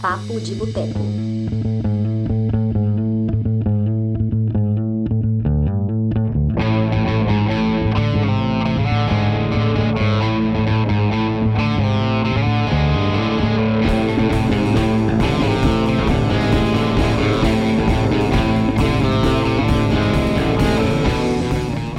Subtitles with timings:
[0.00, 0.98] Papo de Boteco.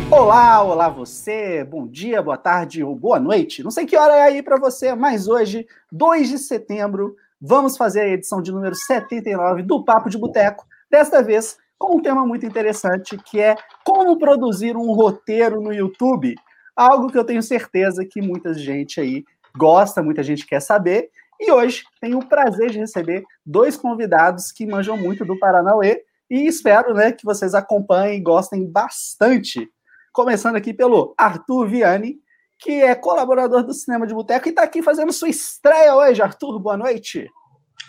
[0.09, 3.64] Olá, olá você, bom dia, boa tarde ou boa noite.
[3.64, 8.01] Não sei que hora é aí para você, mas hoje, 2 de setembro, vamos fazer
[8.01, 10.65] a edição de número 79 do Papo de Boteco.
[10.89, 13.55] Desta vez com um tema muito interessante, que é
[13.86, 16.36] como produzir um roteiro no YouTube.
[16.75, 19.23] Algo que eu tenho certeza que muita gente aí
[19.55, 21.10] gosta, muita gente quer saber.
[21.39, 26.47] E hoje tenho o prazer de receber dois convidados que manjam muito do Paranauê e
[26.47, 29.69] espero né, que vocês acompanhem e gostem bastante.
[30.11, 32.17] Começando aqui pelo Arthur Viane,
[32.59, 36.22] que é colaborador do Cinema de Boteco e está aqui fazendo sua estreia hoje.
[36.22, 37.30] Arthur, boa noite.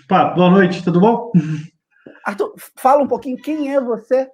[0.09, 1.33] Pá, boa noite, tudo bom?
[2.25, 4.29] Arthur, fala um pouquinho quem é você.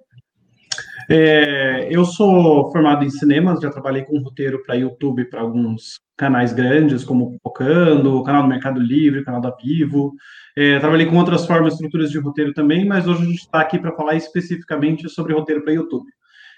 [1.09, 6.51] É, eu sou formado em cinemas, já trabalhei com roteiro para YouTube, para alguns canais
[6.53, 10.13] grandes, como Focando, o canal do Mercado Livre, o canal da Vivo.
[10.57, 13.77] É, trabalhei com outras formas, estruturas de roteiro também, mas hoje a gente está aqui
[13.77, 16.09] para falar especificamente sobre roteiro para YouTube.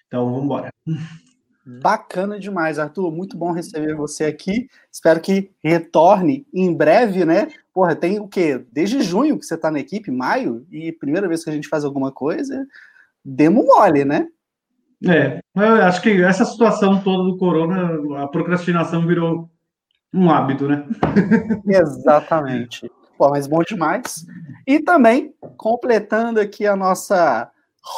[0.07, 0.69] Então, vamos embora.
[1.67, 3.11] Bacana demais, Arthur.
[3.11, 4.69] Muito bom receber você aqui.
[4.89, 7.49] Espero que retorne em breve, né?
[7.73, 8.65] Porra, tem o quê?
[8.71, 11.83] Desde junho que você está na equipe, maio, e primeira vez que a gente faz
[11.83, 12.65] alguma coisa,
[13.23, 14.27] demo mole, né?
[15.05, 19.49] É, eu acho que essa situação toda do corona, a procrastinação virou
[20.13, 20.87] um hábito, né?
[21.67, 22.89] Exatamente.
[23.17, 24.25] Pô, mas bom demais.
[24.65, 27.51] E também, completando aqui a nossa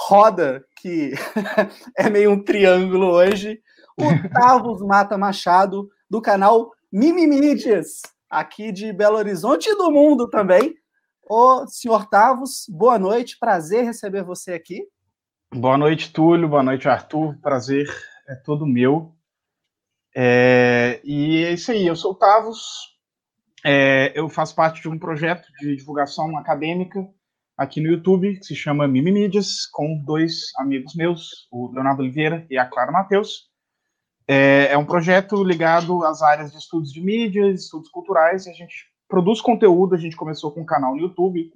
[0.08, 1.14] roda, que
[1.98, 3.62] é meio um triângulo hoje,
[3.98, 10.76] o Tavos Mata Machado, do canal Mimimídias, aqui de Belo Horizonte e do mundo também.
[11.30, 14.88] Ô, senhor Tavos, boa noite, prazer receber você aqui.
[15.54, 17.88] Boa noite, Túlio, boa noite, Arthur, prazer
[18.28, 19.14] é todo meu.
[20.16, 22.98] É, e é isso aí, eu sou o Tavos,
[23.64, 27.08] é, eu faço parte de um projeto de divulgação acadêmica
[27.60, 32.58] aqui no YouTube, que se chama Mimimídias, com dois amigos meus, o Leonardo Oliveira e
[32.58, 33.50] a Clara Matheus.
[34.26, 38.54] É, é, um projeto ligado às áreas de estudos de mídias, estudos culturais, e a
[38.54, 41.52] gente produz conteúdo, a gente começou com um canal no YouTube,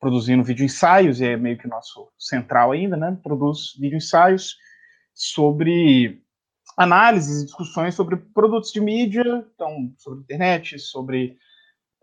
[0.00, 3.18] produzindo vídeo ensaios, e é meio que o nosso central ainda, né?
[3.22, 4.56] Produz vídeo ensaios
[5.12, 6.22] sobre
[6.74, 11.36] análises e discussões sobre produtos de mídia, então, sobre internet, sobre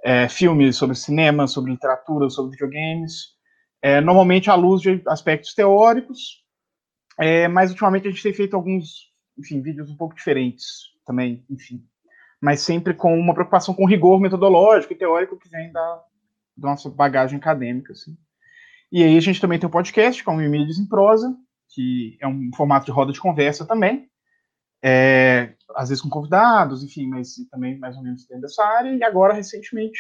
[0.06, 3.34] é, filmes, sobre cinema, sobre literatura, sobre videogames,
[3.82, 6.44] é, normalmente à luz de aspectos teóricos,
[7.20, 10.68] é, mas ultimamente a gente tem feito alguns, enfim, vídeos um pouco diferentes
[11.08, 11.84] também, enfim,
[12.40, 16.04] mas sempre com uma preocupação com rigor metodológico e teórico que vem da,
[16.56, 18.16] da nossa bagagem acadêmica, assim.
[18.92, 21.36] E aí a gente também tem um podcast, com o Mídias em Prosa,
[21.74, 24.08] que é um formato de roda de conversa também,
[24.88, 28.96] é, às vezes com convidados, enfim, mas também mais ou menos dentro dessa área.
[28.96, 30.00] E agora, recentemente,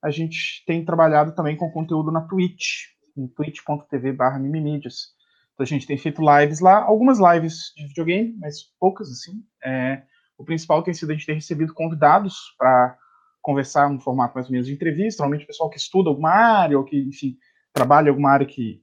[0.00, 5.08] a gente tem trabalhado também com conteúdo na Twitch, em twitch.tv barra mimimídias.
[5.52, 9.42] Então a gente tem feito lives lá, algumas lives de videogame, mas poucas, assim.
[9.64, 10.04] É,
[10.38, 12.96] o principal tem sido a gente ter recebido convidados para
[13.42, 16.84] conversar no formato mais ou menos de entrevista, normalmente pessoal que estuda alguma área, ou
[16.84, 17.36] que, enfim,
[17.72, 18.80] trabalha alguma área que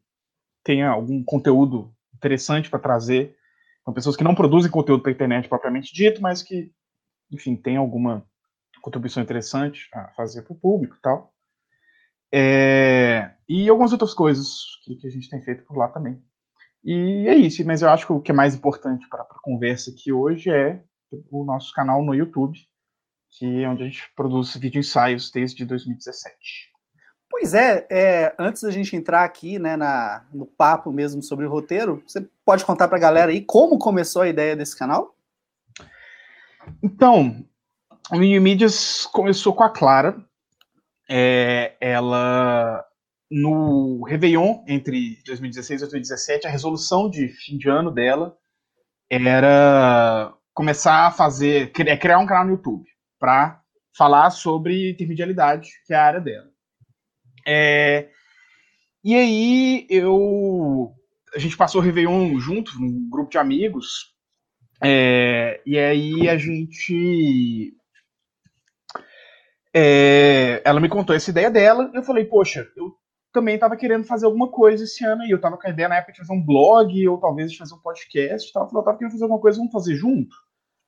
[0.61, 3.37] tenha algum conteúdo interessante para trazer
[3.87, 6.73] são pessoas que não produzem conteúdo para a internet propriamente dito, mas que,
[7.31, 8.27] enfim, tem alguma
[8.81, 11.33] contribuição interessante a fazer para o público e tal.
[12.29, 16.21] É, e algumas outras coisas que, que, a gente tem feito por lá também.
[16.83, 19.89] E é isso, mas eu acho que o que é mais importante para a conversa
[19.89, 20.83] aqui hoje é
[21.31, 22.59] o nosso canal no YouTube,
[23.37, 26.35] que é onde a gente produz vídeo ensaios desde 2017.
[27.39, 31.49] Pois é, é, antes da gente entrar aqui né, na, no papo mesmo sobre o
[31.51, 35.15] roteiro, você pode contar para a galera aí como começou a ideia desse canal?
[36.81, 37.45] Então,
[38.11, 40.17] o Mini Mídias começou com a Clara.
[41.07, 42.83] É, ela,
[43.29, 48.35] no Réveillon, entre 2016 e 2017, a resolução de fim de ano dela
[49.11, 52.89] era começar a fazer, criar um canal no YouTube
[53.19, 53.61] para
[53.95, 56.56] falar sobre intermedialidade, que é a área dela.
[57.49, 58.09] É,
[59.01, 60.93] e aí eu
[61.33, 64.13] a gente passou o Réveillon junto, num grupo de amigos.
[64.83, 67.73] É, e aí a gente.
[69.73, 72.95] É, ela me contou essa ideia dela, e eu falei, poxa, eu
[73.31, 75.29] também estava querendo fazer alguma coisa esse ano aí.
[75.29, 77.75] Eu estava com a ideia na época de fazer um blog, ou talvez de fazer
[77.75, 78.51] um podcast.
[78.51, 78.63] Tal.
[78.63, 80.35] Eu eu tava querendo fazer alguma coisa, vamos fazer junto?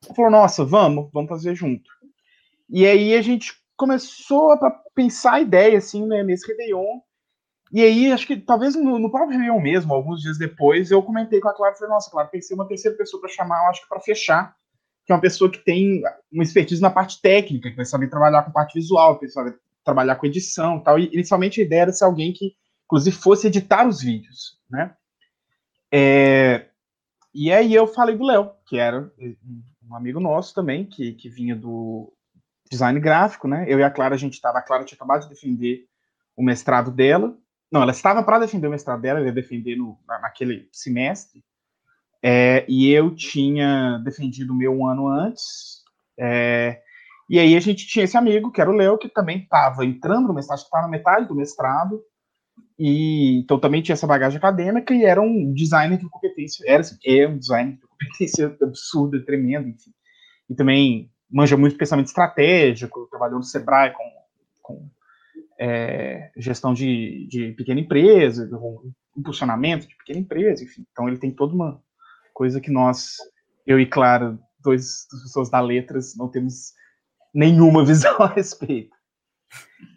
[0.04, 1.88] Ela falou, nossa, vamos, vamos fazer junto.
[2.68, 7.00] E aí a gente começou a pensar a ideia, assim, né, nesse Réveillon.
[7.72, 11.40] E aí, acho que talvez no, no próprio Réveillon mesmo, alguns dias depois, eu comentei
[11.40, 14.00] com a Clara, falei, nossa, Clara, pensei uma terceira pessoa para chamar, acho que para
[14.00, 14.54] fechar,
[15.06, 18.42] que é uma pessoa que tem uma expertise na parte técnica, que vai saber trabalhar
[18.42, 20.98] com parte visual, que vai saber trabalhar com edição tal.
[20.98, 22.54] E inicialmente a ideia era ser alguém que,
[22.84, 24.94] inclusive, fosse editar os vídeos, né?
[25.90, 26.66] É,
[27.32, 29.10] e aí eu falei do Léo, que era
[29.88, 32.12] um amigo nosso também, que, que vinha do
[32.70, 33.64] design gráfico, né?
[33.68, 35.86] Eu e a Clara, a gente estava, a Clara tinha acabado de defender
[36.36, 37.36] o mestrado dela.
[37.70, 41.44] Não, ela estava para defender o mestrado dela, ela ia defender no, naquele semestre.
[42.22, 45.82] É, e eu tinha defendido o meu um ano antes.
[46.18, 46.80] É,
[47.28, 50.28] e aí a gente tinha esse amigo, que era o Léo, que também estava entrando
[50.28, 52.02] no mestrado, estava na metade do mestrado,
[52.78, 56.96] e então também tinha essa bagagem acadêmica e era um designer de competência, era assim,
[57.04, 59.92] é um designer de competência absurda, tremendo, enfim.
[60.48, 64.04] E também manja muito pensamento estratégico, trabalhou no Sebrae com,
[64.62, 64.90] com
[65.58, 68.48] é, gestão de, de pequena empresa,
[69.16, 70.84] impulsionamento de pequena empresa, enfim.
[70.90, 71.82] Então ele tem toda uma
[72.34, 73.16] coisa que nós,
[73.66, 76.72] eu e Clara, dois pessoas da letras, não temos
[77.34, 78.96] nenhuma visão a respeito.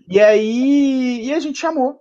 [0.09, 1.99] E aí e a gente chamou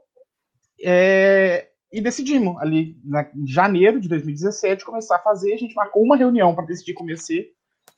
[0.82, 2.96] é, e decidimos ali
[3.34, 5.52] em janeiro de 2017 começar a fazer.
[5.52, 7.52] A gente marcou uma reunião para decidir ser.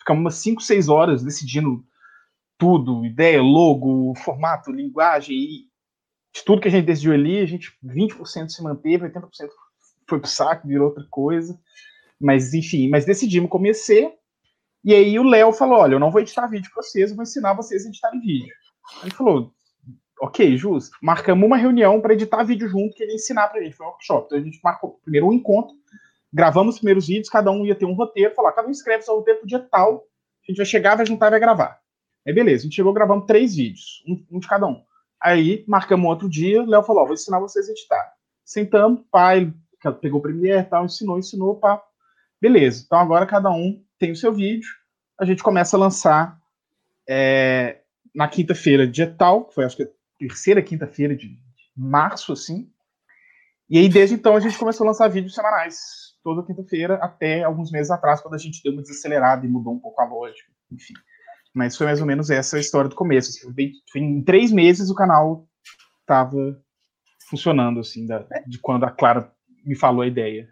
[0.04, 1.82] Ficamos umas 5, 6 horas decidindo
[2.58, 5.68] tudo, ideia, logo, formato, linguagem e
[6.34, 9.30] de tudo que a gente decidiu ali, a gente 20% se manteve, 80%
[10.06, 11.58] foi pro saco, virou outra coisa.
[12.20, 14.12] Mas enfim, mas decidimos começar.
[14.84, 17.22] E aí o Léo falou: "Olha, eu não vou editar vídeo para vocês, eu vou
[17.22, 18.52] ensinar vocês a editar vídeo".
[19.02, 19.54] Ele falou:
[20.20, 20.96] ok, justo.
[21.02, 23.76] Marcamos uma reunião para editar vídeo junto, que ele ia ensinar pra gente.
[23.76, 24.26] Foi um workshop.
[24.26, 25.74] Então a gente marcou primeiro um encontro,
[26.34, 29.14] gravamos os primeiros vídeos, cada um ia ter um roteiro, falar, cada um escreve seu
[29.14, 30.04] roteiro pro dia tal,
[30.42, 31.78] a gente vai chegar, vai juntar vai gravar.
[32.26, 34.82] Aí beleza, a gente chegou, gravamos três vídeos, um, de cada um.
[35.22, 38.12] Aí marcamos outro dia, o Léo falou, ó, vou ensinar vocês a editar.
[38.44, 39.54] Sentamos, pai,
[40.00, 41.80] pegou o Premiere tal, ensinou, ensinou, pá.
[42.40, 44.68] Beleza, então agora cada um tem o seu vídeo,
[45.18, 46.36] a gente começa a lançar
[47.08, 47.78] é,
[48.12, 49.88] na quinta-feira, dia tal, que foi acho que
[50.18, 51.38] terceira quinta-feira de
[51.76, 52.68] março, assim.
[53.70, 57.70] E aí, desde então, a gente começou a lançar vídeos semanais, toda quinta-feira, até alguns
[57.70, 60.94] meses atrás, quando a gente deu uma desacelerada e mudou um pouco a lógica, enfim.
[61.54, 63.30] Mas foi mais ou menos essa a história do começo.
[63.30, 63.54] Assim,
[63.94, 65.46] em três meses o canal
[66.00, 66.60] estava
[67.28, 69.30] funcionando, assim, da, de quando a Clara
[69.64, 70.48] me falou a ideia.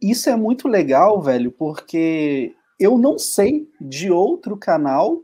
[0.00, 5.22] Isso é muito legal, velho, porque eu não sei de outro canal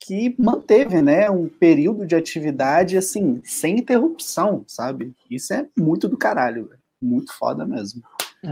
[0.00, 5.14] que manteve, né, um período de atividade assim, sem interrupção, sabe?
[5.30, 6.80] Isso é muito do caralho, véio.
[7.00, 8.02] muito foda mesmo.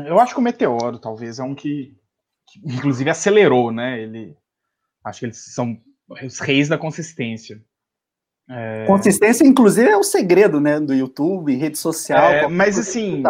[0.06, 1.96] Eu acho que o Meteoro talvez é um que,
[2.48, 4.00] que inclusive acelerou, né?
[4.00, 4.36] Ele
[5.04, 5.76] acho que eles são
[6.08, 7.62] os reis da consistência.
[8.48, 8.86] É...
[8.86, 12.30] Consistência, inclusive, é o segredo, né, do YouTube, rede social.
[12.30, 13.22] É, mas assim,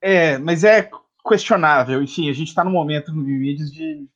[0.00, 0.90] é, mas é
[1.28, 2.02] questionável.
[2.02, 4.06] Enfim, a gente está no momento no vídeos de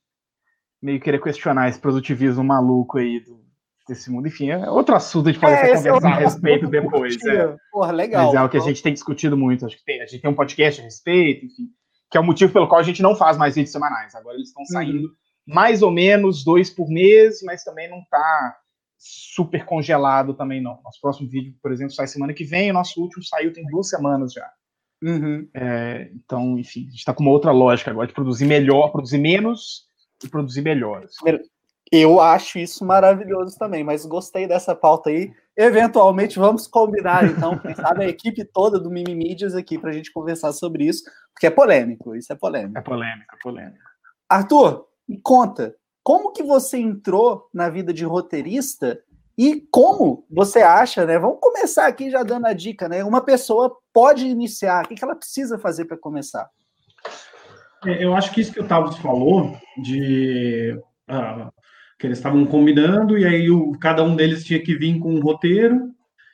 [0.81, 3.44] meio querer questionar esse produtivismo maluco aí do,
[3.87, 4.27] desse mundo.
[4.27, 7.15] Enfim, é outro assunto de fazer é, essa conversar é a respeito depois.
[7.25, 7.55] É.
[7.71, 8.25] Porra, legal.
[8.27, 9.65] Mas é o que a gente tem discutido muito.
[9.65, 11.67] Acho que tem, a gente tem um podcast a respeito, enfim,
[12.11, 14.15] que é o motivo pelo qual a gente não faz mais vídeos semanais.
[14.15, 14.67] Agora eles estão uhum.
[14.67, 15.13] saindo uhum.
[15.47, 18.57] mais ou menos dois por mês, mas também não está
[18.97, 20.79] super congelado também não.
[20.83, 23.89] Nosso próximo vídeo, por exemplo, sai semana que vem, o nosso último saiu tem duas
[23.89, 24.49] semanas já.
[25.03, 25.47] Uhum.
[25.53, 29.19] É, então, enfim, a gente está com uma outra lógica agora de produzir melhor, produzir
[29.19, 29.85] menos
[30.23, 31.05] e produzir melhor.
[31.91, 35.31] Eu acho isso maravilhoso também, mas gostei dessa pauta aí.
[35.55, 40.11] Eventualmente vamos combinar, então, quem sabe a equipe toda do Mimimídias aqui para a gente
[40.11, 42.77] conversar sobre isso, porque é polêmico, isso é polêmico.
[42.77, 43.83] É polêmico, é polêmico.
[44.27, 48.99] Arthur, me conta, como que você entrou na vida de roteirista
[49.37, 51.19] e como você acha, né?
[51.19, 53.03] Vamos começar aqui já dando a dica, né?
[53.03, 56.49] Uma pessoa pode iniciar, o que ela precisa fazer para começar?
[57.85, 61.51] É, eu acho que isso que o Tavos falou, de ah,
[61.97, 65.21] que eles estavam combinando, e aí o, cada um deles tinha que vir com um
[65.21, 65.91] roteiro,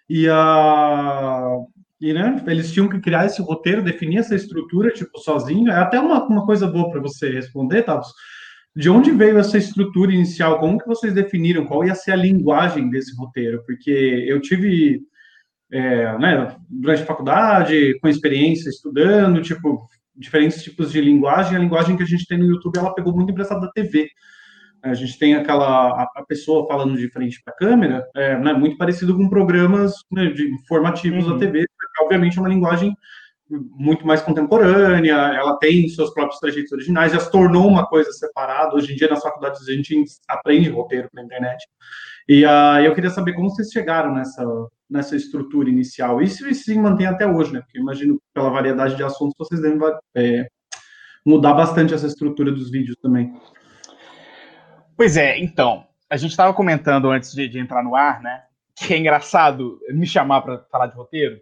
[0.10, 1.58] e, a,
[2.00, 5.72] e né, eles tinham que criar esse roteiro, definir essa estrutura, tipo, sozinho.
[5.72, 8.12] É até uma, uma coisa boa para você responder, Tavos.
[8.76, 10.60] De onde veio essa estrutura inicial?
[10.60, 11.66] Como que vocês definiram?
[11.66, 13.64] Qual ia ser a linguagem desse roteiro?
[13.66, 13.92] Porque
[14.28, 15.02] eu tive
[15.72, 21.56] é, né, durante a faculdade, com experiência estudando, tipo, diferentes tipos de linguagem.
[21.56, 24.10] A linguagem que a gente tem no YouTube, ela pegou muito emprestada da TV.
[24.84, 28.78] A gente tem aquela a, pessoa falando de frente para a câmera, é, né, muito
[28.78, 31.34] parecido com programas né, de, informativos uhum.
[31.34, 32.96] da TV, que obviamente é uma linguagem
[33.50, 38.76] muito mais contemporânea, ela tem seus próprios trajetos originais, já se tornou uma coisa separada.
[38.76, 41.68] Hoje em dia, nas faculdades, a gente aprende roteiro pela internet.
[42.28, 44.44] E uh, eu queria saber como vocês chegaram nessa,
[44.90, 46.22] nessa estrutura inicial.
[46.22, 47.62] E se se mantém até hoje, né?
[47.62, 49.80] Porque imagino pela variedade de assuntos, vocês devem
[50.16, 50.48] é,
[51.26, 53.34] mudar bastante essa estrutura dos vídeos também.
[55.02, 58.44] Pois é, então, a gente estava comentando antes de, de, entrar no ar, né?
[58.76, 61.42] Que é engraçado me chamar para falar de roteiro,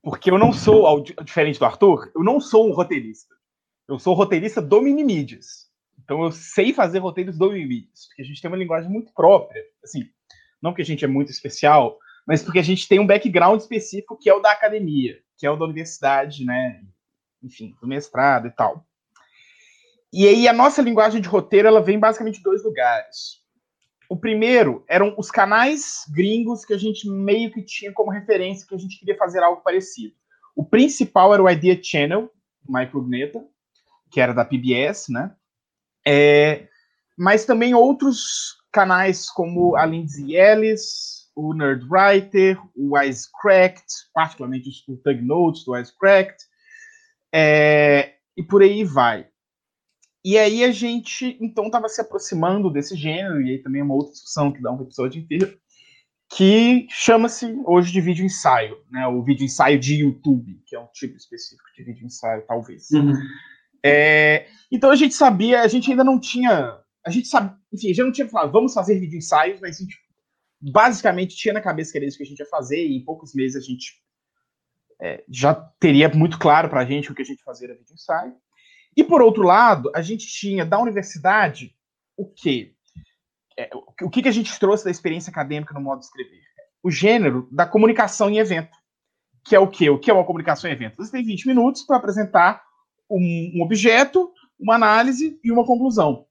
[0.00, 3.34] porque eu não sou, diferente do Arthur, eu não sou um roteirista.
[3.88, 5.72] Eu sou roteirista do Minimídias.
[6.04, 9.60] Então eu sei fazer roteiros do Minimídias, porque a gente tem uma linguagem muito própria.
[9.82, 10.08] Assim,
[10.62, 14.16] não que a gente é muito especial, mas porque a gente tem um background específico
[14.16, 16.80] que é o da academia, que é o da universidade, né?
[17.42, 18.86] Enfim, do mestrado e tal.
[20.12, 23.40] E aí a nossa linguagem de roteiro ela vem basicamente de dois lugares.
[24.10, 28.74] O primeiro eram os canais gringos que a gente meio que tinha como referência que
[28.74, 30.14] a gente queria fazer algo parecido.
[30.54, 32.30] O principal era o Idea Channel,
[32.68, 33.42] Mike Rugneta,
[34.10, 35.34] que era da PBS, né?
[36.06, 36.68] É,
[37.16, 45.22] mas também outros canais como a Lindsay Ellis, o Nerdwriter, o Wisecracked, particularmente o Tug
[45.22, 46.44] Notes do Wisecracked,
[47.32, 49.31] é, e por aí vai.
[50.24, 53.94] E aí a gente, então, estava se aproximando desse gênero, e aí também é uma
[53.94, 55.58] outra discussão que dá um episódio inteiro,
[56.34, 59.06] que chama-se hoje de vídeo ensaio, né?
[59.06, 62.88] O vídeo ensaio de YouTube, que é um tipo específico de vídeo ensaio, talvez.
[62.90, 63.12] Uhum.
[63.84, 68.04] É, então a gente sabia, a gente ainda não tinha, a gente sabe, enfim, já
[68.04, 69.96] não tinha falado, vamos fazer vídeo ensaios, mas a gente
[70.60, 73.34] basicamente tinha na cabeça que era isso que a gente ia fazer, e em poucos
[73.34, 74.00] meses a gente
[75.02, 77.92] é, já teria muito claro para a gente o que a gente fazia era vídeo
[77.92, 78.32] ensaio.
[78.96, 81.74] E por outro lado, a gente tinha da universidade
[82.16, 82.74] o quê?
[83.58, 83.70] É,
[84.02, 86.40] o que, que a gente trouxe da experiência acadêmica no modo de escrever?
[86.82, 88.76] O gênero da comunicação em evento.
[89.44, 89.90] Que é o quê?
[89.90, 90.96] O que é uma comunicação em evento?
[90.96, 92.62] Você tem 20 minutos para apresentar
[93.10, 96.26] um, objeto, uma análise e uma conclusão.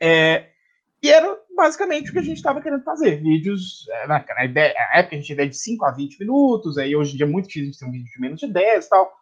[0.00, 0.50] É,
[1.02, 3.20] e era basicamente o que a gente estava querendo fazer.
[3.22, 6.78] Vídeos, é, na, na, ideia, na época a gente tinha de 5 a 20 minutos,
[6.78, 8.46] aí hoje em dia é muito difícil a gente ter um vídeo de menos de
[8.46, 9.12] 10 e tal.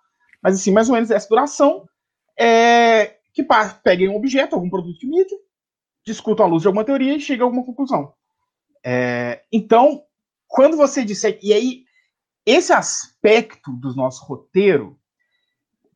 [0.42, 1.88] Mas assim, mais ou menos essa duração
[2.38, 3.46] é, que
[3.82, 5.38] peguem um objeto, algum produto de mídia,
[6.04, 8.12] discutam a luz de alguma teoria e chegam a alguma conclusão.
[8.84, 10.02] É, então,
[10.46, 11.38] quando você disser.
[11.42, 11.84] E aí,
[12.46, 14.98] esse aspecto do nosso roteiro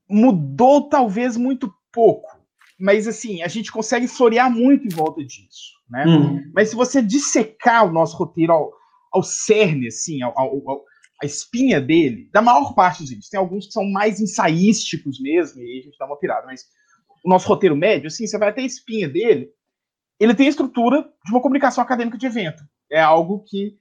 [0.09, 2.38] mudou talvez muito pouco.
[2.78, 5.75] Mas assim, a gente consegue florear muito em volta disso.
[5.90, 6.04] Né?
[6.07, 6.50] Uhum.
[6.54, 8.73] Mas se você dissecar o nosso roteiro ao,
[9.12, 10.85] ao cerne, assim, ao, ao, ao
[11.23, 13.29] a espinha dele, da maior parte dos vídeos.
[13.29, 16.65] Tem alguns que são mais ensaísticos mesmo, e aí a gente dá uma pirada, mas
[17.25, 19.51] o nosso roteiro médio, assim, você vai até a espinha dele,
[20.21, 22.63] ele tem a estrutura de uma comunicação acadêmica de evento.
[22.91, 23.77] É algo que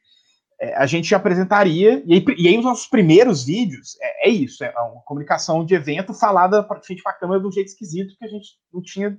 [0.60, 4.64] é, a gente apresentaria, e aí, e aí, os nossos primeiros vídeos é, é, isso,
[4.64, 8.16] é uma comunicação de evento falada para frente para a câmera de um jeito esquisito,
[8.18, 9.18] que a gente não tinha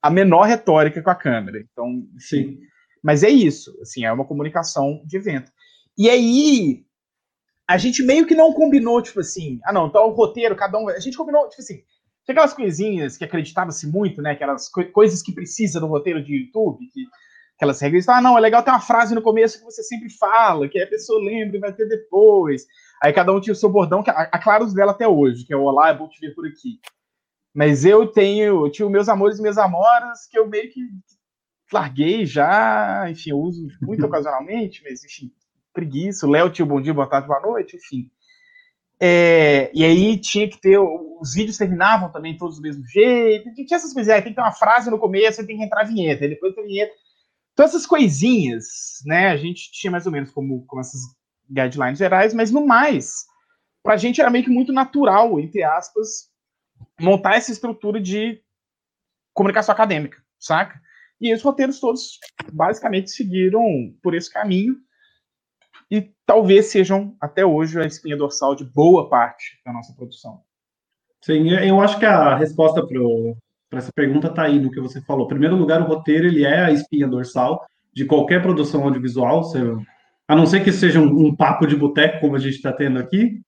[0.00, 1.58] a menor retórica com a câmera.
[1.58, 2.58] Então, sim.
[3.02, 5.50] Mas é isso, assim, é uma comunicação de evento.
[5.98, 6.84] E aí,
[7.70, 10.88] a gente meio que não combinou, tipo assim, ah não, então o roteiro, cada um.
[10.88, 11.76] A gente combinou, tipo assim,
[12.24, 14.32] tinha aquelas coisinhas que acreditava-se muito, né?
[14.32, 17.04] Aquelas co coisas que precisa no roteiro de YouTube, que,
[17.54, 20.68] aquelas regras, ah, não, é legal ter uma frase no começo que você sempre fala,
[20.68, 22.66] que a pessoa lembra e vai ter depois.
[23.00, 25.52] Aí cada um tinha o seu bordão, que a, a Claros dela até hoje, que
[25.52, 26.80] é o Olá, é bom te ver por aqui.
[27.54, 30.80] Mas eu tenho, eu tinha meus amores e minhas amoras que eu meio que
[31.72, 35.30] larguei já, enfim, eu uso muito ocasionalmente, mas enfim,
[35.80, 36.26] preguiça.
[36.26, 38.10] O Léo tinha bom dia, boa tarde, boa noite, enfim.
[39.00, 40.78] É, e aí tinha que ter.
[40.78, 43.52] Os vídeos terminavam também todos do mesmo jeito.
[43.54, 44.12] Tinha essas coisas.
[44.12, 46.24] Aí tem que ter uma frase no começo, aí tem que entrar a vinheta.
[46.24, 46.92] Aí depois tem a vinheta.
[47.52, 48.66] Então, essas coisinhas,
[49.06, 49.28] né?
[49.28, 51.00] A gente tinha mais ou menos como, como essas
[51.50, 53.24] guidelines gerais, mas no mais,
[53.82, 56.30] pra gente era meio que muito natural, entre aspas,
[57.00, 58.40] montar essa estrutura de
[59.34, 60.80] comunicação acadêmica, saca?
[61.20, 62.18] E os roteiros todos
[62.52, 63.62] basicamente seguiram
[64.02, 64.76] por esse caminho
[66.30, 70.42] talvez sejam até hoje a espinha dorsal de boa parte da nossa produção.
[71.20, 75.24] Sim, eu acho que a resposta para essa pergunta está aí no que você falou.
[75.24, 79.42] Em primeiro lugar, o roteiro ele é a espinha dorsal de qualquer produção audiovisual,
[80.28, 83.00] a não ser que seja um, um papo de boteco, como a gente está tendo
[83.00, 83.40] aqui,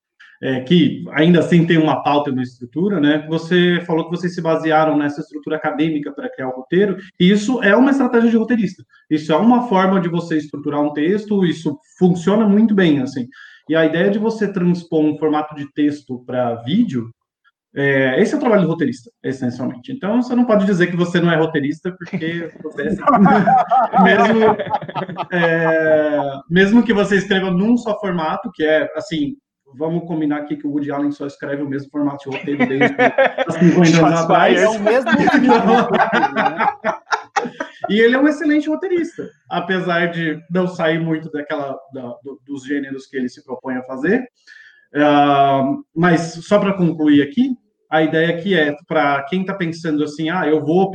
[0.43, 3.25] é, que ainda assim tem uma pauta e uma estrutura, né?
[3.29, 7.63] Você falou que vocês se basearam nessa estrutura acadêmica para criar o roteiro, e isso
[7.63, 8.85] é uma estratégia de roteirista.
[9.09, 13.29] Isso é uma forma de você estruturar um texto, isso funciona muito bem, assim.
[13.69, 17.09] E a ideia de você transpor um formato de texto para vídeo,
[17.75, 19.93] é, esse é o trabalho do roteirista, essencialmente.
[19.93, 22.91] Então, você não pode dizer que você não é roteirista, porque é
[24.03, 24.45] mesmo,
[25.31, 26.21] é,
[26.51, 29.37] mesmo que você escreva num só formato, que é, assim,
[29.75, 32.89] vamos combinar aqui que o Woody Allen só escreve o mesmo formato de roteiro desde
[33.75, 34.61] 50 anos atrás.
[34.61, 35.11] É o mesmo.
[37.91, 42.65] E ele é um excelente roteirista, apesar de não sair muito daquela da, do, dos
[42.65, 44.23] gêneros que ele se propõe a fazer.
[44.95, 47.51] Uh, mas só para concluir aqui,
[47.91, 50.91] a ideia aqui é para quem está pensando assim, ah, eu vou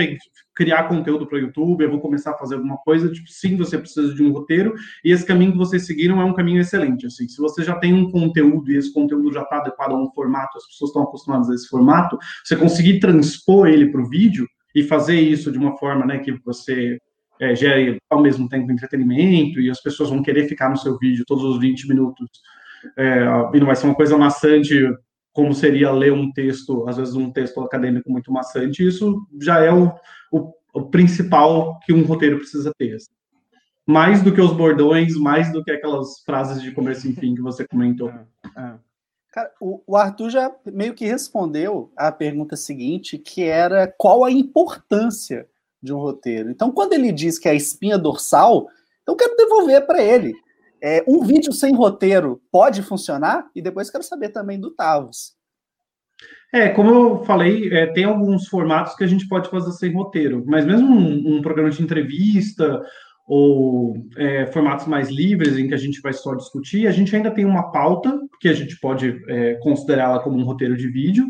[0.58, 3.78] criar conteúdo para o YouTube, eu vou começar a fazer alguma coisa, tipo, sim, você
[3.78, 4.74] precisa de um roteiro,
[5.06, 7.94] e esse caminho que vocês seguiram é um caminho excelente, assim, se você já tem
[7.94, 11.48] um conteúdo e esse conteúdo já está adequado a um formato, as pessoas estão acostumadas
[11.52, 15.78] a esse formato, você conseguir transpor ele para o vídeo e fazer isso de uma
[15.78, 16.98] forma, né, que você
[17.40, 21.24] é, gere ao mesmo tempo entretenimento e as pessoas vão querer ficar no seu vídeo
[21.28, 22.28] todos os 20 minutos,
[22.98, 24.74] é, e não vai ser uma coisa maçante
[25.38, 29.72] como seria ler um texto, às vezes um texto acadêmico muito maçante, isso já é
[29.72, 29.94] o,
[30.32, 32.96] o, o principal que um roteiro precisa ter.
[32.96, 33.12] Assim.
[33.86, 37.42] Mais do que os bordões, mais do que aquelas frases de começo e fim que
[37.44, 38.10] você comentou.
[38.58, 38.74] É, é.
[39.32, 45.48] Cara, o, Arthur já meio que respondeu a pergunta seguinte, que era qual a importância
[45.84, 46.50] de um roteiro.
[46.50, 48.68] Então, quando ele diz que é a espinha dorsal,
[49.06, 50.34] eu quero devolver para ele.
[50.82, 53.50] É, um vídeo sem roteiro pode funcionar?
[53.56, 55.36] E depois quero saber também do Tavos.
[56.54, 60.44] É, como eu falei, é, tem alguns formatos que a gente pode fazer sem roteiro,
[60.48, 62.82] mas mesmo um, um programa de entrevista
[63.28, 67.30] ou é, formatos mais livres em que a gente vai só discutir, a gente ainda
[67.30, 71.28] tem uma pauta que a gente pode é, considerá-la como um roteiro de vídeo,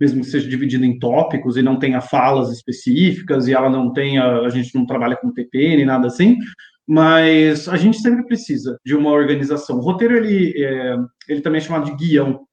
[0.00, 4.40] mesmo que seja dividido em tópicos e não tenha falas específicas e ela não tenha,
[4.40, 6.38] a gente não trabalha com TP nem nada assim,
[6.86, 9.78] mas a gente sempre precisa de uma organização.
[9.78, 10.96] O roteiro, ele, é,
[11.28, 12.46] ele também é chamado de guião.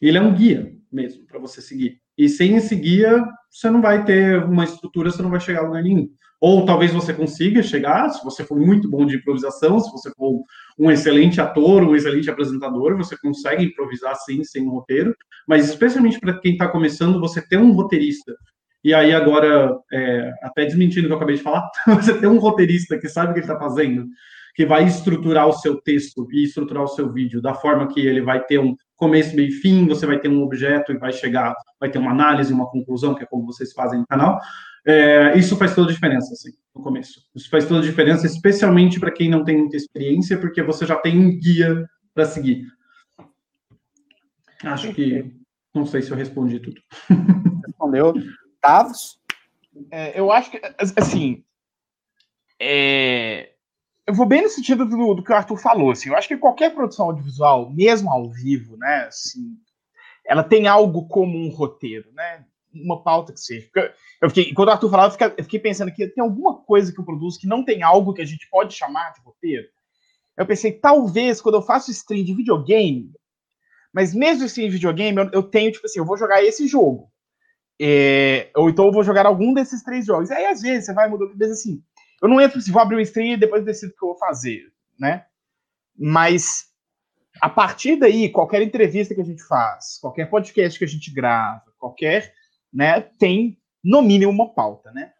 [0.00, 2.00] Ele é um guia mesmo para você seguir.
[2.16, 5.66] E sem esse guia, você não vai ter uma estrutura, você não vai chegar a
[5.66, 6.08] lugar nenhum.
[6.40, 10.42] Ou talvez você consiga chegar, se você for muito bom de improvisação, se você for
[10.78, 15.14] um excelente ator, um excelente apresentador, você consegue improvisar sim, sem um roteiro.
[15.48, 18.36] Mas especialmente para quem está começando, você ter um roteirista
[18.84, 22.38] e aí, agora, é, até desmentindo o que eu acabei de falar, você tem um
[22.38, 24.06] roteirista que sabe o que ele está fazendo,
[24.54, 28.20] que vai estruturar o seu texto e estruturar o seu vídeo da forma que ele
[28.20, 31.54] vai ter um começo, meio e fim, você vai ter um objeto e vai chegar,
[31.80, 34.38] vai ter uma análise, uma conclusão, que é como vocês fazem no canal.
[34.86, 37.22] É, isso faz toda a diferença, assim, no começo.
[37.34, 40.96] Isso faz toda a diferença, especialmente para quem não tem muita experiência, porque você já
[40.96, 42.66] tem um guia para seguir.
[44.62, 45.34] Acho que.
[45.74, 46.80] Não sei se eu respondi tudo.
[47.66, 48.14] Respondeu
[48.64, 49.20] centavos?
[49.90, 50.60] É, eu acho que,
[50.96, 51.44] assim,
[52.60, 53.50] é,
[54.06, 56.36] eu vou bem no sentido do, do, que o Arthur falou, assim, eu acho que
[56.36, 59.56] qualquer produção audiovisual, mesmo ao vivo, né, assim,
[60.24, 63.68] ela tem algo como um roteiro, né, uma pauta que seja.
[64.20, 67.04] Eu fiquei, quando o Arthur falava, eu fiquei pensando que tem alguma coisa que eu
[67.04, 69.66] produzo que não tem algo que a gente pode chamar de roteiro.
[70.36, 73.12] Eu pensei, talvez, quando eu faço stream de videogame,
[73.92, 77.12] mas mesmo stream de videogame, eu, eu tenho, tipo assim, eu vou jogar esse jogo.
[77.80, 80.30] É, ou então eu vou jogar algum desses três jogos.
[80.30, 81.82] Aí às vezes você vai mudando, mas assim,
[82.22, 84.18] eu não entro se vou abrir o stream e depois decido o que eu vou
[84.18, 85.26] fazer, né?
[85.96, 86.72] Mas
[87.40, 91.64] a partir daí, qualquer entrevista que a gente faz, qualquer podcast que a gente grava,
[91.78, 92.32] qualquer,
[92.72, 95.12] né, tem no mínimo uma pauta, né?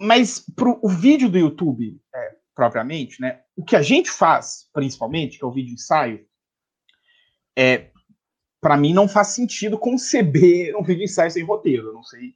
[0.00, 5.38] Mas pro o vídeo do YouTube, é, propriamente, né, o que a gente faz, principalmente,
[5.38, 6.26] que é o vídeo ensaio,
[7.56, 7.90] é
[8.64, 11.92] para mim não faz sentido conceber um vídeo ensaio sem roteiro.
[11.92, 12.34] Não sei,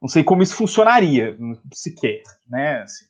[0.00, 1.36] não sei como isso funcionaria
[1.70, 2.80] sequer, né?
[2.80, 3.04] Assim,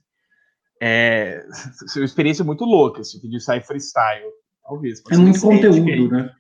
[0.83, 1.45] é, é
[2.01, 4.29] uma experiência muito louca, esse assim, vídeo ensaio freestyle,
[4.65, 5.01] talvez.
[5.13, 6.35] É muito conteúdo, né?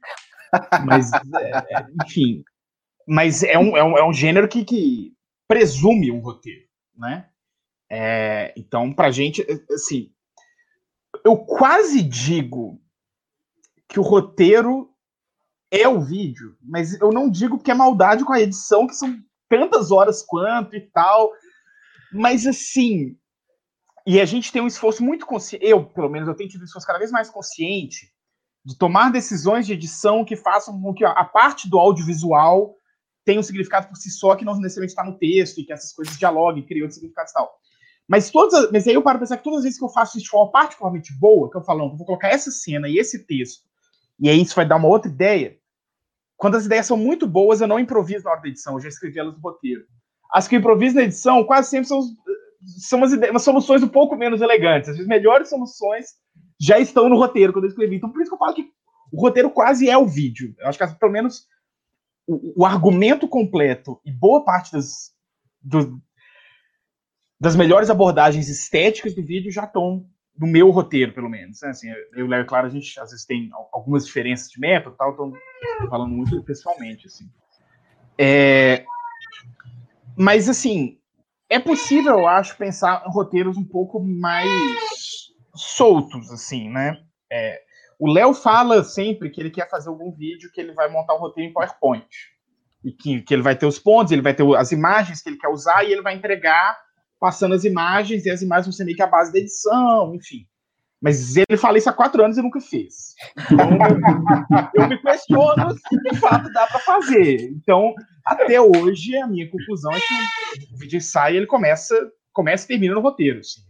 [0.85, 2.43] Mas, é, é, enfim,
[3.07, 5.15] mas é um, é um, é um gênero que, que
[5.47, 6.65] presume um roteiro,
[6.99, 7.29] né?
[7.89, 10.11] É, então, pra gente, assim,
[11.25, 12.81] eu quase digo
[13.89, 14.90] que o roteiro
[15.71, 19.19] é o vídeo, mas eu não digo que é maldade com a edição, que são
[19.49, 21.31] tantas horas quanto e tal.
[22.13, 23.17] Mas assim,
[24.07, 26.65] e a gente tem um esforço muito consciente, eu, pelo menos, eu tenho tido um
[26.65, 28.13] esforço cada vez mais consciente
[28.65, 32.75] de tomar decisões de edição que façam com que a parte do audiovisual
[33.25, 35.93] tenha um significado por si só, que não necessariamente está no texto, e que essas
[35.93, 37.51] coisas dialoguem, criam outros significados e tal.
[38.09, 40.17] Mas, todas, mas aí eu paro para pensar que todas as vezes que eu faço
[40.17, 43.25] isso de forma particularmente boa, que eu falo, eu vou colocar essa cena e esse
[43.25, 43.63] texto,
[44.19, 45.57] e aí isso vai dar uma outra ideia,
[46.41, 48.89] quando as ideias são muito boas, eu não improviso na hora da edição, eu já
[48.89, 49.83] escrevi elas no roteiro.
[50.33, 52.01] As que eu improviso na edição, quase sempre são,
[52.79, 54.89] são umas, ideias, umas soluções um pouco menos elegantes.
[54.89, 56.07] As melhores soluções
[56.59, 57.97] já estão no roteiro quando eu escrevi.
[57.97, 58.71] Então, por isso que eu falo que
[59.13, 60.55] o roteiro quase é o vídeo.
[60.59, 61.47] Eu acho que pelo menos
[62.27, 65.13] o, o argumento completo e boa parte das,
[65.61, 66.01] do,
[67.39, 70.07] das melhores abordagens estéticas do vídeo já estão
[70.41, 71.61] do meu roteiro, pelo menos.
[71.61, 71.69] Né?
[71.69, 74.97] Assim, eu e o Léo, claro, a gente às vezes tem algumas diferenças de método
[74.97, 75.33] tal, então
[75.91, 77.31] falando muito pessoalmente, assim.
[78.19, 78.87] É,
[80.17, 80.99] mas, assim,
[81.47, 87.03] é possível, eu acho, pensar roteiros um pouco mais soltos, assim, né?
[87.31, 87.61] É,
[87.99, 91.19] o Léo fala sempre que ele quer fazer algum vídeo que ele vai montar um
[91.19, 92.09] roteiro em PowerPoint.
[92.83, 95.37] E que, que ele vai ter os pontos, ele vai ter as imagens que ele
[95.37, 96.79] quer usar e ele vai entregar
[97.21, 100.47] passando as imagens, e as imagens vão ser meio que a base da edição, enfim.
[101.01, 103.15] Mas ele fala isso há quatro anos e nunca fez.
[103.39, 103.59] Então,
[104.75, 107.51] eu me questiono se de fato dá para fazer.
[107.53, 111.95] Então, até hoje, a minha conclusão é que o vídeo sai e ele começa,
[112.33, 113.39] começa e termina no roteiro.
[113.39, 113.61] Assim.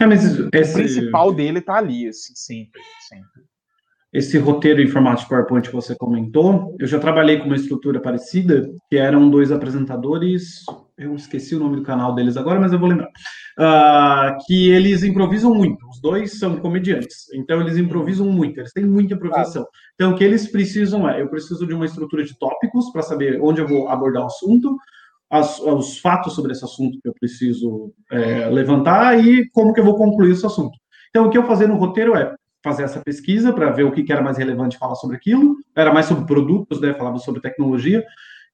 [0.00, 0.42] É, mas esse...
[0.42, 3.46] O principal dele está ali, assim, sempre, sempre
[4.16, 8.00] esse roteiro em formato de PowerPoint que você comentou, eu já trabalhei com uma estrutura
[8.00, 10.64] parecida, que eram dois apresentadores,
[10.98, 15.02] eu esqueci o nome do canal deles agora, mas eu vou lembrar, uh, que eles
[15.02, 19.66] improvisam muito, os dois são comediantes, então eles improvisam muito, eles têm muita improvisação.
[19.94, 23.40] Então, o que eles precisam é, eu preciso de uma estrutura de tópicos para saber
[23.42, 24.76] onde eu vou abordar o assunto,
[25.28, 29.84] as, os fatos sobre esse assunto que eu preciso é, levantar e como que eu
[29.84, 30.78] vou concluir esse assunto.
[31.10, 34.02] Então, o que eu fazer no roteiro é, fazer essa pesquisa para ver o que,
[34.02, 35.56] que, era mais relevante falar sobre aquilo.
[35.74, 36.92] Era mais sobre produtos, né?
[36.94, 38.04] Falava sobre tecnologia.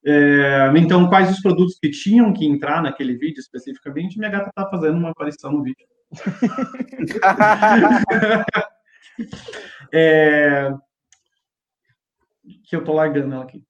[0.04, 4.18] É, então, quais os produtos que tinham que entrar naquele vídeo especificamente?
[4.18, 5.86] Minha gata está fazendo uma aparição no vídeo.
[9.92, 10.72] é,
[12.64, 13.62] que eu estou largando ela aqui.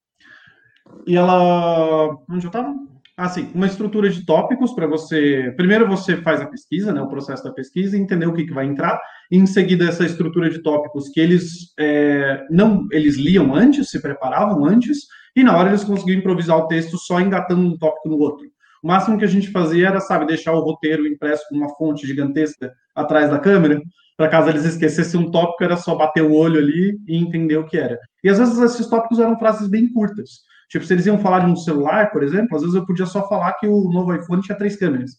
[1.06, 2.16] E ela.
[2.28, 2.74] Onde eu estava?
[3.16, 5.52] assim, uma estrutura de tópicos para você.
[5.56, 8.66] Primeiro você faz a pesquisa, né, o processo da pesquisa, entender o que, que vai
[8.66, 9.00] entrar.
[9.30, 14.00] E em seguida essa estrutura de tópicos que eles é, não, eles liam antes, se
[14.00, 18.18] preparavam antes, e na hora eles conseguiam improvisar o texto só engatando um tópico no
[18.18, 18.46] outro.
[18.82, 22.06] O máximo que a gente fazia era, sabe, deixar o roteiro impresso com uma fonte
[22.06, 23.80] gigantesca atrás da câmera,
[24.16, 27.66] para caso eles esquecessem um tópico, era só bater o olho ali e entender o
[27.66, 27.98] que era.
[28.22, 30.40] E às vezes esses tópicos eram frases bem curtas.
[30.68, 33.28] Tipo, se eles iam falar de um celular, por exemplo, às vezes eu podia só
[33.28, 35.12] falar que o novo iPhone tinha três câmeras.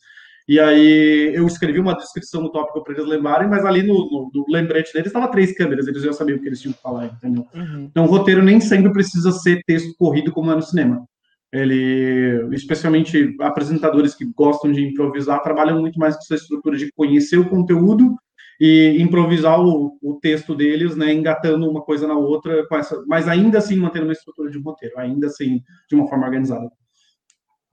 [0.48, 4.32] E aí eu escrevi uma descrição no tópico para eles lembrarem, mas ali no, no,
[4.34, 7.06] no lembrete deles estava três câmeras, eles já sabiam o que eles tinham que falar,
[7.06, 7.48] entendeu?
[7.54, 7.88] Uhum.
[7.90, 11.08] Então o roteiro nem sempre precisa ser texto corrido como é no cinema.
[11.52, 17.38] Ele, especialmente apresentadores que gostam de improvisar, trabalham muito mais com essa estrutura de conhecer
[17.38, 18.16] o conteúdo
[18.60, 23.60] e improvisar o, o, texto deles, né, engatando uma coisa na outra, essa, mas ainda
[23.60, 26.72] assim mantendo uma estrutura de roteiro, ainda assim de uma forma organizada.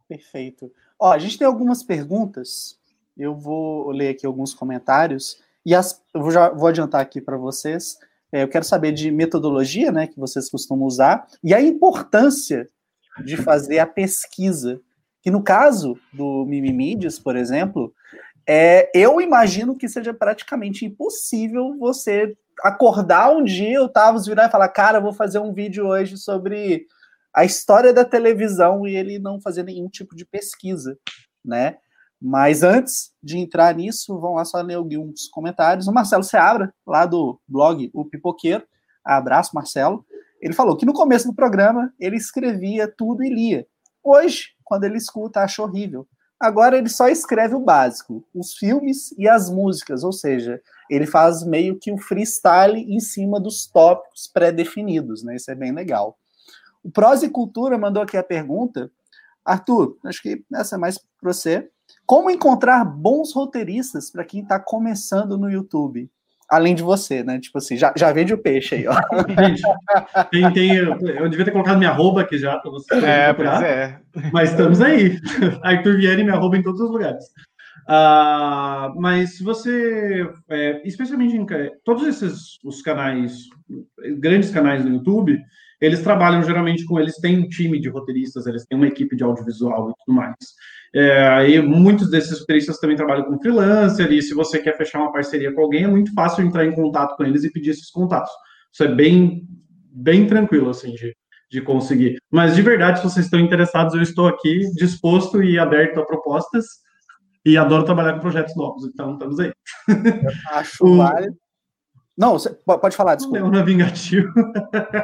[0.09, 0.71] Perfeito.
[1.01, 2.79] Ó, a gente tem algumas perguntas,
[3.17, 7.39] eu vou ler aqui alguns comentários, e as, eu vou, já vou adiantar aqui para
[7.39, 7.97] vocês,
[8.31, 12.69] é, eu quero saber de metodologia, né, que vocês costumam usar, e a importância
[13.25, 14.79] de fazer a pesquisa,
[15.23, 17.93] que no caso do Mimimídias, por exemplo,
[18.47, 24.51] é, eu imagino que seja praticamente impossível você acordar um dia, o Tavos virar e
[24.51, 26.87] falar, cara, vou fazer um vídeo hoje sobre
[27.35, 30.99] a história da televisão e ele não fazer nenhum tipo de pesquisa,
[31.45, 31.79] né?
[32.21, 35.87] Mas antes de entrar nisso, vamos lá só ler alguns comentários.
[35.87, 38.65] O Marcelo Seabra, lá do blog O Pipoqueiro,
[39.05, 40.05] abraço, Marcelo.
[40.41, 43.67] Ele falou que no começo do programa ele escrevia tudo e lia.
[44.03, 46.07] Hoje, quando ele escuta, acha horrível.
[46.39, 51.45] Agora ele só escreve o básico, os filmes e as músicas, ou seja, ele faz
[51.45, 55.37] meio que um freestyle em cima dos tópicos pré-definidos, né?
[55.37, 56.19] Isso é bem legal.
[56.83, 58.91] O Prosa e Cultura mandou aqui a pergunta.
[59.45, 61.71] Arthur, acho que essa é mais para você.
[62.07, 66.11] Como encontrar bons roteiristas para quem está começando no YouTube?
[66.51, 67.39] além de você, né?
[67.39, 68.95] Tipo assim, já, já vende o peixe aí, ó.
[70.31, 72.95] tem, tem, eu devia ter colocado minha arroba aqui já para você.
[72.97, 73.61] É, procurar,
[74.13, 74.31] pois é.
[74.33, 75.17] Mas estamos aí.
[75.63, 77.25] Arthur Vieri me arroba em todos os lugares.
[77.89, 81.47] Uh, mas se você, é, especialmente em
[81.85, 83.45] todos esses os canais,
[84.19, 85.41] grandes canais no YouTube,
[85.81, 89.25] eles trabalham geralmente com eles têm um time de roteiristas, eles têm uma equipe de
[89.25, 90.37] audiovisual e tudo mais.
[90.95, 95.13] É, e muitos desses roteiristas também trabalham com freelancer, e se você quer fechar uma
[95.13, 98.31] parceria com alguém, é muito fácil entrar em contato com eles e pedir esses contatos.
[98.73, 99.47] Isso é bem,
[99.93, 101.15] bem tranquilo, assim, de,
[101.51, 102.19] de conseguir.
[102.31, 106.67] Mas, de verdade, se vocês estão interessados, eu estou aqui disposto e aberto a propostas,
[107.45, 109.53] e adoro trabalhar com projetos novos, então estamos aí.
[110.53, 110.97] acho o...
[110.97, 111.37] válido.
[112.21, 113.41] Não, você pode falar, desculpa.
[113.41, 114.31] Leandro Vingativo.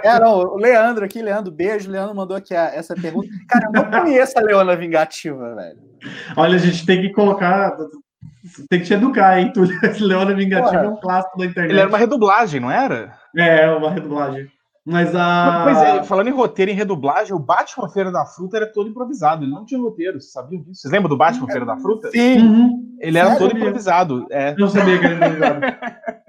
[0.05, 1.91] É, não, o Leandro aqui, Leandro, beijo.
[1.91, 3.27] Leandro mandou aqui a, essa pergunta.
[3.49, 5.79] Cara, eu não conheço a Leona Vingativa, velho.
[6.37, 7.75] Olha, a gente tem que colocar.
[8.69, 9.75] Tem que te educar, hein, Túlio?
[9.99, 10.85] Leona Vingativa Porra.
[10.85, 11.73] é um clássico da internet.
[11.73, 13.15] Ele era uma redublagem, não era?
[13.35, 14.51] É, uma redublagem.
[14.85, 15.63] Mas a.
[15.65, 18.91] Pois é, falando em roteiro e em redublagem, o Batman Feira da Fruta era todo
[18.91, 20.83] improvisado, ele não tinha roteiro, vocês sabiam disso?
[20.83, 22.11] Vocês lembram do Batman Feira da Fruta?
[22.11, 22.43] Sim.
[22.43, 22.97] Uhum.
[23.01, 24.27] Ele era todo improvisado.
[24.31, 24.55] É.
[24.57, 25.61] Eu sabia que ele era improvisado.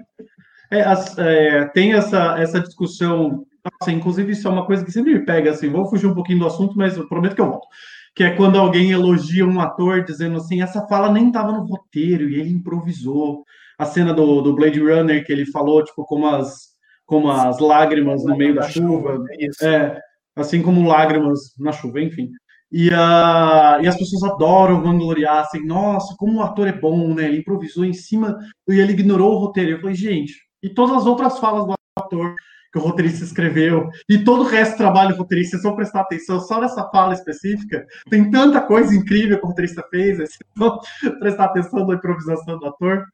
[0.70, 0.84] é,
[1.18, 3.46] é, tem essa, essa discussão.
[3.64, 6.40] Nossa, inclusive, isso é uma coisa que sempre me pega, assim, vou fugir um pouquinho
[6.40, 7.66] do assunto, mas eu prometo que eu volto.
[8.14, 12.28] Que é quando alguém elogia um ator dizendo assim, essa fala nem estava no roteiro
[12.28, 13.44] e ele improvisou.
[13.78, 16.68] A cena do, do Blade Runner que ele falou, tipo, como as
[17.08, 19.24] como as lágrimas no meio da chuva,
[19.62, 19.98] é,
[20.36, 22.28] assim como lágrimas na chuva, enfim.
[22.70, 27.24] E, uh, e as pessoas adoram vangloriar, assim, nossa, como o ator é bom, né?
[27.24, 29.70] Ele improvisou em cima e ele ignorou o roteiro.
[29.70, 32.34] Eu falei, gente, e todas as outras falas do ator
[32.72, 36.02] que o roteirista escreveu, e todo o resto do trabalho do roteirista, se eu prestar
[36.02, 40.78] atenção só nessa fala específica, tem tanta coisa incrível que o roteirista fez, se eu
[41.18, 43.06] prestar atenção na improvisação do ator,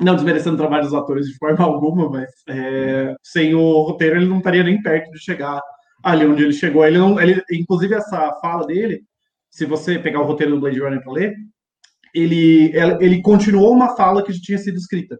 [0.00, 4.26] não desmerecendo o trabalho dos atores de forma alguma, mas é, sem o roteiro ele
[4.26, 5.60] não estaria nem perto de chegar
[6.02, 6.84] ali onde ele chegou.
[6.84, 9.02] Ele não, ele, inclusive essa fala dele,
[9.50, 11.34] se você pegar o roteiro do Blade Runner para ler,
[12.14, 15.18] ele, ele continuou uma fala que já tinha sido escrita.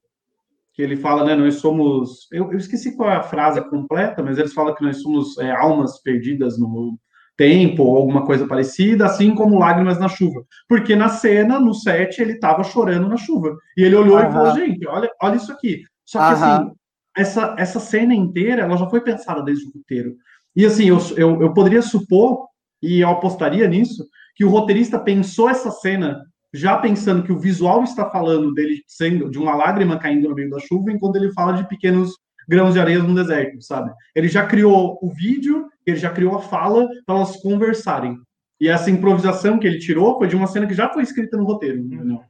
[0.75, 2.27] Que ele fala, né, nós somos.
[2.33, 5.51] Eu, eu esqueci qual é a frase completa, mas eles falam que nós somos é,
[5.51, 6.99] almas perdidas no,
[7.37, 10.45] tempo ou alguma coisa parecida, assim como Lágrimas na Chuva.
[10.69, 13.57] Porque na cena, no set, ele estava chorando na chuva.
[13.77, 14.29] E ele olhou uhum.
[14.29, 15.83] e falou, gente, olha, olha isso aqui.
[16.05, 16.45] Só que uhum.
[16.45, 16.71] assim,
[17.17, 20.15] essa, essa cena inteira, ela já foi pensada desde o roteiro.
[20.55, 22.47] E assim, eu, eu, eu poderia supor,
[22.83, 26.21] e eu apostaria nisso, que o roteirista pensou essa cena
[26.53, 30.51] já pensando que o visual está falando dele sendo de uma lágrima caindo no meio
[30.51, 32.13] da chuva, enquanto ele fala de pequenos
[32.49, 33.91] grãos de areia no deserto, sabe?
[34.15, 38.19] Ele já criou o vídeo ele já criou a fala para elas conversarem.
[38.61, 41.45] E essa improvisação que ele tirou foi de uma cena que já foi escrita no
[41.45, 42.21] roteiro, entendeu?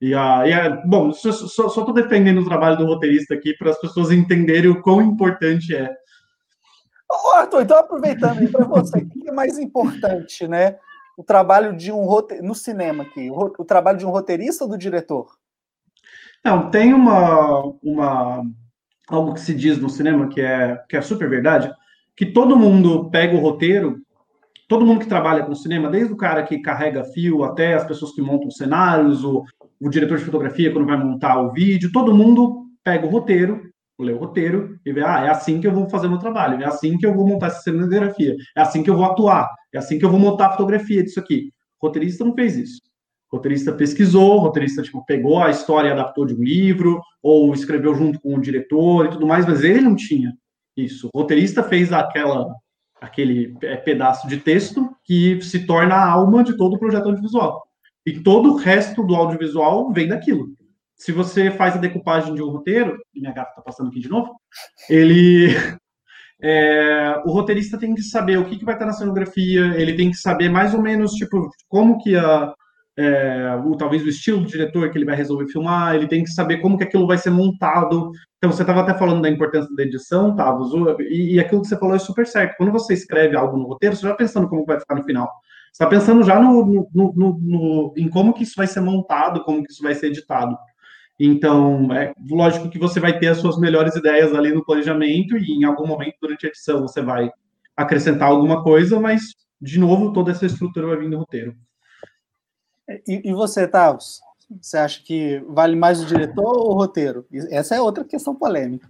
[0.00, 3.80] E, a, e a, bom, só estou defendendo o trabalho do roteirista aqui para as
[3.80, 5.92] pessoas entenderem o quão importante é.
[7.10, 10.76] Ô, Arthur, então aproveitando para você, o que é mais importante, né?
[11.16, 14.70] O trabalho de um roteirista, no cinema aqui, o, o, trabalho de um roteirista ou
[14.70, 15.36] do diretor?
[16.44, 18.42] Não, tem uma, uma
[19.08, 21.72] algo que se diz no cinema que é, que é super verdade,
[22.14, 23.98] que todo mundo pega o roteiro,
[24.68, 28.12] todo mundo que trabalha com cinema, desde o cara que carrega fio até as pessoas
[28.12, 29.44] que montam cenários, o,
[29.80, 33.62] o diretor de fotografia quando vai montar o vídeo, todo mundo pega o roteiro,
[33.98, 36.66] lê o roteiro e vê, ah, é assim que eu vou fazer meu trabalho, é
[36.66, 39.98] assim que eu vou montar essa cenografia, é assim que eu vou atuar, é assim
[39.98, 41.50] que eu vou montar a fotografia disso aqui.
[41.80, 42.80] O roteirista não fez isso.
[43.30, 47.52] O roteirista pesquisou, o roteirista tipo, pegou a história e adaptou de um livro, ou
[47.52, 50.32] escreveu junto com o diretor e tudo mais, mas ele não tinha
[50.76, 51.08] isso.
[51.12, 52.46] O roteirista fez aquela,
[53.00, 57.66] aquele é, pedaço de texto que se torna a alma de todo o projeto audiovisual.
[58.04, 60.55] E todo o resto do audiovisual vem daquilo.
[60.96, 64.08] Se você faz a decupagem de um roteiro, e minha gata está passando aqui de
[64.08, 64.34] novo,
[64.88, 65.48] ele.
[66.38, 70.10] É, o roteirista tem que saber o que, que vai estar na cenografia, ele tem
[70.10, 72.52] que saber mais ou menos, tipo, como que a,
[72.98, 76.30] é, o, talvez o estilo do diretor que ele vai resolver filmar, ele tem que
[76.30, 78.10] saber como que aquilo vai ser montado.
[78.38, 81.78] Então, você estava até falando da importância da edição, Tavos, e, e aquilo que você
[81.78, 82.56] falou é super certo.
[82.56, 85.30] Quando você escreve algo no roteiro, você já pensando como vai ficar no final.
[85.72, 89.44] Você está pensando já no, no, no, no, em como que isso vai ser montado,
[89.44, 90.56] como que isso vai ser editado.
[91.18, 95.52] Então, é lógico que você vai ter as suas melhores ideias ali no planejamento e
[95.52, 97.30] em algum momento durante a edição você vai
[97.74, 101.56] acrescentar alguma coisa, mas, de novo, toda essa estrutura vai vir do roteiro.
[103.06, 104.20] E, e você, Tavos?
[104.60, 107.26] Você acha que vale mais o diretor ou o roteiro?
[107.50, 108.88] Essa é outra questão polêmica.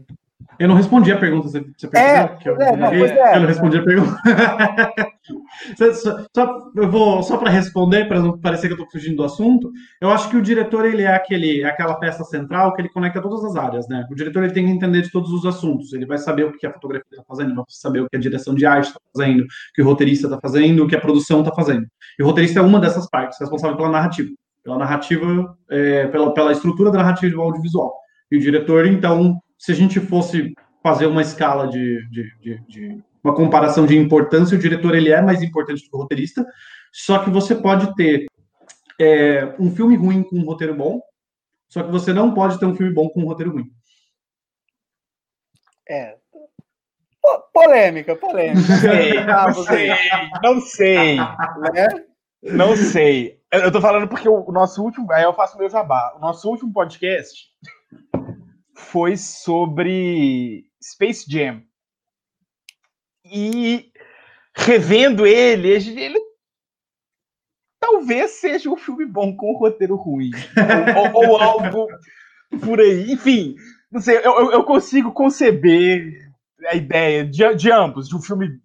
[0.58, 1.48] Eu não respondi a pergunta.
[1.48, 3.36] Você, você é, eu, é, não, é.
[3.36, 4.16] eu não respondi a pergunta.
[5.94, 9.24] só, só, eu vou só para responder, para não parecer que eu estou fugindo do
[9.24, 9.70] assunto.
[10.00, 13.44] Eu acho que o diretor ele é aquele, aquela peça central que ele conecta todas
[13.44, 14.06] as áreas, né?
[14.10, 15.92] O diretor ele tem que entender de todos os assuntos.
[15.92, 18.54] Ele vai saber o que a fotografia está fazendo, vai saber o que a direção
[18.54, 21.52] de arte está fazendo, o que o roteirista está fazendo, o que a produção está
[21.54, 21.86] fazendo.
[22.18, 24.30] E o roteirista é uma dessas partes, responsável pela narrativa,
[24.64, 27.94] pela narrativa, é, pela, pela estrutura da narrativa do audiovisual.
[28.30, 33.04] E o diretor, então, se a gente fosse fazer uma escala de, de, de, de,
[33.22, 36.46] uma comparação de importância, o diretor ele é mais importante do que o roteirista,
[36.92, 38.26] só que você pode ter
[39.00, 41.00] é, um filme ruim com um roteiro bom,
[41.68, 43.70] só que você não pode ter um filme bom com um roteiro ruim.
[45.88, 46.16] É.
[47.52, 48.60] Polêmica, polêmica.
[48.60, 49.88] Não sei, não sei,
[50.42, 51.16] não sei.
[51.16, 51.88] Né?
[52.42, 53.40] Não sei.
[53.52, 55.10] Eu tô falando porque o nosso último.
[55.12, 56.14] Aí eu faço meu jabá.
[56.16, 57.48] O nosso último podcast
[58.76, 61.62] foi sobre Space Jam.
[63.24, 63.90] E
[64.54, 66.20] revendo ele, ele
[67.80, 70.30] talvez seja um filme bom com um roteiro ruim.
[71.14, 71.88] ou, ou, algo
[72.62, 73.10] por aí.
[73.10, 73.56] Enfim,
[73.90, 76.30] não sei, eu, eu consigo conceber
[76.66, 78.60] a ideia de, de ambos, de um filme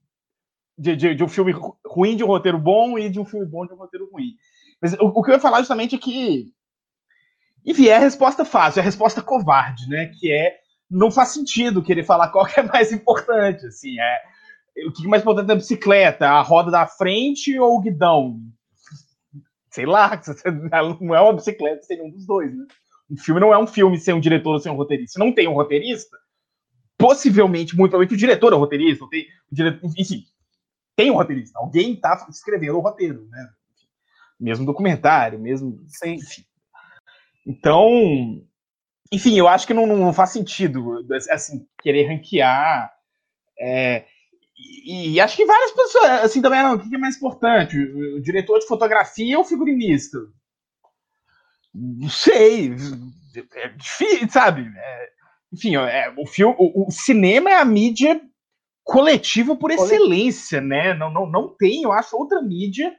[0.78, 1.54] de, de, de, um filme
[1.86, 4.36] ruim de um roteiro bom e de um filme bom de um roteiro ruim.
[4.82, 6.52] Mas o, o que eu ia falar justamente é que,
[7.66, 10.08] enfim, é a resposta fácil, a resposta covarde, né?
[10.20, 10.58] Que é
[10.90, 14.32] não faz sentido querer falar qual que é mais importante, assim, é
[14.86, 18.40] o que é mais importante é a bicicleta, a roda da frente ou o guidão?
[19.70, 20.20] Sei lá,
[21.00, 22.66] não é uma bicicleta, seria um dos dois, né?
[23.10, 25.14] Um filme não é um filme sem um diretor ou sem um roteirista.
[25.14, 26.18] Se não tem um roteirista,
[26.98, 30.24] possivelmente, muito provavelmente, o diretor é o roteirista, tem, o diretor, enfim,
[30.96, 33.50] tem um roteirista, alguém está escrevendo o roteiro, né?
[34.40, 35.86] Mesmo documentário, mesmo.
[36.06, 36.44] Enfim.
[37.46, 37.90] Então,
[39.12, 42.92] enfim, eu acho que não, não faz sentido assim, querer ranquear.
[43.60, 44.06] É,
[44.86, 47.78] e, e, acho que várias pessoas, assim, também, não, o que é mais importante?
[47.78, 50.18] O, o diretor de fotografia ou o figurinista?
[51.74, 52.76] Não sei.
[53.56, 54.62] É difícil, sabe?
[54.76, 55.10] É,
[55.54, 58.22] enfim, é, o, filme, o, o, cinema é a mídia
[58.84, 60.94] coletiva por excelência, né?
[60.94, 62.94] Não, não, não tem, eu acho, outra mídia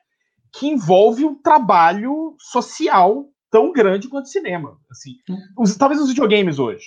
[0.53, 4.81] que envolve um trabalho social tão grande quanto o cinema.
[4.91, 5.13] Assim,
[5.57, 6.87] os, talvez os videogames hoje,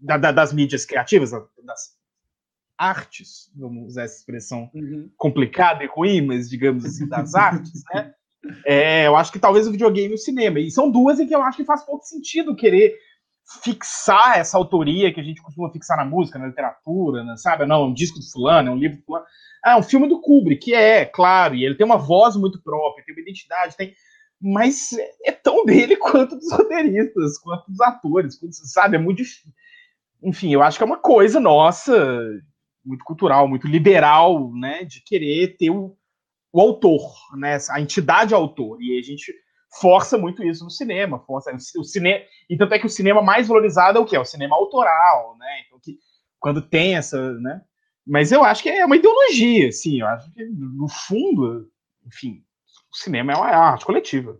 [0.00, 1.96] da, da, das mídias criativas, das
[2.78, 5.10] artes, vamos usar essa expressão uhum.
[5.16, 8.12] complicada e ruim, mas digamos assim, das artes, né?
[8.66, 10.58] É, eu acho que talvez o videogame e o cinema.
[10.58, 12.94] E são duas em que eu acho que faz pouco sentido querer
[13.62, 17.64] fixar essa autoria que a gente costuma fixar na música, na literatura, né, sabe?
[17.66, 19.24] Não, é um disco do fulano, é um livro do fulano.
[19.64, 22.60] Ah, é um filme do Kubrick, que é, claro, e ele tem uma voz muito
[22.62, 23.94] própria, tem uma identidade, tem.
[24.42, 24.90] Mas
[25.24, 28.96] é tão dele quanto dos roteiristas, quanto dos atores, sabe?
[28.96, 29.52] É muito difícil.
[30.22, 31.94] Enfim, eu acho que é uma coisa nossa,
[32.84, 34.84] muito cultural, muito liberal, né?
[34.84, 35.96] De querer ter o,
[36.52, 37.58] o autor, né?
[37.70, 38.82] A entidade autor.
[38.82, 39.32] E a gente
[39.80, 43.48] força muito isso no cinema, força o cinema, e tanto é que o cinema mais
[43.48, 45.62] valorizado é o que é o cinema autoral, né?
[45.66, 45.98] Então que
[46.38, 47.62] quando tem essa, né?
[48.06, 51.70] Mas eu acho que é uma ideologia, assim, eu acho que no fundo,
[52.06, 52.44] enfim,
[52.92, 54.38] o cinema é uma arte coletiva.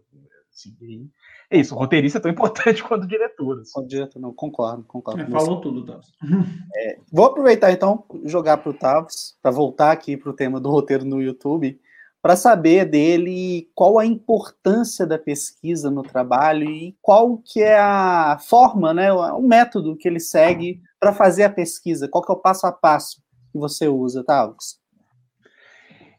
[0.53, 1.11] Assim,
[1.51, 3.61] é isso, o roteirista é tão importante quanto o diretor.
[3.61, 3.81] Assim.
[3.81, 5.23] O diretor, não, concordo, concordo.
[5.23, 6.13] É, falou tudo, Tavos.
[6.75, 10.71] É, vou aproveitar então, jogar para o Tavos, para voltar aqui para o tema do
[10.71, 11.79] roteiro no YouTube
[12.23, 18.39] para saber dele qual a importância da pesquisa no trabalho e qual que é a
[18.39, 22.39] forma, né, o método que ele segue para fazer a pesquisa, qual que é o
[22.39, 24.51] passo a passo que você usa, tá,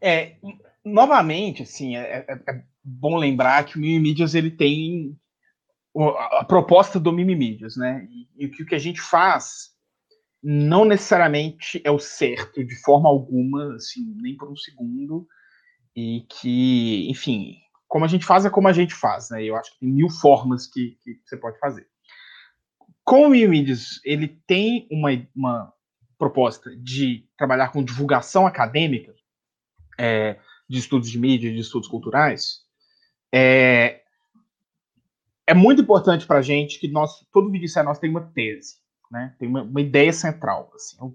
[0.01, 0.35] É,
[0.85, 5.17] novamente, assim, é, é, é bom lembrar que o Mimimídias ele tem
[6.17, 9.71] a proposta do Mimimídias, né, e, que o que a gente faz
[10.41, 15.27] não necessariamente é o certo de forma alguma, assim, nem por um segundo,
[15.95, 17.55] e que, enfim,
[17.87, 19.43] como a gente faz é como a gente faz, né?
[19.43, 21.87] Eu acho que tem mil formas que, que você pode fazer.
[23.05, 25.71] Com o Mídias, ele tem uma, uma
[26.17, 29.13] proposta de trabalhar com divulgação acadêmica
[29.99, 30.39] é,
[30.73, 32.63] de estudos de mídia, de estudos culturais.
[33.31, 34.01] É,
[35.45, 38.77] é muito importante para a gente que nós, todo vídeo é nós tem uma tese,
[39.11, 39.35] né?
[39.37, 41.11] Tem uma, uma ideia central, assim, o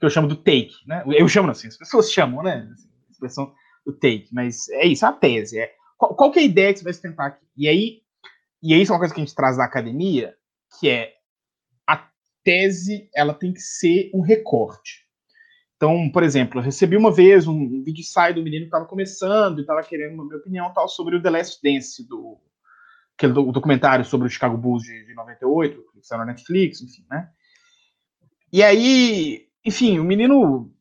[0.00, 1.04] que eu chamo do take, né?
[1.06, 2.66] Eu chamo assim, as pessoas chamam, né?
[2.72, 5.58] Assim, expressão o take, mas é isso, a tese.
[5.58, 7.44] É, qual, qual que é a ideia que você vai sustentar aqui?
[7.54, 8.02] E aí,
[8.62, 10.34] e isso é uma coisa que a gente traz da academia,
[10.80, 11.12] que é
[11.86, 12.08] a
[12.42, 15.06] tese, ela tem que ser um recorte.
[15.82, 19.58] Então, por exemplo, eu recebi uma vez um, vídeo sai do menino que estava começando
[19.58, 22.38] e estava querendo uma minha opinião tal sobre o The Last Dance do
[23.16, 27.04] aquele do, documentário sobre o Chicago Bulls de, de 98, que saiu na Netflix, enfim,
[27.10, 27.28] né?
[28.52, 30.72] E aí, enfim, o menino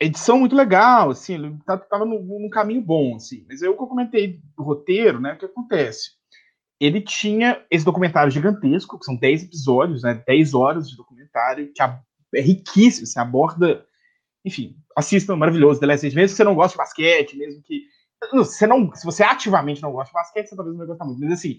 [0.00, 3.46] edição muito legal, assim, ele tá, tava num, num caminho bom, assim.
[3.48, 6.10] Mas eu que eu comentei do roteiro, né, o que acontece?
[6.80, 11.80] Ele tinha esse documentário gigantesco, que são 10 episódios, né, 10 horas de documentário, que
[12.34, 13.84] é riquíssimo, assim, aborda,
[14.44, 17.84] enfim, assista, maravilhoso, The Last Age, mesmo que você não goste de basquete, mesmo que
[18.32, 21.20] você não, se você ativamente não gosta de basquete, você talvez não vai gostar muito.
[21.20, 21.58] Mas assim,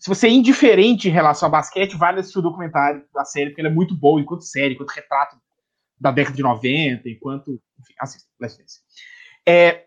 [0.00, 3.60] se você é indiferente em relação a basquete, vale assistir o documentário da série, porque
[3.60, 5.36] ele é muito bom enquanto série, enquanto retrato
[6.00, 7.60] da década de 90, enquanto.
[7.80, 8.28] Enfim, assista,
[9.46, 9.84] É,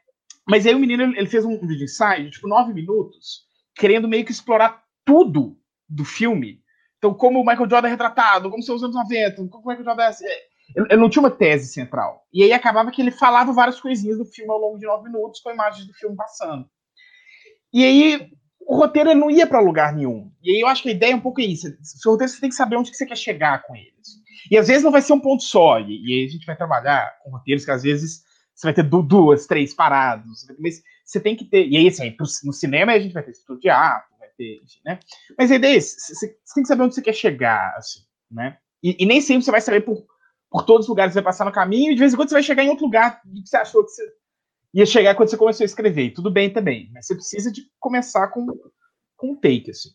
[0.48, 4.24] mas aí o menino ele fez um vídeo ensaio de tipo nove minutos, querendo meio
[4.24, 5.58] que explorar tudo
[5.88, 6.64] do filme.
[7.06, 9.86] Então, como o Michael Jordan é retratado, como são os anos 90, como o Michael
[9.86, 10.08] Jordan é.
[10.08, 10.26] Assim,
[10.76, 12.24] ele, ele não tinha uma tese central.
[12.34, 15.40] E aí acabava que ele falava várias coisinhas do filme ao longo de nove minutos,
[15.40, 16.66] com imagens do filme passando.
[17.72, 18.32] E aí
[18.62, 20.32] o roteiro não ia para lugar nenhum.
[20.42, 21.68] E aí eu acho que a ideia é um pouco isso.
[21.68, 24.26] O roteiro você tem que saber onde que você quer chegar com eles.
[24.50, 25.80] E às vezes não vai ser um ponto só.
[25.80, 28.24] E, e aí a gente vai trabalhar com roteiros que às vezes
[28.56, 30.26] você vai ter duas, três paradas.
[30.58, 31.68] Mas você tem que ter.
[31.68, 33.70] E aí, assim, no cinema a gente vai ter estudo de
[34.38, 34.62] ter.
[34.86, 35.00] né?
[35.38, 35.82] Mas a ideia é.
[35.82, 38.58] Você, tem que saber onde você quer chegar, assim, né?
[38.84, 40.06] E, e, nem sempre você vai saber por
[40.56, 42.30] por todos os lugares que você vai passar no caminho, e de vez em quando
[42.30, 44.14] você vai chegar em outro lugar que você achou que você
[44.74, 46.12] ia chegar quando você começou a escrever.
[46.12, 48.48] Tudo bem também, mas você precisa de começar com,
[49.18, 49.90] com um take, assim.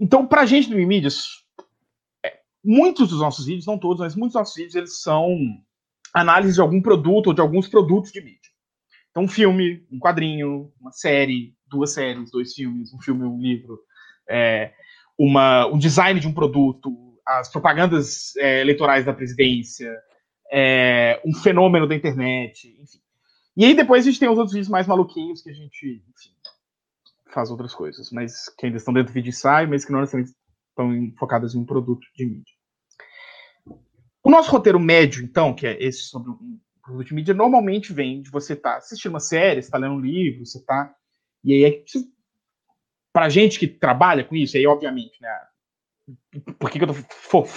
[0.00, 1.28] Então, pra gente do Mídias,
[2.24, 5.38] é, muitos dos nossos vídeos, não todos, mas muitos dos nossos vídeos, eles são
[6.12, 8.50] análise de algum produto ou de alguns produtos de mídia.
[9.10, 13.78] Então, um filme, um quadrinho, uma série, duas séries, dois filmes, um filme, um livro,
[14.28, 14.72] é,
[15.18, 16.90] uma, um design de um produto,
[17.26, 19.92] as propagandas é, eleitorais da presidência,
[20.52, 22.98] é, um fenômeno da internet, enfim.
[23.56, 26.34] E aí depois a gente tem os outros vídeos mais maluquinhos que a gente, enfim,
[27.32, 30.36] faz outras coisas, mas que ainda estão dentro do vídeo ensaio, mas que não necessariamente
[30.70, 32.54] estão focadas em um produto de mídia.
[34.26, 38.22] O nosso roteiro médio, então, que é esse sobre um produto de mídia, normalmente vem
[38.22, 40.94] de você estar tá assistindo uma série, você está lendo um livro, você está.
[41.46, 41.84] E aí, é
[43.12, 45.28] para gente que trabalha com isso, aí, obviamente, né?
[46.58, 47.48] Por que, que eu estou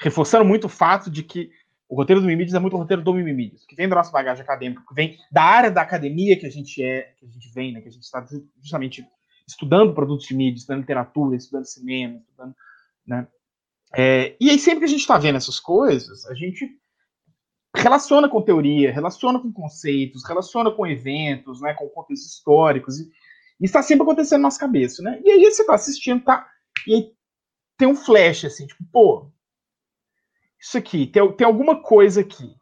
[0.00, 1.50] reforçando muito o fato de que
[1.88, 4.42] o roteiro do Mimídios é muito o roteiro do Mimídios, que vem da nossa bagagem
[4.42, 7.72] acadêmica, que vem da área da academia que a gente é, que a gente vem,
[7.72, 7.80] né?
[7.80, 8.26] Que a gente está
[8.60, 9.06] justamente
[9.46, 12.54] estudando produtos de mídia, estudando literatura, estudando cinema, estudando,
[13.06, 13.26] né?
[13.96, 16.68] É, e aí, sempre que a gente está vendo essas coisas, a gente
[17.78, 23.08] relaciona com teoria, relaciona com conceitos, relaciona com eventos, né, com contextos históricos, e,
[23.60, 25.20] está sempre acontecendo na nossa cabeça, né?
[25.24, 26.48] E aí você está assistindo, tá?
[26.86, 27.12] E aí
[27.76, 29.30] tem um flash, assim, tipo, pô,
[30.60, 32.54] isso aqui, tem, tem alguma coisa aqui.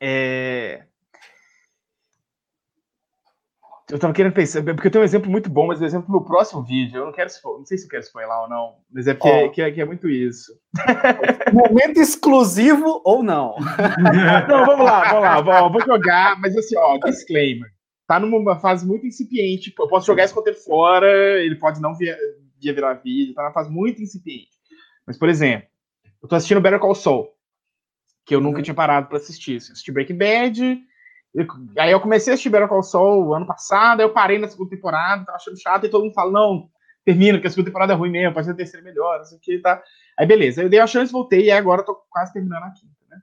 [0.00, 0.84] É,
[3.92, 6.12] eu tava querendo pensar, porque eu tenho um exemplo muito bom, mas o exemplo do
[6.12, 9.06] meu próximo vídeo, eu não quero não sei se eu quero spoiler ou não, mas
[9.06, 9.50] é porque oh.
[9.50, 10.50] que, é, que é muito isso.
[11.52, 13.54] Momento exclusivo ou não?
[14.48, 17.70] não, vamos lá, vamos lá, vou, vou jogar, mas assim, ó, disclaimer.
[18.06, 21.06] Tá numa fase muito incipiente, eu posso jogar esse conteúdo fora,
[21.42, 22.16] ele pode não via,
[22.58, 24.52] via virar vídeo, tá numa fase muito incipiente.
[25.06, 25.68] Mas, por exemplo,
[26.22, 27.28] eu tô assistindo Better Call Saul,
[28.24, 28.62] que eu nunca uhum.
[28.62, 29.56] tinha parado para assistir.
[29.56, 30.82] assisti Breaking Bad,
[31.78, 34.70] aí eu comecei a assistir Better Call Saul ano passado, aí eu parei na segunda
[34.70, 36.68] temporada, tava achando chato, e todo mundo fala, não,
[37.04, 39.38] termina, que a segunda temporada é ruim mesmo, pode ser a terceira melhor, não sei
[39.38, 39.82] o que, tá.
[40.18, 42.94] Aí beleza, eu dei a chance, voltei, e agora eu tô quase terminando a quinta,
[43.08, 43.22] né.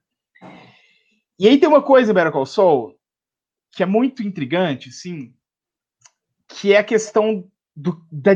[1.38, 2.96] E aí tem uma coisa, Better Call Saul,
[3.72, 5.34] que é muito intrigante, assim,
[6.48, 8.32] que é a questão do, da,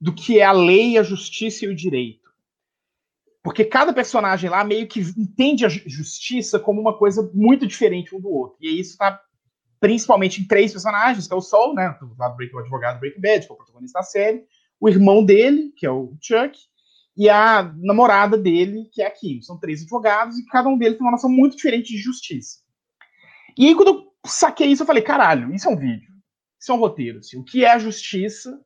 [0.00, 2.27] do que é a lei, a justiça e o direito.
[3.48, 8.20] Porque cada personagem lá meio que entende a justiça como uma coisa muito diferente um
[8.20, 8.58] do outro.
[8.60, 9.18] E isso está
[9.80, 11.96] principalmente em três personagens, que é o Sol, né?
[11.98, 14.44] Do lado do o advogado Breaking Bad, que é o protagonista da série,
[14.78, 16.58] o irmão dele, que é o Chuck,
[17.16, 19.40] e a namorada dele, que é a Kim.
[19.40, 22.58] São três advogados e cada um deles tem uma noção muito diferente de justiça.
[23.56, 26.12] E aí, quando eu saquei isso, eu falei: caralho, isso é um vídeo.
[26.60, 27.20] Isso é um roteiro.
[27.20, 28.60] Assim, o que é a justiça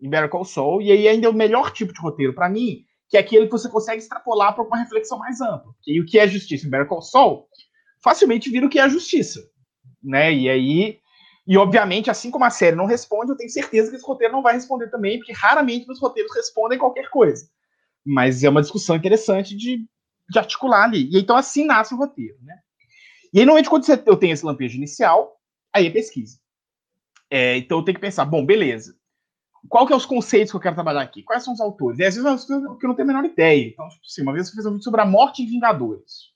[0.00, 0.82] em Better Call Saul?
[0.82, 3.52] E aí, ainda é o melhor tipo de roteiro para mim que é aquele que
[3.52, 5.74] você consegue extrapolar para uma reflexão mais ampla.
[5.86, 7.48] E o que é justiça em Better Call Saul
[8.02, 9.40] facilmente vira o que é justiça,
[10.02, 10.32] né?
[10.32, 11.00] E aí,
[11.46, 14.42] e obviamente, assim como a série não responde, eu tenho certeza que esse roteiro não
[14.42, 17.48] vai responder também, porque raramente os roteiros respondem qualquer coisa.
[18.04, 19.86] Mas é uma discussão interessante de,
[20.28, 21.08] de articular ali.
[21.10, 22.58] E então assim nasce o roteiro, né?
[23.32, 25.38] E aí, normalmente, quando você, eu tenho esse lampejo inicial,
[25.72, 26.38] aí é pesquisa.
[27.30, 28.97] É, então eu tenho que pensar, bom, beleza
[29.68, 31.22] qual que é os conceitos que eu quero trabalhar aqui?
[31.22, 31.98] Quais são os autores?
[31.98, 33.68] E às vezes que eu não tenho a menor ideia.
[33.68, 36.28] Então, tipo assim, uma vez eu fiz um vídeo sobre a morte em Vingadores.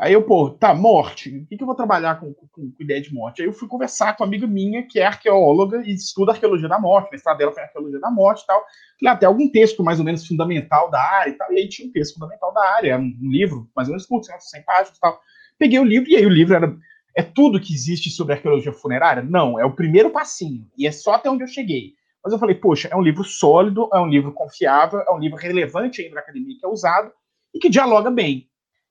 [0.00, 1.28] Aí eu, pô, tá, morte.
[1.38, 3.42] O que, que eu vou trabalhar com, com, com, ideia de morte?
[3.42, 6.78] Aí eu fui conversar com uma amiga minha, que é arqueóloga e estuda arqueologia da
[6.78, 7.10] morte.
[7.10, 8.64] Mestrado dela foi arqueologia da morte e tal.
[9.00, 11.52] Falei, tem algum texto mais ou menos fundamental da área e tal.
[11.52, 14.26] E aí tinha um texto fundamental da área, um, um livro mais ou menos curto,
[14.26, 15.20] 100 páginas e tal.
[15.58, 16.76] Peguei o livro e aí o livro era.
[17.16, 19.24] É tudo que existe sobre arqueologia funerária?
[19.24, 20.64] Não, é o primeiro passinho.
[20.78, 21.97] E é só até onde eu cheguei.
[22.28, 25.38] Mas eu falei, poxa, é um livro sólido, é um livro confiável, é um livro
[25.38, 27.10] relevante ainda na academia que é usado
[27.54, 28.50] e que dialoga bem.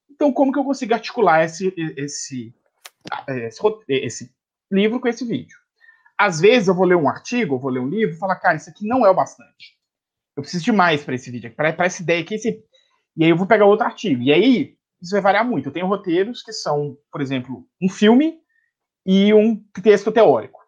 [0.09, 2.51] Então, como que eu consigo articular esse, esse,
[3.27, 4.35] esse, esse
[4.71, 5.55] livro com esse vídeo?
[6.17, 8.57] Às vezes eu vou ler um artigo, eu vou ler um livro e falar, cara,
[8.57, 9.77] isso aqui não é o bastante.
[10.35, 12.33] Eu preciso de mais para esse vídeo, para essa ideia aqui.
[12.33, 12.65] Esse...
[13.15, 14.23] E aí eu vou pegar outro artigo.
[14.23, 15.69] E aí isso vai variar muito.
[15.69, 18.39] Eu tenho roteiros que são, por exemplo, um filme
[19.05, 20.59] e um texto teórico.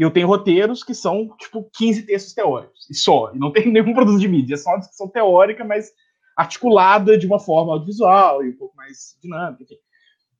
[0.00, 2.88] E eu tenho roteiros que são, tipo, 15 textos teóricos.
[2.88, 3.30] E só.
[3.34, 4.54] E não tem nenhum produto de mídia.
[4.54, 5.92] É só uma discussão teórica, mas
[6.34, 9.62] articulada de uma forma audiovisual e um pouco mais dinâmica.
[9.64, 9.76] Enfim.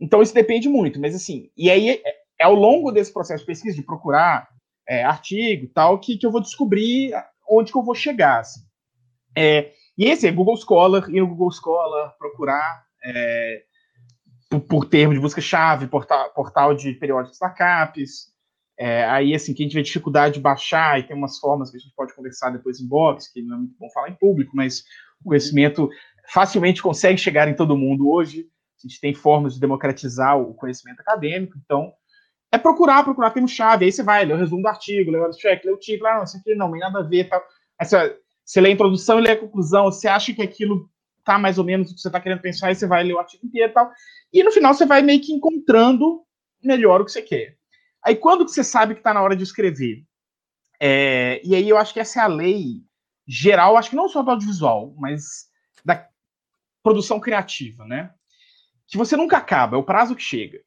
[0.00, 0.98] Então isso depende muito.
[0.98, 2.02] Mas assim, e aí é,
[2.40, 4.48] é ao longo desse processo de pesquisa, de procurar
[4.88, 7.12] é, artigo e tal, que, que eu vou descobrir
[7.46, 8.40] onde que eu vou chegar.
[8.40, 8.60] Assim.
[9.36, 13.62] É, e esse é Google Scholar, ir no Google Scholar, procurar é,
[14.48, 18.30] por, por, termo de busca-chave, portal, portal de periódicos CAPES,
[18.82, 21.94] é, aí, assim, quem tiver dificuldade de baixar, e tem umas formas que a gente
[21.94, 24.84] pode conversar depois em box, que não é muito bom falar em público, mas
[25.22, 25.90] o conhecimento
[26.32, 28.48] facilmente consegue chegar em todo mundo hoje.
[28.82, 31.92] A gente tem formas de democratizar o conhecimento acadêmico, então
[32.50, 33.84] é procurar, procurar termo-chave.
[33.84, 36.16] Aí você vai, lê o resumo do artigo, lê o check, lê o título, ah,
[36.16, 37.42] não, isso aqui não, tem nada a ver tal.
[37.78, 40.88] Aí você, você lê a introdução e lê a conclusão, você acha que aquilo
[41.22, 43.18] tá mais ou menos o que você está querendo pensar, aí você vai ler o
[43.18, 43.92] artigo inteiro e tal.
[44.32, 46.22] E no final você vai meio que encontrando
[46.64, 47.59] melhor o que você quer.
[48.04, 50.04] Aí quando que você sabe que está na hora de escrever?
[50.80, 52.82] É, e aí eu acho que essa é a lei
[53.26, 55.48] geral, acho que não só do audiovisual, mas
[55.84, 56.08] da
[56.82, 58.12] produção criativa, né?
[58.88, 60.60] Que você nunca acaba, é o prazo que chega.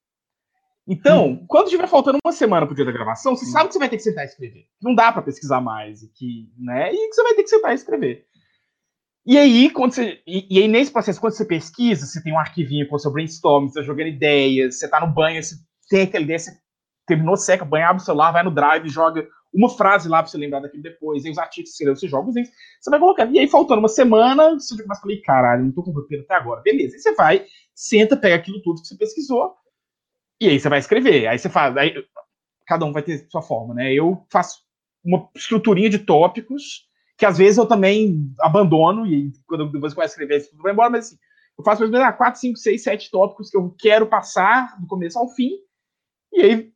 [0.87, 1.45] Então, hum.
[1.47, 3.51] quando tiver faltando uma semana pro dia da gravação, você hum.
[3.51, 4.65] sabe que você vai ter que sentar e escrever.
[4.81, 6.93] Não dá para pesquisar mais, e que, né?
[6.93, 8.25] E que você vai ter que sentar e escrever.
[9.25, 12.39] E aí, quando você, e, e, aí, nesse processo, quando você pesquisa, você tem um
[12.39, 15.55] arquivinho com o seu brainstorm, você tá jogando ideias, você tá no banho, você
[15.89, 16.51] tem aquela ideia, você
[17.05, 20.37] terminou, seca, banho, abre o celular, vai no drive, joga uma frase lá pra você
[20.37, 23.35] lembrar daquilo depois, e os artigos que você leu, você joga os você vai colocando.
[23.35, 26.23] E aí, faltando uma semana, você já começa a falar, caralho, não tô com roteiro
[26.23, 26.61] até agora.
[26.61, 26.95] Beleza.
[26.95, 27.45] Aí você vai,
[27.75, 29.53] senta, pega aquilo tudo que você pesquisou,
[30.41, 31.27] e aí você vai escrever.
[31.27, 31.77] Aí você faz.
[31.77, 31.93] Aí,
[32.65, 33.93] cada um vai ter sua forma, né?
[33.93, 34.63] Eu faço
[35.03, 36.87] uma estruturinha de tópicos
[37.17, 40.73] que às vezes eu também abandono, e quando depois começo a escrever, isso tudo vai
[40.73, 41.17] embora, mas assim,
[41.57, 44.87] eu faço mais ou menos 4, 5, 6, 7 tópicos que eu quero passar do
[44.87, 45.51] começo ao fim,
[46.31, 46.73] e aí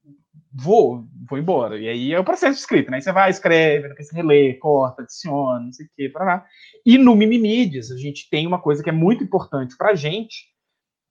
[0.60, 1.78] vou, vou embora.
[1.78, 3.00] E aí é o processo de escrita, né?
[3.00, 6.46] Você vai, escreve, depois relê, corta, adiciona, não sei o quê, para lá.
[6.86, 10.46] E no Mimimídias, a gente tem uma coisa que é muito importante pra gente,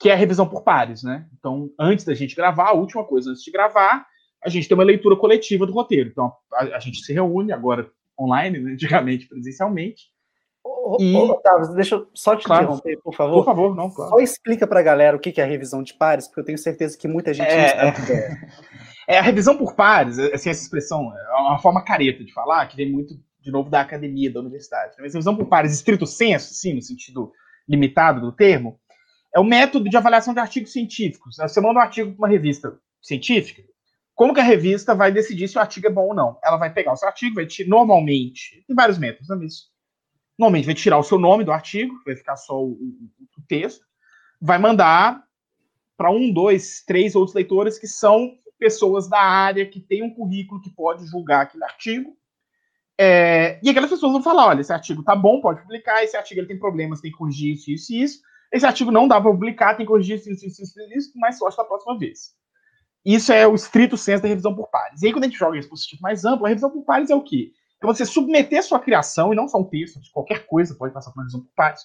[0.01, 1.27] que é a revisão por pares, né?
[1.39, 4.05] Então, antes da gente gravar, a última coisa antes de gravar,
[4.45, 6.11] a gente tem uma leitura coletiva do roteiro.
[6.11, 10.05] Então, a, a gente se reúne agora online, né, antigamente presencialmente.
[10.65, 11.15] Ô, e...
[11.15, 12.65] ô, Otávio, deixa eu só te claro.
[12.65, 13.37] interromper, por favor.
[13.37, 14.11] Por favor, não, claro.
[14.11, 16.59] Só explica para a galera o que é a revisão de pares, porque eu tenho
[16.59, 18.07] certeza que muita gente é, não sabe
[19.07, 19.15] é.
[19.15, 19.19] é.
[19.19, 22.91] a revisão por pares, assim, essa expressão é uma forma careta de falar, que vem
[22.91, 24.95] muito, de novo, da academia, da universidade.
[24.99, 27.33] Mas a revisão por pares, estrito senso, sim, no sentido
[27.69, 28.79] limitado do termo,
[29.35, 31.37] é o método de avaliação de artigos científicos.
[31.37, 33.63] Você manda um artigo para uma revista científica,
[34.17, 36.39] como que a revista vai decidir se o artigo é bom ou não?
[36.43, 39.71] Ela vai pegar o seu artigo, vai tirar, normalmente, tem vários métodos, não é isso?
[40.39, 43.85] Normalmente vai tirar o seu nome do artigo, vai ficar só o, o texto,
[44.41, 45.23] vai mandar
[45.99, 50.61] para um, dois, três outros leitores que são pessoas da área, que têm um currículo
[50.61, 52.17] que pode julgar aquele artigo.
[52.99, 56.41] É, e aquelas pessoas vão falar: olha, esse artigo tá bom, pode publicar, esse artigo
[56.41, 58.21] ele tem problemas, tem que corrigir isso, isso e isso.
[58.53, 61.37] Esse artigo não dá para publicar, tem que corrigir isso, isso, isso, isso, isso, mais
[61.37, 62.35] sorte da próxima vez.
[63.05, 65.03] Isso é o estrito senso da revisão por pares.
[65.03, 67.11] E aí, quando a gente joga isso para sentido mais amplo, a revisão por pares
[67.11, 67.53] é o quê?
[67.83, 71.19] É você submeter sua criação, e não só um texto, qualquer coisa pode passar por
[71.19, 71.83] uma revisão por pares,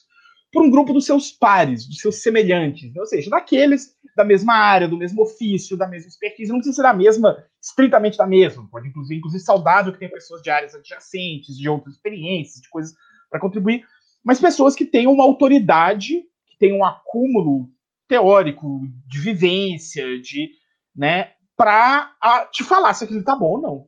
[0.51, 4.87] por um grupo dos seus pares, dos seus semelhantes, ou seja, daqueles da mesma área,
[4.87, 8.89] do mesmo ofício, da mesma expertise, não precisa ser da mesma, estritamente da mesma, pode
[8.89, 12.93] inclusive, inclusive saudável que tenha pessoas de áreas adjacentes, de outras experiências, de coisas
[13.29, 13.85] para contribuir,
[14.23, 17.69] mas pessoas que tenham uma autoridade, que tenham um acúmulo
[18.07, 20.51] teórico, de vivência, de
[20.93, 22.13] né, para
[22.51, 23.87] te falar se aquilo tá bom ou não.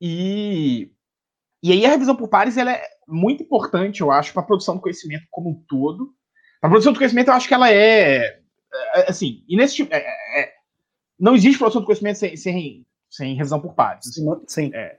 [0.00, 0.92] E,
[1.62, 4.76] e aí a revisão por pares ela é muito importante, eu acho, para a produção
[4.76, 6.12] do conhecimento como um todo.
[6.60, 8.40] A produção do conhecimento, eu acho que ela é,
[8.94, 10.52] é assim, e nesse tipo, é, é, é,
[11.18, 14.08] não existe produção do conhecimento sem, sem, sem revisão por pares.
[14.08, 14.70] Assim, Sim.
[14.74, 14.98] É.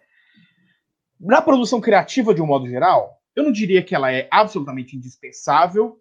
[1.20, 5.98] Na produção criativa, de um modo geral, eu não diria que ela é absolutamente indispensável,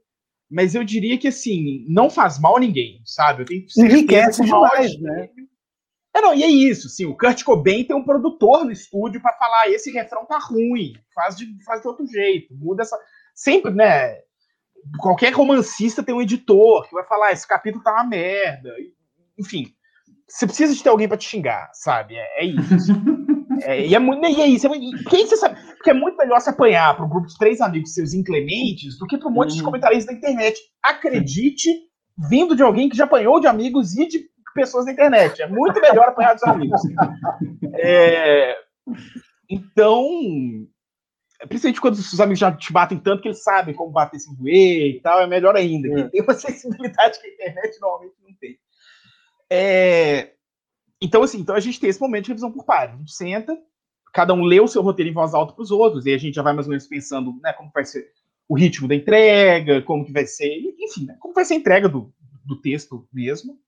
[0.51, 3.43] mas eu diria que assim, não faz mal a ninguém, sabe?
[3.43, 5.31] Eu tenho Enriquece demais, né?
[6.15, 9.33] É, não, e é isso, assim, o Kurt Cobain tem um produtor no estúdio para
[9.39, 12.99] falar, esse refrão tá ruim, faz de, faz de outro jeito, muda essa...
[13.35, 14.19] Sempre, né,
[14.99, 18.71] qualquer romancista tem um editor que vai falar, esse capítulo tá uma merda,
[19.39, 19.73] enfim,
[20.29, 22.17] você precisa de ter alguém para te xingar, sabe?
[22.17, 22.93] É, é isso.
[23.65, 24.67] É, e, é muito, e é isso.
[24.67, 24.71] É,
[25.09, 25.57] quem você sabe?
[25.77, 29.07] Porque é muito melhor se apanhar para um grupo de três amigos seus inclementes do
[29.07, 29.67] que para um monte de uhum.
[29.67, 30.59] comentaristas da internet.
[30.83, 31.71] Acredite,
[32.29, 35.43] vindo de alguém que já apanhou de amigos e de pessoas da internet.
[35.43, 36.81] É muito melhor apanhar dos amigos.
[37.75, 38.57] É,
[39.49, 40.07] então,
[41.49, 44.97] principalmente quando os amigos já te batem tanto que eles sabem como bater sem doer
[44.97, 45.89] e tal, é melhor ainda.
[46.01, 46.09] É.
[46.09, 48.59] Tem uma sensibilidade que a internet normalmente não tem.
[49.51, 50.33] É,
[51.03, 52.95] então, assim, então a gente tem esse momento de revisão por pares.
[52.95, 53.59] A gente senta,
[54.13, 56.35] cada um lê o seu roteiro em voz alta para os outros, e a gente
[56.35, 58.09] já vai mais ou menos pensando né, como vai ser
[58.49, 60.49] o ritmo da entrega, como que vai ser,
[60.79, 62.13] enfim, né, como vai ser a entrega do,
[62.45, 63.59] do texto mesmo.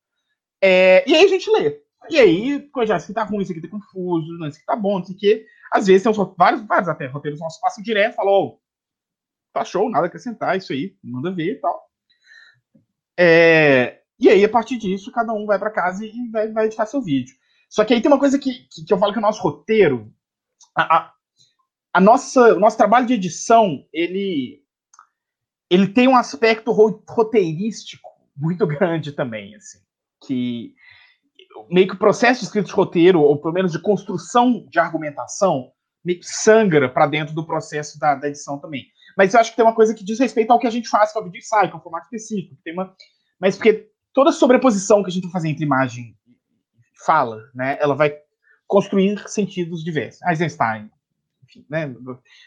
[0.67, 1.79] É, e aí a gente lê.
[2.09, 4.75] E aí, já, isso aqui tá ruim, isso aqui tá confuso, não, isso aqui tá
[4.75, 5.47] bom, não sei o quê.
[5.71, 8.59] Às vezes tem vários, vários até roteiros nossos passam direto, falam,
[9.53, 11.87] tá show, nada a acrescentar, isso aí, manda ver e tal.
[13.19, 16.87] É, e aí, a partir disso, cada um vai para casa e vai, vai editar
[16.87, 17.35] seu vídeo.
[17.69, 20.11] Só que aí tem uma coisa que, que, que eu falo que o nosso roteiro,
[20.75, 21.13] a, a,
[21.93, 24.65] a, nossa, o nosso trabalho de edição, ele,
[25.69, 29.85] ele tem um aspecto roteirístico muito grande também, assim,
[30.27, 30.75] que
[31.71, 35.71] meio que o processo de escrita de roteiro, ou pelo menos de construção de argumentação,
[36.05, 38.87] meio que sangra para dentro do processo da, da, edição também.
[39.17, 41.13] Mas eu acho que tem uma coisa que diz respeito ao que a gente faz
[41.13, 42.57] com a vídeo ensaio, que é um formato específico.
[42.65, 42.95] Tem uma...
[43.41, 47.95] Mas porque toda sobreposição que a gente vai fazer entre imagem e fala, né, ela
[47.95, 48.15] vai
[48.67, 50.21] construir sentidos diversos.
[50.23, 50.91] Eisenstein,
[51.45, 51.95] enfim, né,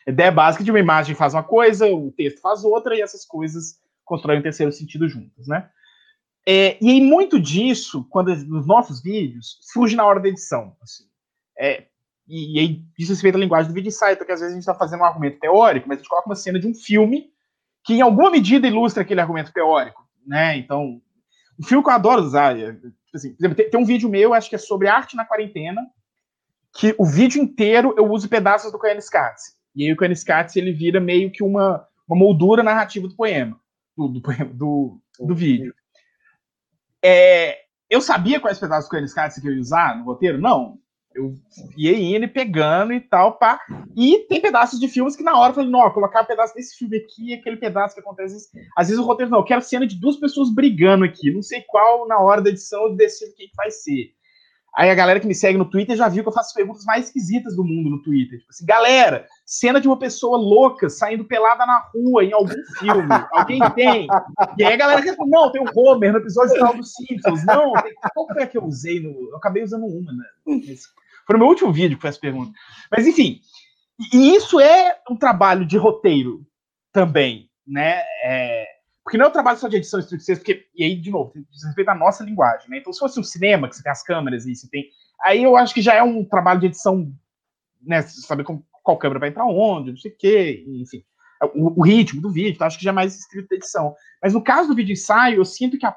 [0.08, 3.26] a ideia básica de uma imagem faz uma coisa, o texto faz outra, e essas
[3.26, 5.70] coisas constroem um terceiro sentido juntas, né?
[6.50, 10.78] É, e aí, muito disso, quando nos nossos vídeos, surge na hora da edição.
[10.82, 11.04] Assim.
[11.60, 11.88] É,
[12.26, 14.62] e, e aí, diz respeito à linguagem do vídeo ensaio, porque às vezes a gente
[14.62, 17.30] está fazendo um argumento teórico, mas a gente coloca uma cena de um filme
[17.84, 20.08] que, em alguma medida, ilustra aquele argumento teórico.
[20.26, 20.58] Né?
[20.58, 21.02] Então,
[21.60, 22.78] um filme que eu adoro usar, é,
[23.14, 25.86] assim, por exemplo, tem, tem, um vídeo meu, acho que é sobre arte na quarentena,
[26.78, 29.58] que o vídeo inteiro eu uso pedaços do Cohen Scatz.
[29.76, 33.60] E aí o Cohen Scatz, ele vira meio que uma, uma moldura narrativa do poema,
[33.98, 34.22] do, do,
[34.54, 35.74] do, do vídeo.
[37.04, 37.58] É,
[37.90, 40.40] eu sabia quais pedaços do Scott que eu ia usar no roteiro?
[40.40, 40.78] Não.
[41.16, 41.34] Eu
[41.76, 43.60] ia indo pegando e tal, pá.
[43.96, 46.78] E tem pedaços de filmes que na hora eu falei, não, colocar um pedaço desse
[46.78, 48.50] filme aqui, aquele pedaço que acontece.
[48.78, 51.32] Às vezes, o roteiro, não, eu quero cena de duas pessoas brigando aqui.
[51.32, 54.12] Não sei qual, na hora da edição, eu decido quem que vai ser.
[54.78, 57.08] Aí a galera que me segue no Twitter já viu que eu faço perguntas mais
[57.08, 58.38] esquisitas do mundo no Twitter.
[58.38, 63.10] Tipo assim, galera, cena de uma pessoa louca saindo pelada na rua em algum filme.
[63.32, 64.08] Alguém tem?
[64.56, 67.44] E aí a galera responde, não, tem o Homer no episódio tal dos Simpsons.
[67.44, 67.92] Não, tem...
[68.14, 69.00] qual foi a que eu usei?
[69.00, 69.32] No...
[69.32, 70.26] Eu acabei usando uma, né?
[71.26, 72.52] Foi no meu último vídeo que foi essa pergunta.
[72.92, 73.42] Mas enfim,
[74.14, 76.46] e isso é um trabalho de roteiro
[76.94, 78.04] também, né?
[78.24, 78.77] É
[79.08, 81.64] porque não é um trabalho só de edição estrito porque, e aí, de novo, diz
[81.64, 82.80] respeito nossa linguagem, né?
[82.80, 84.90] Então, se fosse um cinema, que você tem as câmeras e você tem.
[85.24, 87.10] Aí eu acho que já é um trabalho de edição,
[87.82, 88.02] né?
[88.02, 91.06] Saber com, qual câmera vai entrar onde, não sei o quê, enfim.
[91.56, 93.96] O, o ritmo do vídeo, então acho que já é mais estrito da edição.
[94.22, 95.96] Mas no caso do vídeo ensaio, eu sinto que a,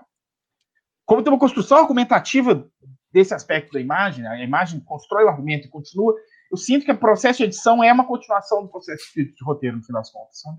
[1.05, 2.65] como tem uma construção argumentativa
[3.13, 4.31] desse aspecto da imagem, né?
[4.31, 6.15] a imagem constrói o argumento e continua,
[6.49, 9.79] eu sinto que o processo de edição é uma continuação do processo de, de roteiro,
[9.79, 10.41] no final das contas.
[10.43, 10.59] Sabe?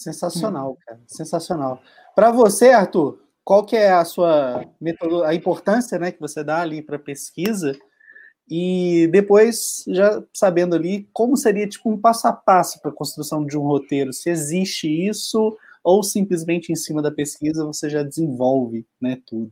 [0.00, 0.98] Sensacional, cara.
[1.06, 1.78] Sensacional.
[2.14, 6.62] Para você, Arthur, qual que é a sua metodologia, a importância, né, que você dá
[6.62, 7.78] ali para pesquisa?
[8.48, 13.44] E depois, já sabendo ali, como seria tipo um passo a passo para a construção
[13.44, 14.10] de um roteiro?
[14.10, 19.50] Se existe isso ou simplesmente em cima da pesquisa você já desenvolve, né, tudo?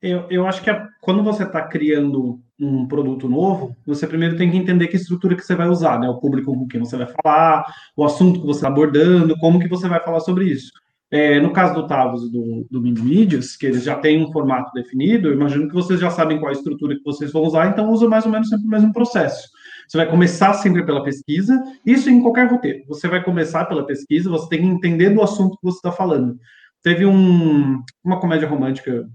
[0.00, 4.50] Eu, eu acho que a, quando você está criando um produto novo, você primeiro tem
[4.50, 6.08] que entender que estrutura que você vai usar, né?
[6.08, 7.64] O público com quem você vai falar,
[7.96, 10.70] o assunto que você está abordando, como que você vai falar sobre isso.
[11.10, 14.70] É, no caso do Tavos e do, do Mídias, que eles já têm um formato
[14.74, 17.90] definido, eu imagino que vocês já sabem qual a estrutura que vocês vão usar, então
[17.90, 19.48] usa mais ou menos sempre o mesmo processo.
[19.88, 22.84] Você vai começar sempre pela pesquisa, isso em qualquer roteiro.
[22.88, 26.38] Você vai começar pela pesquisa, você tem que entender do assunto que você está falando.
[26.82, 29.08] Teve um, uma comédia romântica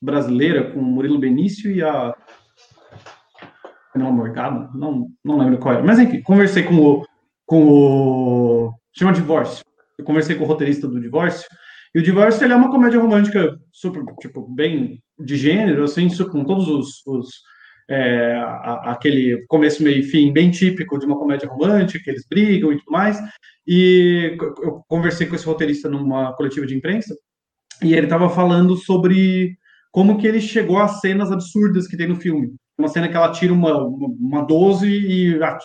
[0.00, 2.14] brasileira com o Murilo Benício e a.
[3.94, 4.70] Não, Morgado?
[4.78, 5.84] Não, não lembro qual era.
[5.84, 7.06] Mas enfim, conversei com o.
[7.46, 9.64] Com o chama Divórcio.
[9.98, 11.48] Eu conversei com o roteirista do Divórcio.
[11.94, 16.44] E o Divórcio ele é uma comédia romântica super, tipo, bem de gênero, assim, com
[16.44, 17.06] todos os.
[17.06, 17.28] os
[17.90, 22.72] é, a, aquele começo, meio e fim bem típico de uma comédia romântica, eles brigam
[22.72, 23.18] e tudo mais.
[23.66, 27.16] E eu conversei com esse roteirista numa coletiva de imprensa,
[27.82, 29.56] e ele estava falando sobre
[29.98, 32.54] como que ele chegou às cenas absurdas que tem no filme.
[32.78, 35.58] Uma cena que ela tira uma, uma, uma 12 e, ah,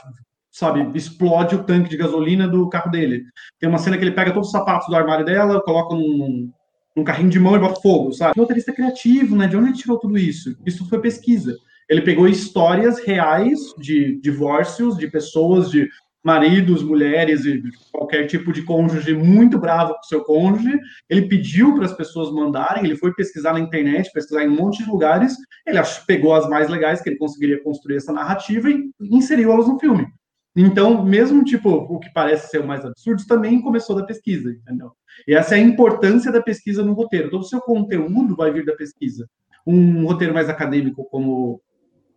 [0.51, 3.21] sabe, explode o tanque de gasolina do carro dele.
[3.59, 6.51] Tem uma cena que ele pega todos os sapatos do armário dela, coloca num,
[6.97, 8.33] num carrinho de mão e bota fogo, sabe?
[8.35, 9.45] Roteirista criativo, né?
[9.45, 10.57] De onde ele tirou tudo isso?
[10.65, 11.55] Isso foi pesquisa.
[11.87, 15.87] Ele pegou histórias reais de divórcios, de pessoas, de
[16.23, 17.61] maridos, mulheres e
[17.91, 20.79] qualquer tipo de cônjuge muito bravo com seu cônjuge.
[21.09, 24.83] Ele pediu para as pessoas mandarem, ele foi pesquisar na internet, pesquisar em um monte
[24.83, 25.35] de lugares.
[25.67, 29.79] Ele pegou as mais legais que ele conseguiria construir essa narrativa e inseriu elas no
[29.79, 30.07] filme.
[30.55, 34.91] Então, mesmo tipo o que parece ser o mais absurdo, também começou da pesquisa, entendeu?
[35.27, 37.29] E essa é a importância da pesquisa no roteiro.
[37.29, 39.27] Todo o seu conteúdo vai vir da pesquisa.
[39.65, 41.59] Um roteiro mais acadêmico, como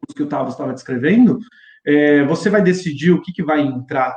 [0.06, 1.38] os que o Tavo estava descrevendo,
[1.86, 4.16] é, você vai decidir o que, que vai entrar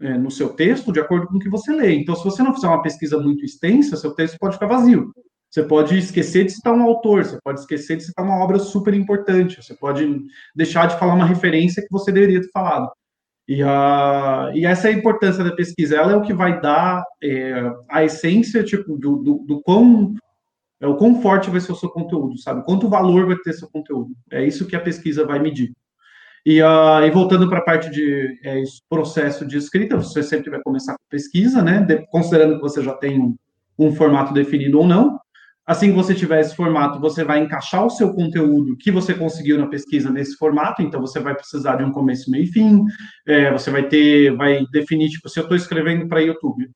[0.00, 1.94] é, no seu texto de acordo com o que você lê.
[1.94, 5.12] Então, se você não fizer uma pesquisa muito extensa, seu texto pode ficar vazio.
[5.50, 8.94] Você pode esquecer de citar um autor, você pode esquecer de citar uma obra super
[8.94, 10.06] importante, você pode
[10.54, 12.88] deixar de falar uma referência que você deveria ter falado.
[13.48, 17.02] E, a, e essa é a importância da pesquisa, ela é o que vai dar
[17.20, 20.14] é, a essência tipo, do, do, do quão
[20.80, 22.64] é o quão forte vai ser o seu conteúdo, sabe?
[22.64, 24.14] Quanto valor vai ter seu conteúdo.
[24.30, 25.72] É isso que a pesquisa vai medir.
[26.44, 30.60] E, uh, e voltando para a parte de é, processo de escrita, você sempre vai
[30.62, 31.80] começar com pesquisa, né?
[31.80, 33.36] De, considerando que você já tem um,
[33.78, 35.18] um formato definido ou não.
[35.66, 39.56] Assim que você tiver esse formato, você vai encaixar o seu conteúdo que você conseguiu
[39.56, 42.82] na pesquisa nesse formato, então você vai precisar de um começo, meio e fim.
[43.26, 46.68] É, você vai ter, vai definir, tipo, se eu estou escrevendo para YouTube,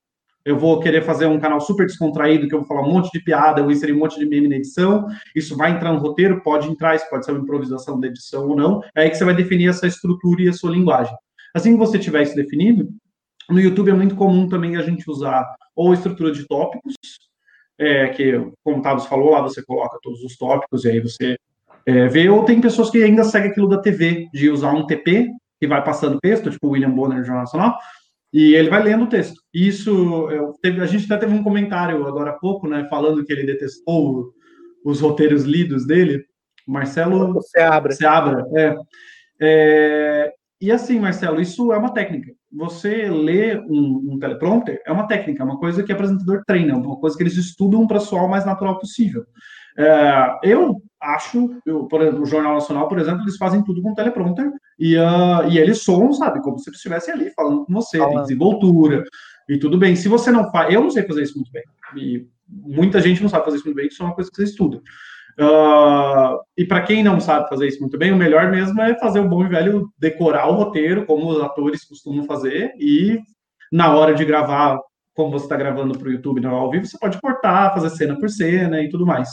[0.45, 3.19] eu vou querer fazer um canal super descontraído, que eu vou falar um monte de
[3.19, 6.69] piada, eu inserir um monte de meme na edição, isso vai entrar no roteiro, pode
[6.69, 9.35] entrar, isso pode ser uma improvisação da edição ou não, é aí que você vai
[9.35, 11.15] definir essa estrutura e a sua linguagem.
[11.53, 12.87] Assim que você tiver isso definido,
[13.49, 16.93] no YouTube é muito comum também a gente usar ou estrutura de tópicos,
[17.79, 18.33] é, que,
[18.63, 21.37] como o Tavos falou, lá você coloca todos os tópicos e aí você
[21.85, 25.29] é, vê, ou tem pessoas que ainda seguem aquilo da TV, de usar um TP,
[25.59, 27.77] que vai passando texto, tipo o William Bonner, Jornal Nacional,
[28.35, 29.41] e ele vai lendo o texto.
[29.53, 33.31] Isso, eu, teve, a gente até teve um comentário agora há pouco, né, falando que
[33.31, 34.33] ele detestou
[34.83, 36.21] os roteiros lidos dele.
[36.67, 37.93] Marcelo Seabra.
[37.93, 38.75] Seabra, é.
[39.39, 40.33] é.
[40.59, 42.29] E assim, Marcelo, isso é uma técnica.
[42.51, 46.75] Você lê um, um teleprompter é uma técnica, é uma coisa que o apresentador treina,
[46.75, 49.23] uma coisa que eles estudam para soar o mais natural possível.
[49.77, 53.93] É, eu acho, eu, por exemplo, o Jornal Nacional, por exemplo, eles fazem tudo com
[53.93, 57.97] teleprompter e, uh, e eles soam, sabe, como se eles estivessem ali falando com você,
[57.99, 59.03] tem desenvoltura
[59.47, 59.95] e tudo bem.
[59.95, 61.63] Se você não faz, eu não sei fazer isso muito bem,
[61.95, 64.43] e muita gente não sabe fazer isso muito bem, isso é uma coisa que você
[64.43, 64.81] estuda.
[65.37, 69.19] Uh, e para quem não sabe fazer isso muito bem, o melhor mesmo é fazer
[69.19, 73.19] o bom e velho decorar o roteiro, como os atores costumam fazer, e
[73.71, 74.79] na hora de gravar,
[75.13, 78.17] como você está gravando para o YouTube no ao vivo, você pode cortar, fazer cena
[78.17, 79.29] por cena e tudo mais.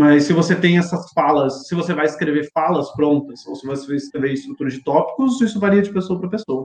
[0.00, 3.86] Mas se você tem essas falas, se você vai escrever falas prontas, ou se você
[3.86, 6.64] vai escrever estrutura de tópicos, isso varia de pessoa para pessoa.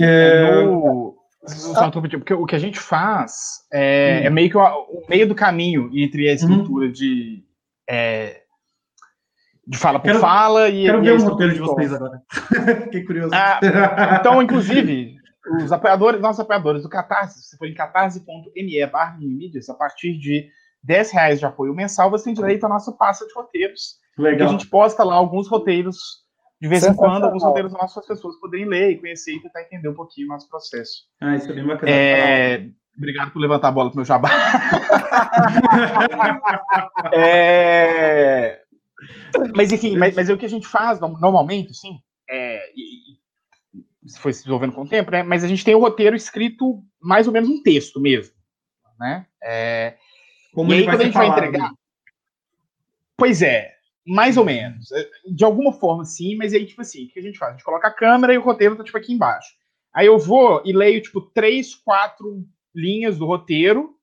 [0.00, 0.64] É...
[0.64, 1.18] No...
[2.00, 3.32] Porque o que a gente faz
[3.70, 4.26] é, hum.
[4.26, 6.92] é meio que o, o, meio do caminho entre a estrutura hum.
[6.92, 7.44] de,
[7.86, 8.40] é,
[9.66, 10.86] de fala por quero, fala e.
[10.86, 12.22] Quero e ver o roteiro de vocês agora.
[12.84, 13.34] Fiquei curioso.
[13.34, 13.60] Ah,
[14.18, 15.14] então, inclusive,
[15.62, 19.18] os apoiadores, nossos apoiadores do Catarse, se for em catarse.me barra
[19.68, 20.48] a partir de
[20.82, 23.98] 10 reais de apoio mensal, você tem direito ao nosso pasta de roteiros.
[24.18, 24.48] Legal.
[24.48, 25.96] a gente posta lá alguns roteiros,
[26.60, 29.62] de vez em quando, alguns roteiros para as pessoas poderem ler e conhecer e tentar
[29.62, 31.04] entender um pouquinho o nosso processo.
[31.20, 31.90] Ah, isso é bem bacana.
[31.90, 32.68] É...
[32.96, 34.28] Obrigado por levantar a bola pro meu jabá.
[37.14, 38.60] é...
[39.56, 41.98] Mas enfim, mas, mas é o que a gente faz normalmente, sim,
[42.30, 43.18] é, e,
[44.20, 45.22] foi se desenvolvendo com o tempo, né?
[45.22, 48.34] Mas a gente tem o roteiro escrito mais ou menos um texto mesmo,
[48.98, 49.26] né?
[49.42, 49.96] É,
[50.52, 51.70] como e aí, quando a gente vai entregar.
[53.16, 53.74] Pois é,
[54.06, 54.90] mais ou menos.
[54.92, 57.50] É, de alguma forma, sim, mas aí, tipo assim, o que a gente faz?
[57.50, 59.48] A gente coloca a câmera e o roteiro tá, tipo, aqui embaixo.
[59.92, 63.96] Aí eu vou e leio, tipo, três, quatro linhas do roteiro.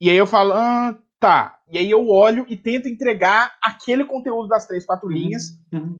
[0.00, 1.58] E aí eu falo, ah, tá.
[1.70, 5.14] E aí eu olho e tento entregar aquele conteúdo das três, quatro uhum.
[5.14, 5.58] linhas.
[5.72, 5.94] Uhum.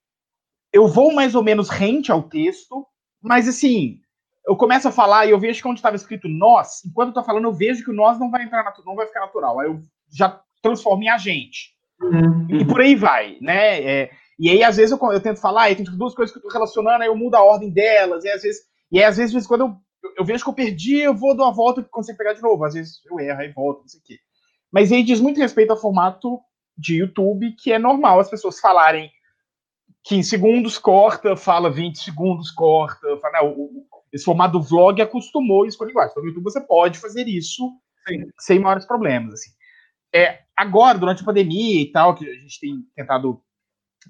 [0.73, 2.87] Eu vou mais ou menos rente ao texto,
[3.21, 4.01] mas assim,
[4.47, 7.23] eu começo a falar e eu vejo que onde estava escrito nós, enquanto eu tô
[7.23, 9.61] falando, eu vejo que o nós não vai entrar não vai ficar natural.
[9.61, 9.81] Aí eu
[10.13, 11.75] já transformo em agente.
[12.03, 12.47] Uhum.
[12.49, 13.83] E por aí vai, né?
[13.83, 16.43] É, e aí, às vezes, eu, eu tento falar, e tem duas coisas que eu
[16.43, 19.47] tô relacionando, aí eu mudo a ordem delas, e às vezes, e aí, às vezes,
[19.47, 19.77] quando eu,
[20.19, 22.65] eu vejo que eu perdi, eu vou dar uma volta e consigo pegar de novo.
[22.65, 24.19] Às vezes eu erro e volto, não sei o quê.
[24.73, 26.41] Mas aí diz muito respeito ao formato
[26.77, 29.11] de YouTube, que é normal as pessoas falarem
[30.05, 35.79] 15 segundos, corta, fala 20 segundos, corta, fala, não, o, esse formato vlog acostumou isso
[35.79, 36.11] com a linguagem.
[36.11, 37.71] Então, no YouTube você pode fazer isso
[38.09, 38.31] Sim.
[38.39, 39.35] sem maiores problemas.
[39.35, 39.51] Assim.
[40.13, 43.41] É, agora, durante a pandemia e tal, que a gente tem tentado,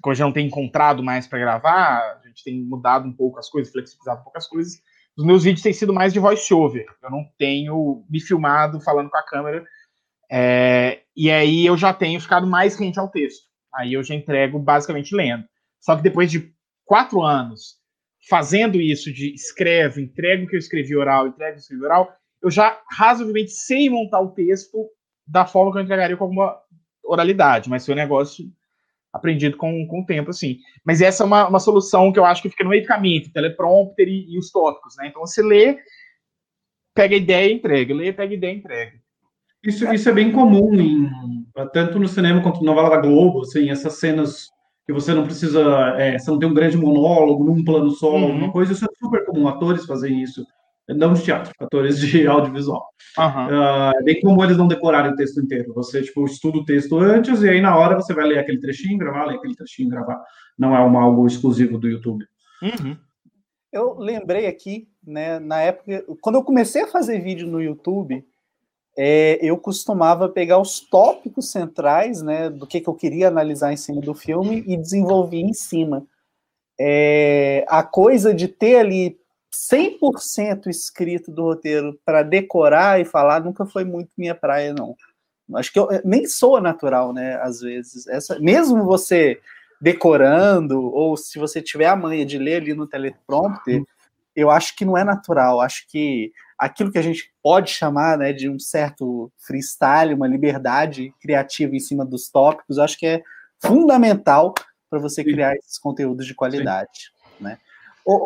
[0.01, 3.49] que hoje não tem encontrado mais para gravar, a gente tem mudado um pouco as
[3.49, 4.81] coisas, flexibilizado um pouco as coisas.
[5.15, 6.85] Os meus vídeos têm sido mais de voice-over.
[7.03, 9.63] Eu não tenho me filmado falando com a câmera.
[10.31, 13.45] É, e aí eu já tenho ficado mais rente ao texto.
[13.75, 15.45] Aí eu já entrego basicamente lendo.
[15.79, 16.53] Só que depois de
[16.85, 17.80] quatro anos
[18.29, 21.83] fazendo isso de escreve, entrega o que eu escrevi oral, entrega o que eu escrevi
[21.83, 24.89] oral, eu já razoavelmente sei montar o texto
[25.27, 26.57] da forma que eu entregaria com alguma
[27.03, 28.45] oralidade, mas foi um negócio
[29.13, 30.57] aprendido com, com o tempo, assim.
[30.85, 33.17] Mas essa é uma, uma solução que eu acho que fica no meio do caminho,
[33.17, 35.07] entre teleprompter e, e os tópicos, né?
[35.07, 35.77] Então você lê,
[36.93, 38.93] pega ideia e entrega, lê, pega ideia e entrega.
[39.63, 41.07] Isso, isso é bem comum, em,
[41.71, 44.49] tanto no cinema quanto na novela da Globo, assim, essas cenas
[44.91, 45.61] que você não precisa,
[45.97, 48.23] é, você não tem um grande monólogo num plano só, uhum.
[48.23, 50.45] alguma coisa, isso é super comum, atores fazem isso,
[50.89, 52.85] não de teatro, atores de audiovisual.
[53.17, 53.47] Uhum.
[53.47, 57.41] Uh, bem comum eles não decorarem o texto inteiro, você, tipo, estuda o texto antes,
[57.41, 60.21] e aí na hora você vai ler aquele trechinho, gravar, ler aquele trechinho, gravar,
[60.57, 62.25] não é uma, algo exclusivo do YouTube.
[62.61, 62.97] Uhum.
[63.71, 68.25] Eu lembrei aqui, né, na época, quando eu comecei a fazer vídeo no YouTube,
[68.97, 73.77] é, eu costumava pegar os tópicos centrais, né, do que, que eu queria analisar em
[73.77, 76.05] cima do filme e desenvolver em cima.
[76.79, 79.19] é, a coisa de ter ali
[79.53, 84.95] 100% escrito do roteiro para decorar e falar nunca foi muito minha praia, não.
[85.55, 87.35] Acho que eu nem sou natural, né?
[87.41, 88.07] Às vezes.
[88.07, 89.39] Essa, mesmo você
[89.81, 93.83] decorando, ou se você tiver a manha de ler ali no teleprompter,
[94.35, 95.59] eu acho que não é natural.
[95.59, 96.31] Acho que
[96.61, 101.79] aquilo que a gente pode chamar né, de um certo freestyle, uma liberdade criativa em
[101.79, 103.23] cima dos tópicos, acho que é
[103.59, 104.53] fundamental
[104.87, 107.09] para você criar esses conteúdos de qualidade.
[107.39, 107.57] Né?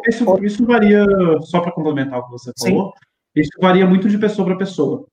[0.09, 1.05] Isso, isso varia,
[1.43, 3.41] só para complementar o que você falou, Sim.
[3.41, 5.05] isso varia muito de pessoa para pessoa.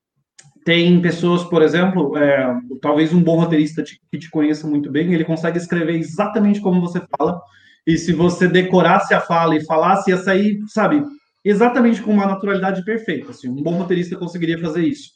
[0.64, 5.14] Tem pessoas, por exemplo, é, talvez um bom roteirista te, que te conheça muito bem,
[5.14, 7.40] ele consegue escrever exatamente como você fala,
[7.86, 11.04] e se você decorasse a fala e falasse, ia sair, sabe,
[11.44, 13.30] exatamente com uma naturalidade perfeita.
[13.30, 15.10] Assim, um bom roteirista conseguiria fazer isso.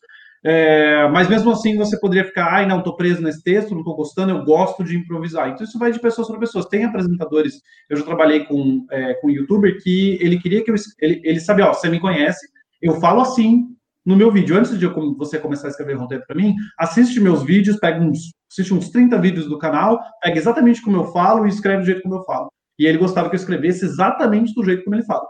[0.45, 3.95] É, mas mesmo assim você poderia ficar, ai, não, tô preso nesse texto, não tô
[3.95, 5.49] gostando, eu gosto de improvisar.
[5.49, 6.67] Então isso vai de pessoas para pessoas.
[6.67, 7.61] Tem apresentadores,
[7.91, 11.41] eu já trabalhei com, é, com um youtuber que ele queria que eu, ele, ele
[11.41, 12.47] sabe, ó, você me conhece,
[12.81, 13.67] eu falo assim
[14.05, 14.57] no meu vídeo.
[14.57, 18.73] Antes de você começar a escrever roteiro para mim, assiste meus vídeos, pega uns, assiste
[18.73, 22.15] uns 30 vídeos do canal, pega exatamente como eu falo e escreve do jeito como
[22.15, 22.49] eu falo.
[22.79, 25.27] E ele gostava que eu escrevesse exatamente do jeito como ele fala.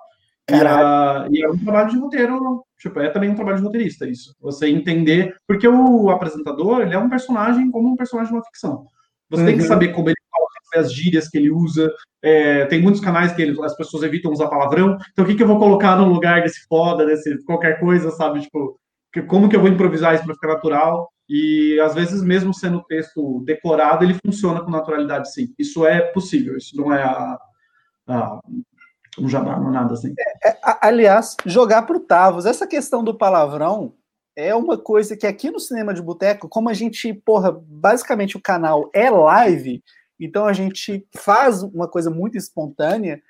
[0.49, 4.09] E, a, e, é um trabalho de roteiro, tipo, é também um trabalho de roteirista
[4.09, 4.35] isso.
[4.41, 8.87] Você entender, porque o apresentador, ele é um personagem como um personagem de uma ficção.
[9.29, 9.47] Você uhum.
[9.47, 9.69] tem que uhum.
[9.69, 11.91] saber como ele fala, as gírias que ele usa.
[12.23, 14.97] É, tem muitos canais que ele, as pessoas evitam usar palavrão.
[15.13, 18.41] Então, o que, que eu vou colocar no lugar desse foda, desse qualquer coisa, sabe?
[18.41, 18.79] Tipo,
[19.13, 21.11] que, como que eu vou improvisar isso para ficar natural?
[21.29, 25.49] E às vezes, mesmo sendo texto decorado, ele funciona com naturalidade, sim.
[25.59, 26.57] Isso é possível.
[26.57, 27.39] Isso não é a,
[28.09, 28.41] a
[29.19, 30.15] um jabá, não é nada assim.
[30.19, 33.95] É, é, aliás, jogar para o Tavos, essa questão do palavrão
[34.35, 38.43] é uma coisa que aqui no Cinema de Boteco, como a gente, porra, basicamente o
[38.43, 39.83] canal é live,
[40.21, 43.21] então a gente faz uma coisa muito espontânea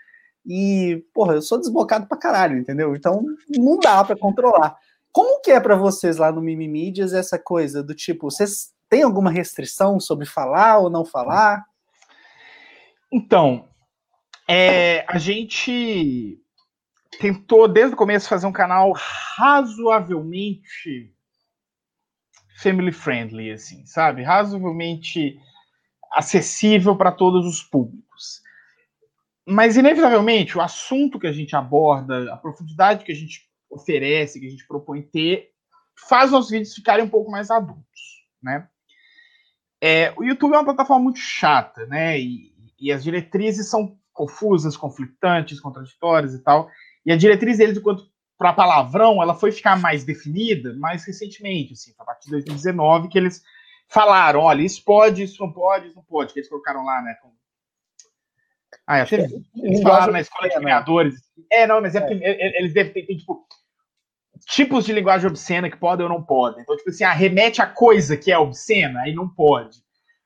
[0.44, 2.94] e, porra, eu sou desbocado pra caralho, entendeu?
[2.94, 4.76] Então não dá para controlar.
[5.12, 9.30] Como que é para vocês lá no Mimimídias essa coisa do tipo, vocês têm alguma
[9.30, 11.64] restrição sobre falar ou não falar?
[13.10, 13.64] Então,
[14.48, 16.40] é, a gente
[17.18, 21.12] tentou desde o começo fazer um canal razoavelmente
[22.58, 24.22] family friendly, assim, sabe?
[24.22, 25.38] Razoavelmente
[26.12, 28.42] acessível para todos os públicos.
[29.46, 34.46] Mas, inevitavelmente, o assunto que a gente aborda, a profundidade que a gente oferece, que
[34.46, 35.50] a gente propõe ter,
[36.08, 38.68] faz nossos vídeos ficarem um pouco mais adultos, né?
[39.80, 42.18] É, o YouTube é uma plataforma muito chata, né?
[42.18, 46.68] E, e as diretrizes são confusas, conflitantes, contraditórias e tal.
[47.04, 48.04] E a diretriz deles, enquanto
[48.38, 53.18] para palavrão, ela foi ficar mais definida mais recentemente, assim, a partir de 2019, que
[53.18, 53.42] eles
[53.88, 57.14] falaram, olha, isso pode, isso não pode, isso não pode, que eles colocaram lá, né?
[57.22, 57.30] Com...
[58.86, 61.14] Ah, acho que eles, eles falaram na escola de criadores.
[61.50, 62.58] É, não, mas é, porque é.
[62.58, 63.46] eles devem ter, tipo,
[64.46, 66.62] tipos de linguagem obscena que podem ou não podem.
[66.62, 69.78] Então, tipo assim, ah, remete a coisa que é obscena, aí não pode.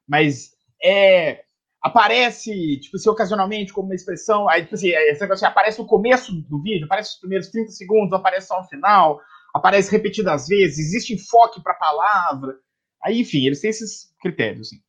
[0.09, 0.51] Mas
[0.83, 1.45] é
[1.83, 6.33] aparece, tipo assim, ocasionalmente como uma expressão, aí, tipo assim, é, assim, aparece no começo
[6.33, 9.21] do vídeo, aparece os primeiros 30 segundos, aparece só no final,
[9.55, 12.57] aparece repetidas vezes, existe enfoque para a palavra.
[13.03, 14.81] Aí, enfim, eles têm esses critérios, assim.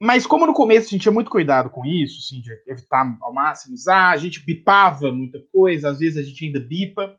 [0.00, 3.32] Mas como no começo a gente tinha muito cuidado com isso, assim, de evitar ao
[3.32, 7.16] máximo usar, a gente bipava muita coisa, às vezes a gente ainda bipa,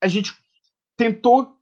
[0.00, 0.32] a gente
[0.96, 1.56] tentou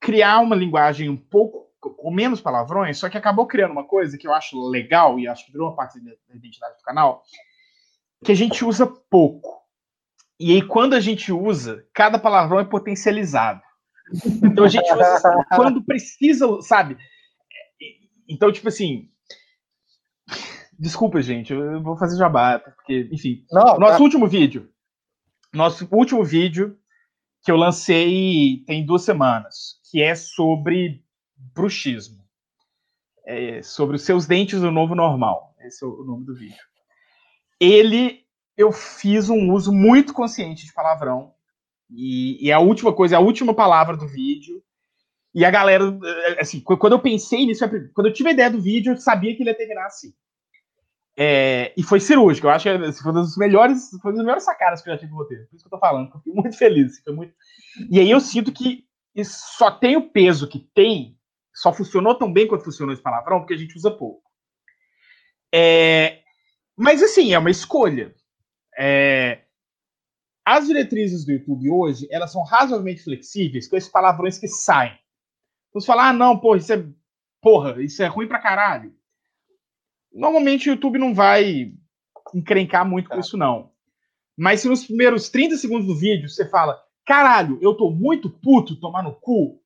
[0.00, 4.26] criar uma linguagem um pouco com menos palavrões, só que acabou criando uma coisa que
[4.26, 7.22] eu acho legal e acho que virou uma parte da identidade do canal,
[8.24, 9.58] que a gente usa pouco.
[10.40, 13.60] E aí, quando a gente usa, cada palavrão é potencializado.
[14.42, 16.96] Então a gente usa quando precisa, sabe?
[18.28, 19.08] Então, tipo assim.
[20.78, 23.44] Desculpa, gente, eu vou fazer jabá, porque, enfim.
[23.50, 24.02] Não, nosso tá.
[24.02, 24.70] último vídeo.
[25.52, 26.78] Nosso último vídeo
[27.42, 31.02] que eu lancei tem duas semanas, que é sobre
[31.38, 32.24] bruxismo.
[33.24, 35.54] É sobre os seus dentes do novo normal.
[35.60, 36.64] Esse é o nome do vídeo.
[37.60, 38.24] Ele,
[38.56, 41.34] eu fiz um uso muito consciente de palavrão.
[41.90, 44.62] E, e a última coisa, a última palavra do vídeo.
[45.34, 47.64] E a galera, é, assim, quando eu pensei nisso,
[47.94, 50.12] quando eu tive a ideia do vídeo, eu sabia que ele ia terminar assim.
[51.20, 52.46] É, e foi cirúrgico.
[52.46, 54.94] Eu acho que assim, foi uma das melhores, foi uma das melhores sacadas que eu
[54.94, 55.46] já tive no roteiro.
[55.48, 56.12] Por isso que eu tô falando.
[56.12, 57.00] Fiquei muito feliz.
[57.02, 57.34] Foi muito...
[57.90, 58.86] E aí eu sinto que
[59.24, 61.17] só tem o peso que tem
[61.58, 64.22] só funcionou tão bem quanto funcionou esse palavrão porque a gente usa pouco.
[65.52, 66.22] É,
[66.76, 68.14] mas assim, é uma escolha.
[68.78, 69.42] É,
[70.44, 74.96] as diretrizes do YouTube hoje, elas são razoavelmente flexíveis com esses palavrões que saem.
[75.68, 76.86] Então, você fala, ah, não, porra, isso é,
[77.42, 78.94] porra, isso é ruim pra caralho.
[80.12, 81.72] Normalmente o YouTube não vai
[82.32, 83.72] encrencar muito com isso, não.
[84.36, 88.78] Mas se nos primeiros 30 segundos do vídeo você fala, caralho, eu tô muito puto,
[88.78, 89.57] tomar no cu,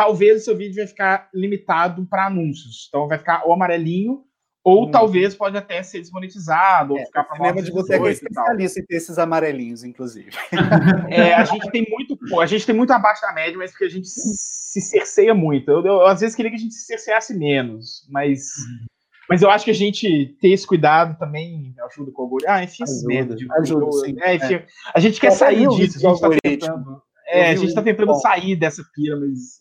[0.00, 2.86] talvez o seu vídeo vai ficar limitado para anúncios.
[2.88, 4.22] Então vai ficar o amarelinho,
[4.64, 4.90] ou hum.
[4.90, 8.80] talvez pode até ser desmonetizado, ou é, ficar para Lembra de você que é especialista
[8.80, 10.30] em ter esses amarelinhos, inclusive.
[11.10, 13.90] É, a gente tem muito, a gente tem muito abaixo da média, mas porque a
[13.90, 15.70] gente se cerceia muito.
[15.70, 18.86] Eu, eu, às vezes queria que a gente se cerceasse menos, mas hum.
[19.28, 22.52] Mas eu acho que a gente ter esse cuidado também ajuda com o algoritmo.
[22.52, 23.36] Ah, enfim, ajuda, merda.
[23.36, 24.66] De, ajuda, sim, é, enfim, é.
[24.92, 27.02] A gente quer sair disso, a gente está tentando.
[27.28, 29.60] É, a gente está tentando sair dessa pira, mas,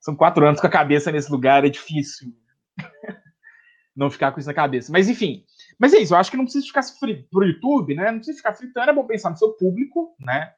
[0.00, 2.34] são quatro anos com a cabeça nesse lugar, é difícil
[3.94, 4.90] não ficar com isso na cabeça.
[4.90, 5.44] Mas, enfim,
[5.78, 6.82] mas é isso, eu acho que não precisa ficar
[7.30, 8.10] pro YouTube, né?
[8.10, 10.52] Não precisa ficar fritando, é bom pensar no seu público, né?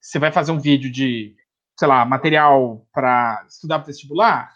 [0.00, 1.34] Você vai fazer um vídeo de,
[1.78, 4.52] sei lá, material para estudar para vestibular,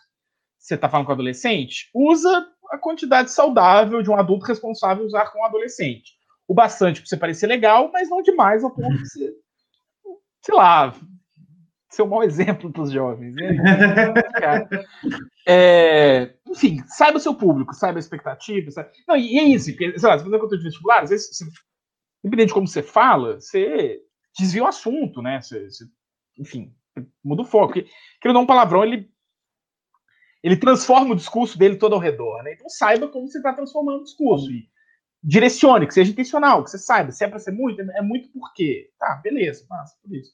[0.58, 5.40] você está falando com adolescente, usa a quantidade saudável de um adulto responsável usar com
[5.40, 6.12] um adolescente.
[6.48, 9.32] O bastante para você parecer legal, mas não demais ao ponto de ser,
[10.42, 10.94] sei lá,
[11.92, 13.34] ser um mau exemplo para os jovens.
[13.34, 13.58] Né?
[15.46, 18.70] é, enfim, saiba o seu público, saiba a expectativa.
[18.70, 18.90] Saiba...
[19.06, 21.44] Não, e é isso, porque, sei lá, se você conteúdo de vestibular, às vezes, você,
[22.24, 24.00] independente de como você fala, você
[24.38, 25.40] desvia o assunto, né?
[25.42, 25.84] Você, você,
[26.38, 26.74] enfim,
[27.22, 27.74] muda o foco.
[27.74, 27.90] Porque,
[28.20, 29.12] querendo um palavrão, ele
[30.42, 32.54] ele transforma o discurso dele todo ao redor, né?
[32.54, 34.68] Então saiba como você está transformando o discurso e
[35.22, 37.12] direcione, que seja intencional, que você saiba.
[37.12, 38.90] Se é para ser muito, é muito por quê.
[38.98, 40.32] Tá, beleza, passa por isso.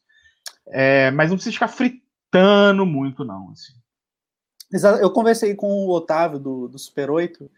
[0.70, 3.50] É, mas não precisa ficar fritando muito, não.
[3.50, 3.72] Assim.
[5.00, 7.50] Eu conversei com o Otávio do, do Super 8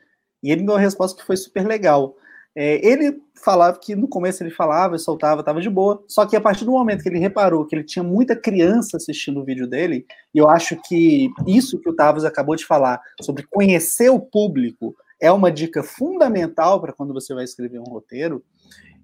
[0.43, 2.17] e ele me deu uma resposta que foi super legal.
[2.55, 6.37] É, ele falava que no começo ele falava e soltava, estava de boa, só que
[6.37, 9.69] a partir do momento que ele reparou que ele tinha muita criança assistindo o vídeo
[9.69, 10.05] dele,
[10.35, 14.97] e eu acho que isso que o Tavos acabou de falar, sobre conhecer o público,
[15.21, 18.43] é uma dica fundamental para quando você vai escrever um roteiro.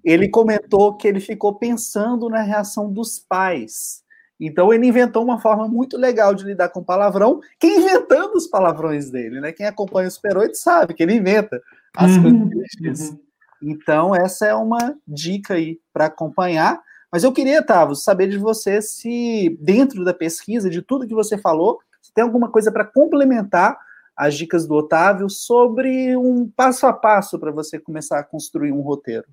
[0.07, 4.01] Ele comentou que ele ficou pensando na reação dos pais.
[4.39, 9.09] Então ele inventou uma forma muito legal de lidar com palavrão, que inventando os palavrões
[9.09, 9.51] dele, né?
[9.51, 11.61] Quem acompanha o Super 8 sabe que ele inventa
[11.93, 12.49] as uhum,
[12.79, 13.09] coisas.
[13.09, 13.19] Uhum.
[13.61, 16.79] Então, essa é uma dica aí para acompanhar.
[17.11, 21.37] Mas eu queria, Tavos, saber de você se, dentro da pesquisa, de tudo que você
[21.37, 23.77] falou, se tem alguma coisa para complementar
[24.15, 28.79] as dicas do Otávio sobre um passo a passo para você começar a construir um
[28.79, 29.25] roteiro.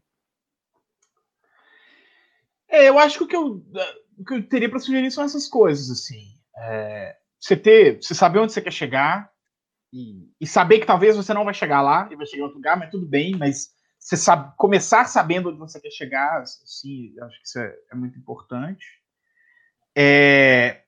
[2.74, 3.64] É, eu acho que o que eu,
[4.18, 6.34] o que eu teria para sugerir são essas coisas, assim.
[6.56, 9.30] É, você ter, você saber onde você quer chegar
[9.92, 12.58] e, e, saber que talvez você não vai chegar lá e vai chegar em outro
[12.58, 17.40] lugar, mas tudo bem, mas você sabe, começar sabendo onde você quer chegar, sim, acho
[17.40, 18.84] que isso é, é muito importante.
[19.96, 20.82] É,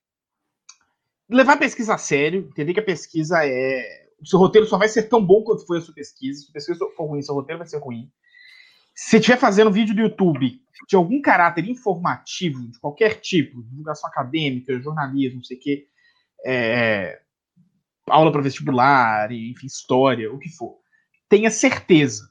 [1.31, 4.07] levar a pesquisa a sério, entender que a pesquisa é.
[4.21, 6.41] O seu roteiro só vai ser tão bom quanto foi a sua pesquisa.
[6.41, 8.11] Se a pesquisa for ruim, seu roteiro vai ser ruim.
[8.97, 14.09] Se você estiver fazendo vídeo do YouTube de algum caráter informativo, de qualquer tipo, divulgação
[14.09, 15.87] acadêmica, jornalismo, não sei o quê,
[16.47, 17.21] é,
[18.09, 20.79] aula para vestibular, enfim, história, o que for,
[21.29, 22.31] tenha certeza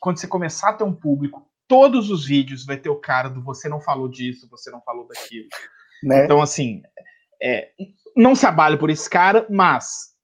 [0.00, 3.42] quando você começar a ter um público, todos os vídeos vai ter o cara do
[3.42, 5.48] você não falou disso, você não falou daquilo.
[6.02, 6.24] Né?
[6.24, 6.82] Então, assim,
[7.42, 7.70] é,
[8.16, 10.15] não se abale por esse cara, mas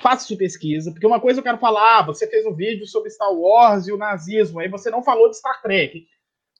[0.00, 3.10] faça sua pesquisa, porque uma coisa eu quero falar, ah, você fez um vídeo sobre
[3.10, 6.06] Star Wars e o nazismo, aí você não falou de Star Trek.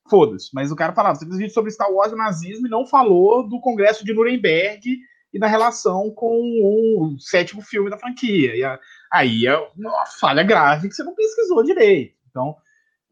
[0.09, 2.67] Foda-se, mas o cara falava, você fez um vídeo sobre Star Wars e o nazismo
[2.67, 4.99] e não falou do Congresso de Nuremberg
[5.33, 8.57] e da relação com o sétimo filme da franquia.
[8.57, 8.79] E a,
[9.11, 12.17] aí é uma falha grave que você não pesquisou direito.
[12.31, 12.57] Então,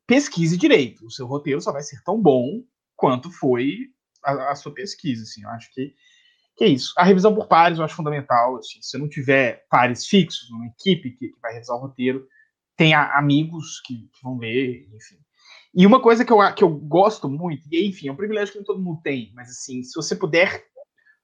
[0.07, 1.05] pesquise direito.
[1.05, 2.63] O seu roteiro só vai ser tão bom
[2.97, 3.91] quanto foi
[4.23, 5.23] a, a sua pesquisa.
[5.25, 5.43] Assim.
[5.43, 5.95] Eu acho que,
[6.57, 6.93] que é isso.
[6.97, 8.57] A revisão por pares eu acho fundamental.
[8.57, 12.27] Assim, se não tiver pares fixos, uma equipe que, que vai revisar o roteiro,
[12.77, 15.19] tenha amigos que, que, vão ver, enfim.
[15.75, 18.59] E uma coisa que eu, que eu gosto muito, e enfim, é um privilégio que
[18.59, 20.65] nem todo mundo tem, mas assim, se você puder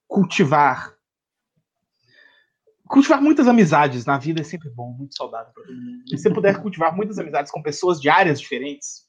[0.09, 0.93] cultivar
[2.91, 6.03] cultivar muitas amizades na vida é sempre bom, muito saudável para todo mundo.
[6.07, 9.07] E se você puder cultivar muitas amizades com pessoas de áreas diferentes,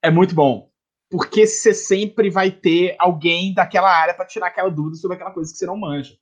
[0.00, 0.70] é muito bom.
[1.10, 5.50] Porque você sempre vai ter alguém daquela área para tirar aquela dúvida sobre aquela coisa
[5.50, 6.14] que você não manja.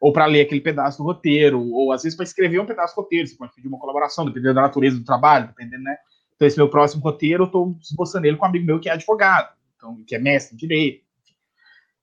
[0.00, 3.00] Ou para ler aquele pedaço do roteiro, ou às vezes para escrever um pedaço do
[3.00, 3.26] roteiro.
[3.26, 5.96] Você pode pedir uma colaboração, dependendo da natureza do trabalho, dependendo, né?
[6.34, 8.92] Então, esse meu próximo roteiro, eu estou esboçando ele com um amigo meu que é
[8.92, 11.04] advogado, então, que é mestre em direito.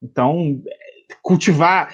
[0.02, 0.64] Então,
[1.22, 1.94] cultivar,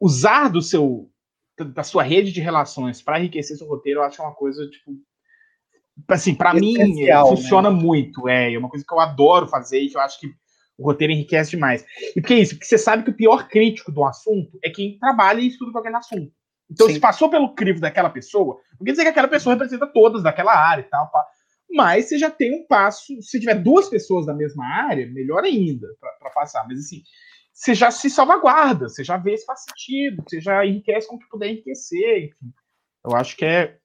[0.00, 1.10] usar do seu
[1.56, 4.92] da sua rede de relações para enriquecer seu roteiro, eu acho uma coisa, tipo,
[6.08, 6.74] assim, para mim
[7.28, 7.76] funciona né?
[7.76, 10.28] muito, é, é uma coisa que eu adoro fazer e que eu acho que
[10.76, 11.84] o roteiro enriquece demais.
[12.16, 12.54] E por que isso?
[12.54, 15.78] Porque você sabe que o pior crítico do assunto é quem trabalha e estuda com
[15.78, 16.32] aquele assunto.
[16.70, 16.94] Então, Sim.
[16.94, 20.52] se passou pelo crivo daquela pessoa, não quer dizer que aquela pessoa representa todas daquela
[20.52, 21.10] área e tal,
[21.70, 23.20] mas você já tem um passo.
[23.20, 26.66] Se tiver duas pessoas da mesma área, melhor ainda para passar.
[26.66, 27.02] Mas assim,
[27.52, 31.18] você já se salvaguarda, você já vê se faz sentido, você já enriquece com o
[31.18, 32.24] que puder enriquecer.
[32.24, 32.52] Enfim.
[33.04, 33.78] Eu acho que é.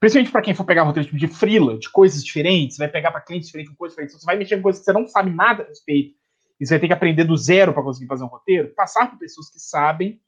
[0.00, 3.20] Principalmente para quem for pegar roteiro tipo de frila, de coisas diferentes, vai pegar para
[3.20, 5.66] clientes diferentes, coisas diferentes, você vai mexer com coisas que você não sabe nada a
[5.66, 6.14] respeito,
[6.58, 9.18] e você vai ter que aprender do zero para conseguir fazer um roteiro, passar por
[9.18, 10.18] pessoas que sabem,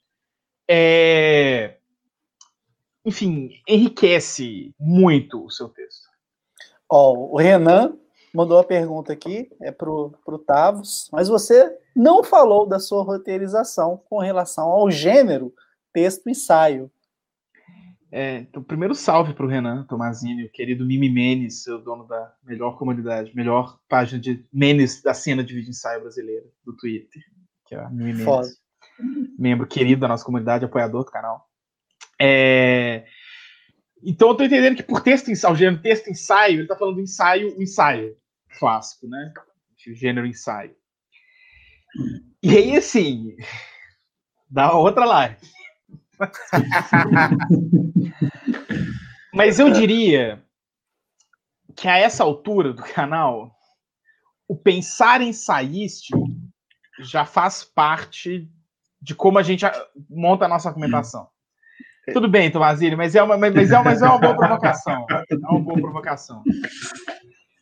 [0.68, 1.78] é...
[3.02, 6.06] enfim, enriquece muito o seu texto.
[6.86, 7.96] Ó, o Renan
[8.34, 14.02] mandou a pergunta aqui, é pro, pro Tavos, mas você não falou da sua roteirização
[14.08, 15.54] com relação ao gênero
[15.94, 16.90] texto-ensaio.
[18.14, 22.34] É, então, primeiro salve para o Renan Tomazini, o querido Mimi Menes, o dono da
[22.44, 27.22] melhor comunidade, melhor página de Menes da cena de vídeo ensaio brasileira do Twitter,
[27.66, 28.48] que é a Mimi Menes, Foda.
[29.38, 31.48] membro querido da nossa comunidade, apoiador do canal.
[32.20, 33.06] É,
[34.04, 36.96] então eu estou entendendo que por texto ensaio, o gênero texto ensaio, ele está falando
[36.96, 38.14] do ensaio, o ensaio
[38.58, 39.32] clássico, né?
[39.88, 40.76] O gênero ensaio.
[42.42, 43.34] E aí, assim,
[44.50, 45.36] dá outra live.
[49.32, 50.42] Mas eu diria
[51.74, 53.54] que a essa altura do canal,
[54.46, 56.28] o pensar ensaístico
[57.00, 58.48] já faz parte
[59.00, 59.64] de como a gente
[60.08, 61.28] monta a nossa argumentação.
[62.12, 65.06] Tudo bem, Tomazini, mas é uma, mas é uma, mas é uma boa provocação.
[65.10, 66.42] É uma boa provocação.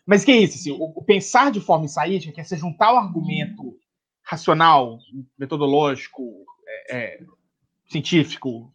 [0.06, 0.56] Mas que é isso?
[0.56, 3.76] Assim, o, o, pensar de forma ensaística, que é você juntar o argumento
[4.24, 4.98] racional,
[5.38, 6.22] metodológico,
[6.66, 7.20] é, é,
[7.90, 8.72] científico,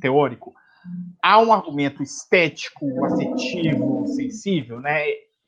[0.00, 0.54] teórico,
[1.22, 5.04] há um argumento estético, afetivo, sensível, né?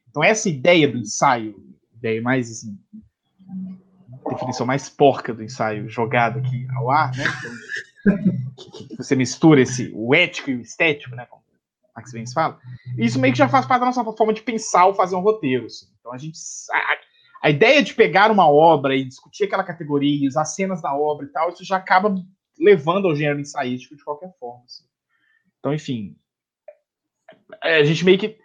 [0.08, 1.54] Então essa ideia do ensaio,
[1.94, 2.78] ideia mais assim,
[4.28, 7.24] definição mais porca do ensaio jogado aqui ao ar, né?
[8.04, 8.18] Então,
[8.56, 11.26] que, você mistura esse o ético e o estético, né?
[11.26, 11.42] Como
[11.94, 12.58] Max Vence fala.
[12.96, 15.66] Isso meio que já faz parte da nossa forma de pensar ou fazer um roteiro.
[15.66, 15.86] Assim.
[16.00, 16.38] Então a gente
[16.72, 21.26] a, a ideia de pegar uma obra e discutir aquela categoria, usar cenas da obra
[21.26, 22.14] e tal, isso já acaba
[22.62, 24.62] levando ao gênero ensaístico de qualquer forma.
[24.64, 24.84] Assim.
[25.58, 26.16] Então, enfim,
[27.62, 28.38] é, a gente meio que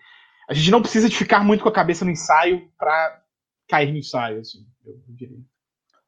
[0.49, 3.21] a gente não precisa de ficar muito com a cabeça no ensaio para
[3.67, 5.37] cair no ensaio, assim, eu diria.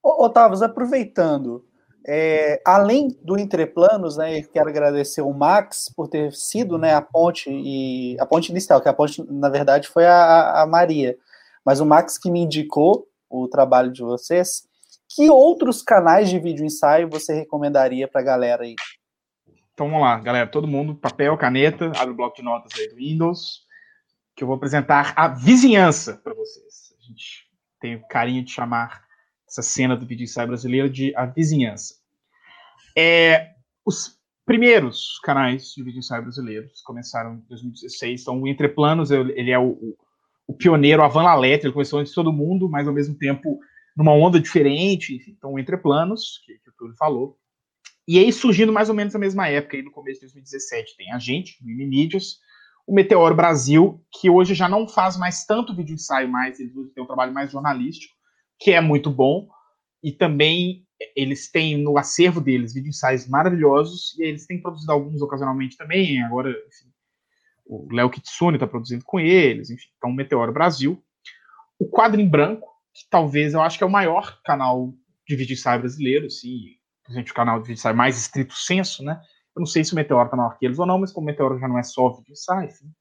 [0.01, 1.68] Otávio, aproveitando,
[2.07, 7.49] é, além do Entreplanos, né, quero agradecer o Max por ter sido né, a ponte
[7.49, 11.18] e a ponte inicial, que a ponte, na verdade, foi a, a Maria
[11.66, 14.68] mas o Max que me indicou o trabalho de vocês.
[15.16, 18.76] Que outros canais de vídeo ensaio você recomendaria para a galera aí?
[19.74, 22.95] Então vamos lá, galera, todo mundo, papel, caneta, abre o bloco de notas aí do
[22.95, 23.66] Windows,
[24.36, 26.93] que eu vou apresentar a vizinhança para vocês.
[26.99, 27.47] A gente
[27.80, 29.03] tem o carinho de chamar
[29.47, 31.95] essa cena do vídeo ensaio brasileiro de a vizinhança.
[32.95, 33.53] É,
[33.84, 39.57] os primeiros canais de vídeo ensaio brasileiros começaram em 2016, então o Entreplanos, ele é
[39.57, 39.95] o,
[40.45, 43.60] o pioneiro Avan Lalete, ele começou antes de todo mundo, mas ao mesmo tempo
[44.00, 47.38] numa onda diferente, então entre planos, que, que o Túlio falou.
[48.08, 51.12] E aí surgindo mais ou menos na mesma época, aí no começo de 2017, tem
[51.12, 52.38] a gente, o Mídias,
[52.88, 57.04] o Meteoro Brasil, que hoje já não faz mais tanto vídeo ensaio mais, eles têm
[57.04, 58.16] um trabalho mais jornalístico,
[58.58, 59.50] que é muito bom,
[60.02, 65.22] e também eles têm no acervo deles vídeo ensaios maravilhosos, e eles têm produzido alguns
[65.22, 66.89] ocasionalmente também, agora, enfim,
[67.66, 71.04] o Léo Kitsune está produzindo com eles, enfim, então Meteoro Brasil.
[71.78, 72.69] O Quadro em Branco,
[73.10, 74.94] talvez eu acho que é o maior canal
[75.28, 76.28] de vídeo ensaio brasileiro,
[77.10, 79.22] gente, o canal de vídeo ensaio mais estrito senso, né?
[79.56, 81.28] Eu não sei se o Meteoro está maior que eles ou não, mas como o
[81.28, 82.92] Meteoro já não é só vídeo ensaio, enfim,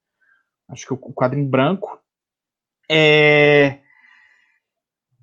[0.69, 2.01] acho que o Quadro em Branco.
[2.91, 3.81] É...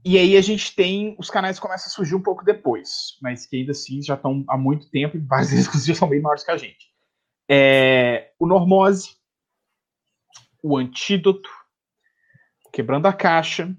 [0.03, 3.47] E aí a gente tem os canais que começam a surgir um pouco depois, mas
[3.47, 6.43] que ainda assim já estão há muito tempo e várias vezes já são bem maiores
[6.43, 6.93] que a gente.
[7.49, 8.31] É...
[8.39, 9.15] O Normose,
[10.61, 11.49] o Antídoto,
[12.71, 13.73] Quebrando a Caixa,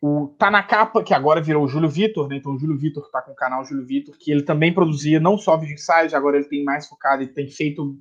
[0.00, 2.36] o Tá na Capa, que agora virou o Júlio Vitor, né?
[2.36, 5.36] Então o Júlio Vitor tá com o canal Júlio Vitor, que ele também produzia não
[5.36, 7.98] só vídeo ensaios, agora ele tem mais focado, ele tem feito.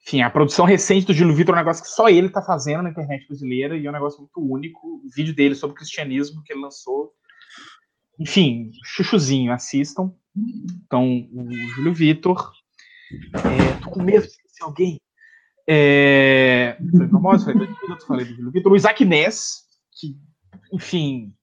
[0.00, 2.82] Enfim, a produção recente do Júlio Vitor é um negócio que só ele tá fazendo
[2.82, 5.00] na internet brasileira e é um negócio muito único.
[5.04, 7.12] O vídeo dele sobre o cristianismo que ele lançou.
[8.18, 10.12] Enfim, chuchuzinho, assistam.
[10.86, 12.52] Então, o Júlio Vitor.
[13.34, 14.98] É, tô com medo de esquecer alguém.
[15.68, 19.62] É, falei do falei do Vitor, o Isaac Ness,
[19.92, 20.16] que,
[20.72, 21.36] enfim,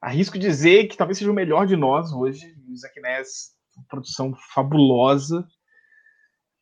[0.00, 2.54] arrisco dizer que talvez seja o melhor de nós hoje.
[2.68, 3.56] O Isaac Ness,
[3.88, 5.48] produção fabulosa.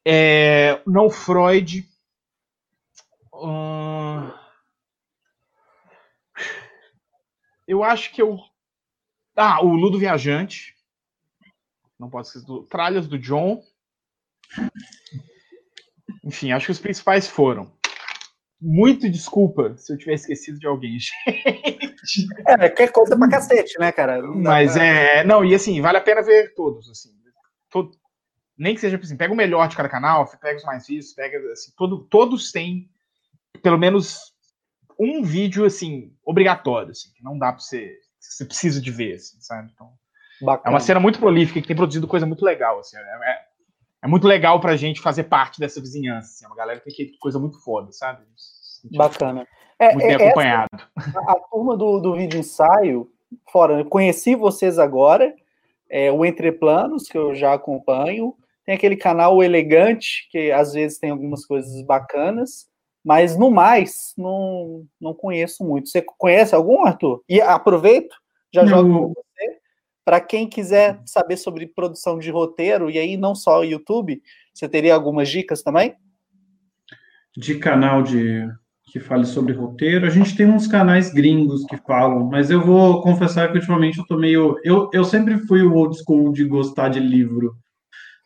[0.07, 1.89] É, não Freud.
[3.35, 4.31] Hum,
[7.67, 8.39] eu acho que eu.
[9.35, 10.77] Ah, o Ludo Viajante.
[11.99, 13.63] Não pode ser do Tralhas do John.
[16.25, 17.73] Enfim, acho que os principais foram.
[18.63, 21.13] Muito desculpa se eu tiver esquecido de alguém, gente.
[22.47, 24.23] É, qualquer coisa pra cacete, né, cara?
[24.23, 24.85] Mas pra...
[24.85, 25.25] é.
[25.25, 27.11] Não, e assim, vale a pena ver todos, assim.
[27.69, 27.91] Todo,
[28.57, 31.39] nem que seja assim, pega o melhor de cada canal, pega os mais vistos, pega
[31.53, 32.89] assim, todo, todos têm
[33.63, 34.33] pelo menos
[34.99, 39.41] um vídeo assim obrigatório, assim, que não dá para você, você precisa de ver, assim,
[39.41, 39.71] sabe?
[39.75, 39.93] Então,
[40.41, 40.69] Bacana.
[40.69, 43.41] é uma cena muito prolífica que tem produzido coisa muito legal, assim, é, é,
[44.03, 47.17] é muito legal pra gente fazer parte dessa vizinhança, assim, é uma galera que tem
[47.21, 48.25] coisa muito foda, sabe?
[48.97, 49.47] Bacana.
[49.79, 50.71] É, muito bem é, acompanhado.
[50.99, 53.09] Essa, a, a, turma do, do vídeo ensaio,
[53.51, 55.33] fora, eu conheci vocês agora,
[55.89, 58.35] é, o Entre Planos, que eu já acompanho,
[58.65, 62.67] tem aquele canal Elegante, que às vezes tem algumas coisas bacanas,
[63.05, 65.89] mas no mais, não, não conheço muito.
[65.89, 67.23] Você conhece algum, Arthur?
[67.29, 68.15] E aproveito,
[68.53, 68.69] já não.
[68.69, 69.15] jogo.
[70.05, 74.21] Para quem quiser saber sobre produção de roteiro, e aí não só o YouTube,
[74.53, 75.95] você teria algumas dicas também?
[77.37, 78.49] De canal de
[78.93, 80.07] que fale sobre roteiro.
[80.07, 84.07] A gente tem uns canais gringos que falam, mas eu vou confessar que ultimamente eu
[84.07, 84.59] tô meio.
[84.63, 87.57] Eu, eu sempre fui o old school de gostar de livro.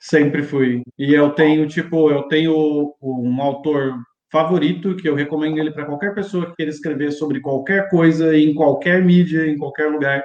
[0.01, 0.82] Sempre fui.
[0.98, 3.94] E eu tenho, tipo, eu tenho um autor
[4.31, 8.53] favorito que eu recomendo ele para qualquer pessoa que queira escrever sobre qualquer coisa, em
[8.53, 10.24] qualquer mídia, em qualquer lugar,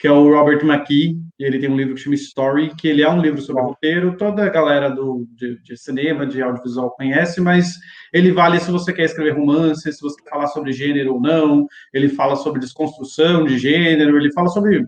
[0.00, 1.20] que é o Robert McKee.
[1.38, 4.16] Ele tem um livro que chama Story, que ele é um livro sobre roteiro.
[4.16, 7.74] Toda a galera do, de, de, cinema, de audiovisual conhece, mas
[8.10, 11.66] ele vale se você quer escrever romance, se você quer falar sobre gênero ou não.
[11.92, 14.86] Ele fala sobre desconstrução de gênero, ele fala sobre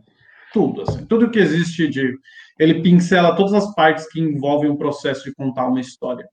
[0.51, 2.14] tudo, assim, tudo que existe de
[2.59, 6.26] ele pincela todas as partes que envolvem o processo de contar uma história.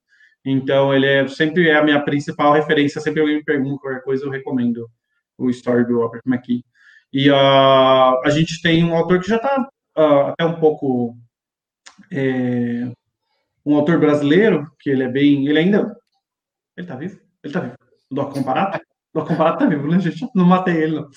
[0.46, 3.02] Então, ele é sempre é a minha principal referência.
[3.02, 4.90] Sempre alguém me pergunta qualquer coisa, eu recomendo
[5.38, 6.64] o Story do Robert McKee.
[7.12, 11.18] E uh, a gente tem um autor que já está ah, até um pouco.
[12.12, 12.92] É,
[13.66, 15.48] um autor brasileiro, que ele é bem.
[15.48, 15.98] Ele ainda.
[16.78, 17.16] Ele está vivo?
[17.44, 17.76] Ele está vivo.
[18.10, 18.78] O Doc Comparato?
[19.14, 20.28] O Doc Comparato está vivo, né, gente?
[20.34, 21.10] Não matei ele, não.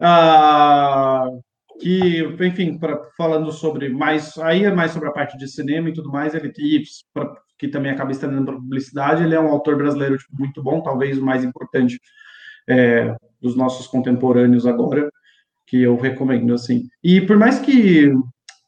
[0.00, 1.42] uh,
[1.78, 5.92] que, enfim, pra, falando sobre mais, aí é mais sobre a parte de cinema e
[5.92, 6.82] tudo mais, ele e
[7.12, 10.82] pra, que também acaba estendendo para publicidade, ele é um autor brasileiro tipo, muito bom,
[10.82, 12.00] talvez o mais importante
[12.68, 15.08] é, dos nossos contemporâneos agora,
[15.66, 16.84] que eu recomendo, assim.
[17.02, 18.12] E por mais que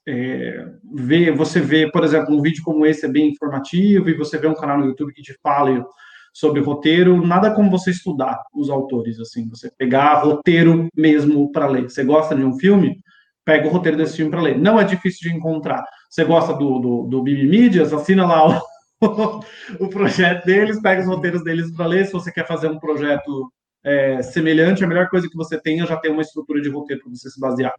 [0.06, 4.38] é, vê, você vê, por exemplo, um vídeo como esse é bem informativo e você
[4.38, 5.84] vê um canal no YouTube que te fala
[6.32, 11.90] sobre roteiro, nada como você estudar os autores, assim, você pegar roteiro mesmo para ler.
[11.90, 13.00] Você gosta de um filme?
[13.44, 14.58] Pega o roteiro desse filme para ler.
[14.58, 15.84] Não é difícil de encontrar.
[16.08, 17.92] Você gosta do, do, do Bibi Mídias?
[17.92, 18.60] Assina lá
[19.00, 19.40] o,
[19.80, 22.06] o projeto deles, pega os roteiros deles para ler.
[22.06, 23.50] Se você quer fazer um projeto
[23.84, 27.02] é, semelhante, a melhor coisa que você tenha é já ter uma estrutura de roteiro
[27.02, 27.74] para você se basear.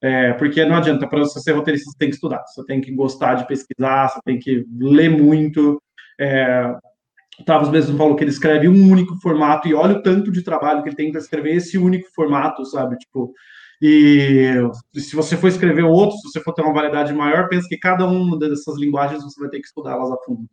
[0.00, 2.92] É, porque não adianta, para você ser roteirista, você tem que estudar, você tem que
[2.92, 5.82] gostar de pesquisar, você tem que ler muito.
[6.18, 6.74] É,
[7.44, 10.82] Tavos mesmo falou que ele escreve um único formato e olha o tanto de trabalho
[10.82, 12.96] que ele tem para escrever esse único formato, sabe?
[12.96, 13.32] Tipo,
[13.80, 14.54] e
[14.94, 18.06] se você for escrever outro, se você for ter uma variedade maior, pensa que cada
[18.06, 20.48] uma dessas linguagens você vai ter que estudá-las a fundo.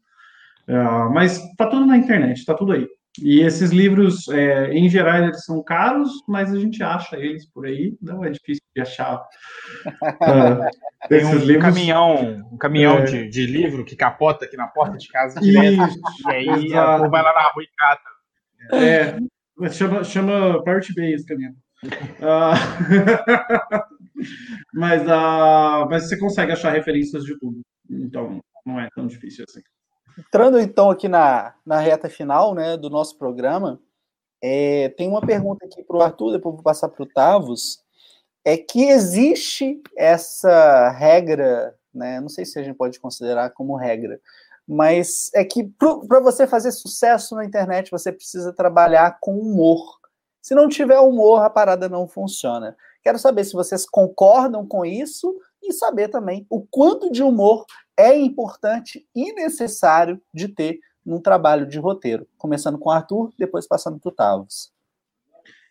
[0.67, 2.87] Uh, mas tá tudo na internet, tá tudo aí.
[3.21, 7.65] E esses livros, é, em geral, eles são caros, mas a gente acha eles por
[7.65, 9.23] aí, não é difícil de achar.
[9.85, 10.67] Uh,
[11.07, 11.61] Tem um livros.
[11.61, 13.03] caminhão, um caminhão é...
[13.03, 17.21] de, de, livro que capota aqui na porta de casa direto, Isso, e aí vai
[17.21, 18.09] lá na rua e cata.
[18.71, 21.53] É, chama, chama Pirate Bay esse caminhão.
[21.83, 22.55] Uh,
[24.73, 29.61] mas, uh, mas você consegue achar referências de tudo, então não é tão difícil assim.
[30.17, 33.79] Entrando então aqui na, na reta final né, do nosso programa,
[34.41, 37.81] é, tem uma pergunta aqui para o Arthur, depois vou passar para o Tavos.
[38.45, 42.19] É que existe essa regra, né?
[42.19, 44.19] Não sei se a gente pode considerar como regra,
[44.67, 49.99] mas é que para você fazer sucesso na internet, você precisa trabalhar com humor.
[50.41, 52.75] Se não tiver humor, a parada não funciona.
[53.01, 55.33] Quero saber se vocês concordam com isso
[55.63, 57.65] e saber também o quanto de humor
[57.97, 62.27] é importante e necessário de ter num trabalho de roteiro.
[62.37, 64.71] Começando com o Arthur, depois passando para o Tavos.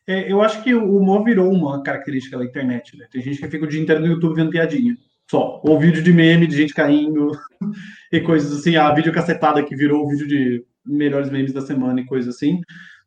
[0.06, 2.97] É, eu acho que o humor virou uma característica da internet.
[2.97, 3.06] Né?
[3.10, 4.97] Tem gente que fica o dia inteiro no YouTube vendo piadinha.
[5.31, 5.60] Só.
[5.64, 7.31] Ou vídeo de meme, de gente caindo
[8.12, 8.77] e coisas assim.
[8.77, 12.60] A vídeo cacetada que virou o vídeo de melhores memes da semana e coisas assim.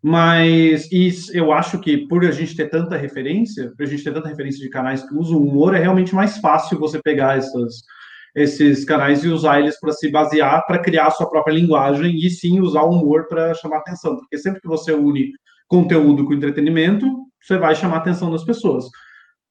[0.07, 0.87] Mas
[1.33, 4.61] eu acho que por a gente ter tanta referência, por a gente ter tanta referência
[4.61, 7.81] de canais que usam humor, é realmente mais fácil você pegar essas,
[8.35, 12.29] esses canais e usar eles para se basear, para criar a sua própria linguagem e
[12.29, 15.31] sim usar o humor para chamar atenção, porque sempre que você une
[15.67, 17.07] conteúdo com entretenimento,
[17.41, 18.85] você vai chamar atenção das pessoas.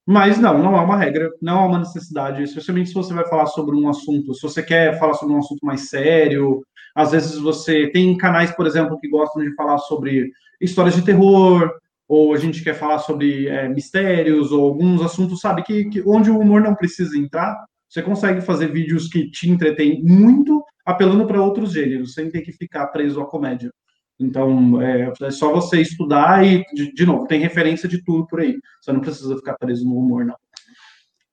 [0.06, 3.46] Mas não, não é uma regra, não é uma necessidade, especialmente se você vai falar
[3.46, 6.62] sobre um assunto, se você quer falar sobre um assunto mais sério,
[6.94, 10.30] às vezes você tem canais, por exemplo, que gostam de falar sobre
[10.60, 11.70] histórias de terror,
[12.06, 16.30] ou a gente quer falar sobre é, mistérios, ou alguns assuntos, sabe, que, que, onde
[16.30, 21.42] o humor não precisa entrar, você consegue fazer vídeos que te entretêm muito, apelando para
[21.42, 23.72] outros gêneros, sem ter que ficar preso à comédia.
[24.18, 28.40] Então, é, é, só você estudar e, de, de, novo, tem referência de tudo por
[28.40, 28.58] aí.
[28.80, 30.36] Você não precisa ficar preso no humor, não.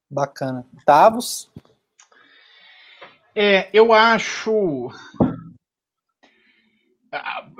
[0.09, 0.65] Bacana.
[0.85, 1.51] Tavos?
[3.35, 4.89] É, eu acho.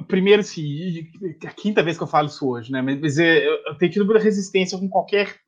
[0.08, 1.10] Primeiro, assim,
[1.46, 2.82] a quinta vez que eu falo isso hoje, né?
[2.82, 5.40] Mas é, eu tenho tido muita resistência com qualquer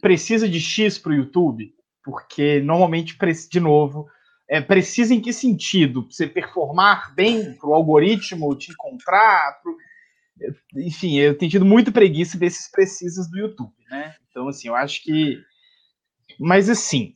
[0.00, 1.74] precisa de X para o YouTube,
[2.04, 3.16] porque normalmente,
[3.50, 4.08] de novo,
[4.48, 6.06] é, precisa em que sentido?
[6.08, 9.60] Você performar bem para o algoritmo te encontrar?
[9.60, 9.76] Pro...
[10.76, 14.14] Enfim, eu tenho tido muito preguiça desses precisas do YouTube, né?
[14.30, 15.42] Então, assim, eu acho que.
[16.38, 17.14] Mas, assim,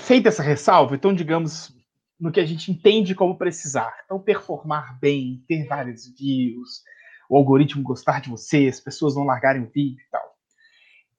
[0.00, 1.74] feita essa ressalva, então, digamos,
[2.22, 3.92] no que a gente entende como precisar.
[4.04, 6.84] Então, performar bem, ter vários views,
[7.28, 10.36] o algoritmo gostar de você, as pessoas não largarem o vídeo e tal.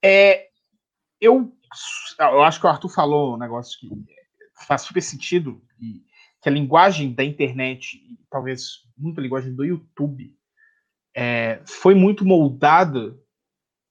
[0.02, 0.48] É,
[1.20, 1.54] eu,
[2.18, 3.90] eu acho que o Arthur falou um negócio que
[4.66, 10.34] faz super sentido que a linguagem da internet, e talvez muito a linguagem do YouTube,
[11.14, 13.14] é, foi muito moldada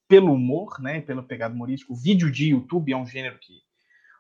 [0.07, 1.93] pelo humor, né, pelo pegado humorístico.
[1.93, 3.53] O vídeo de YouTube é um gênero que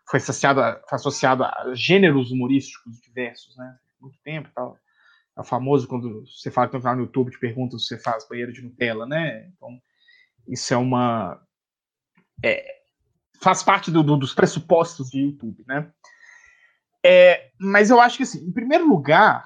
[0.09, 4.77] foi associado a, foi associado a gêneros humorísticos diversos, né, muito tempo tal.
[5.37, 8.53] É famoso quando você fala que tá no YouTube, te pergunta se você faz banheiro
[8.53, 9.47] de Nutella, né?
[9.47, 9.81] Então,
[10.47, 11.41] isso é uma.
[12.45, 12.63] É,
[13.41, 15.91] faz parte do, do, dos pressupostos de YouTube, né?
[17.03, 19.43] É, mas eu acho que, assim, em primeiro lugar,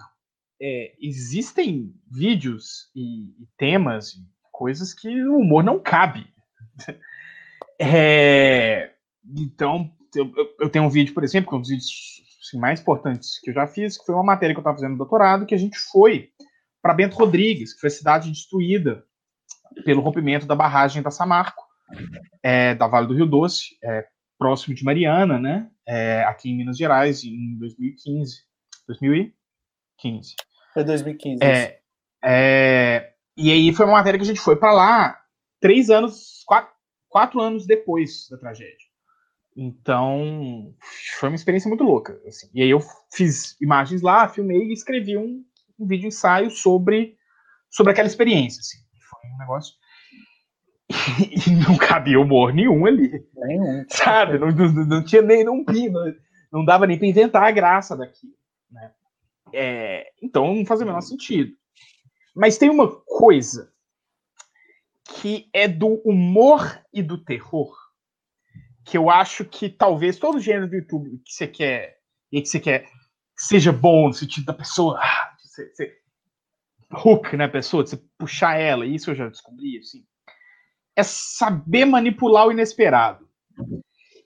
[0.61, 6.27] é, existem vídeos e, e, temas, e coisas que o humor não cabe.
[7.79, 12.59] É, então, eu, eu, tenho um vídeo, por exemplo, que é um dos vídeos assim,
[12.59, 14.97] mais importantes que eu já fiz, que foi uma matéria que eu estava fazendo no
[14.97, 16.29] doutorado, que a gente foi
[16.81, 19.03] para Bento Rodrigues, que foi a cidade destruída
[19.83, 21.63] pelo rompimento da barragem da Samarco,
[22.41, 24.07] é, da Vale do Rio Doce, é,
[24.37, 25.69] próximo de Mariana, né?
[25.85, 28.43] É, aqui em Minas Gerais, em 2015.
[28.87, 30.35] 2015.
[30.73, 31.43] Foi 2015.
[31.43, 31.79] É,
[32.23, 35.19] é, e aí foi uma matéria que a gente foi para lá
[35.59, 36.73] três anos, quatro,
[37.09, 38.86] quatro anos depois da tragédia.
[39.59, 40.71] Então,
[41.19, 42.21] foi uma experiência muito louca.
[42.27, 42.47] Assim.
[42.53, 42.79] E aí eu
[43.11, 45.43] fiz imagens lá, filmei e escrevi um,
[45.79, 47.17] um vídeo ensaio sobre,
[47.67, 48.59] sobre aquela experiência.
[48.59, 48.77] Assim.
[49.09, 49.73] Foi um negócio
[51.47, 53.11] e não cabia humor nenhum ali.
[53.35, 53.83] Nenhum.
[53.89, 54.37] Sabe?
[54.37, 56.15] Não, não, não tinha nem não, não,
[56.53, 58.33] não dava nem para inventar a graça daquilo.
[58.69, 58.91] Né?
[59.53, 61.51] É, então não fazia o menor sentido.
[62.35, 63.73] Mas tem uma coisa
[65.03, 67.86] que é do humor e do terror
[68.87, 71.99] que eu acho que talvez todo gênero do YouTube que você quer
[72.31, 75.97] e que você quer que seja bom no sentido da pessoa ah, você, você
[76.89, 80.05] hook na pessoa, de você puxar ela, isso eu já descobri assim
[80.95, 83.27] é saber manipular o inesperado.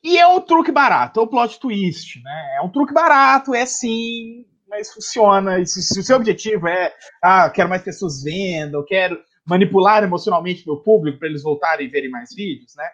[0.02, 2.56] E é um truque barato, é o plot twist, né?
[2.58, 5.60] É um truque barato, é sim, mas funciona.
[5.60, 10.02] E se, se o seu objetivo é, ah, quero mais pessoas vendo, eu quero manipular
[10.02, 12.90] emocionalmente meu público para eles voltarem e verem mais vídeos, né?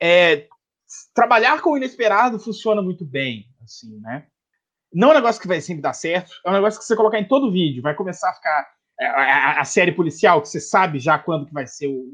[0.00, 0.48] É,
[1.14, 4.26] trabalhar com o inesperado funciona muito bem, assim, né?
[4.92, 7.18] Não é um negócio que vai sempre dar certo, é um negócio que você colocar
[7.18, 8.68] em todo vídeo, vai começar a ficar
[9.00, 12.04] é, a, a série policial, que você sabe já quando que vai ser o,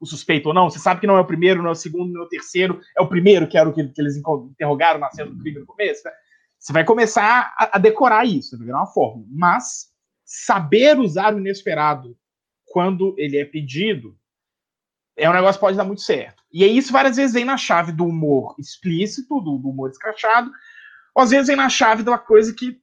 [0.00, 0.70] o suspeito ou não.
[0.70, 2.80] Você sabe que não é o primeiro, não é o segundo, não é o terceiro,
[2.96, 5.66] é o primeiro, que era o que, que eles interrogaram na cena do crime no
[5.66, 6.02] começo.
[6.04, 6.12] Né?
[6.58, 9.26] Você vai começar a, a decorar isso, vai virar uma fórmula.
[9.30, 9.88] Mas
[10.24, 12.16] saber usar o inesperado
[12.66, 14.17] quando ele é pedido
[15.18, 16.42] é um negócio que pode dar muito certo.
[16.52, 20.50] E aí isso várias vezes vem na chave do humor explícito, do, do humor escrachado,
[21.14, 22.80] ou às vezes vem na chave de uma coisa que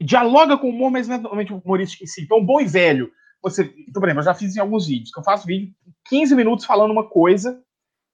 [0.00, 2.22] dialoga com o humor, mas não é humorístico em si.
[2.22, 3.12] Então, bom e velho,
[3.42, 3.62] você.
[3.88, 5.72] Então, por exemplo, eu já fiz em alguns vídeos, que eu faço vídeo
[6.08, 7.62] 15 minutos falando uma coisa,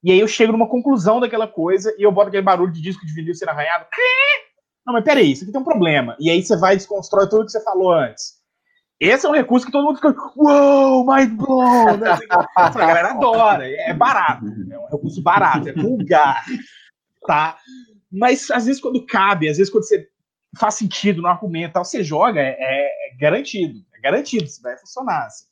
[0.03, 3.07] e aí eu chego numa conclusão daquela coisa, e eu boto aquele barulho de disco
[3.07, 3.87] de vinil sendo arranhado.
[4.85, 6.17] Não, mas peraí, isso aqui tem um problema.
[6.21, 8.35] E aí você vai e desconstrói tudo que você falou antes.
[8.99, 11.97] Esse é um recurso que todo mundo fica, uou, mind blown.
[11.99, 12.19] Né?
[12.57, 16.45] A galera adora, é barato, é um recurso barato, é vulgar,
[17.27, 17.59] tá?
[18.11, 20.09] Mas às vezes quando cabe, às vezes quando você
[20.59, 25.27] faz sentido no argumento, tal, você joga, é, é garantido garantido, isso vai funcionar.
[25.27, 25.47] Assim.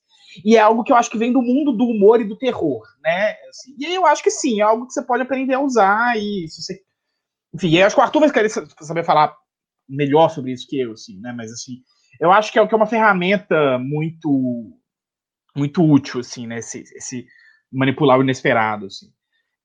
[0.45, 2.83] E é algo que eu acho que vem do mundo do humor e do terror,
[3.03, 3.37] né?
[3.49, 6.49] Assim, e eu acho que sim, é algo que você pode aprender a usar e
[6.49, 6.83] se você...
[7.53, 9.35] Enfim, eu acho que o Arthur vai querer saber falar
[9.89, 11.33] melhor sobre isso que eu, assim, né?
[11.37, 11.75] Mas assim,
[12.21, 14.79] eu acho que é, que é uma ferramenta muito
[15.55, 16.59] muito útil, assim, né?
[16.59, 17.27] Esse, esse
[17.71, 19.13] manipular o inesperado, assim.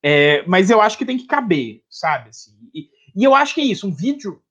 [0.04, 2.30] É, mas eu acho que tem que caber, sabe?
[2.30, 4.42] Assim, e, e, eu acho que é isso, um vídeo.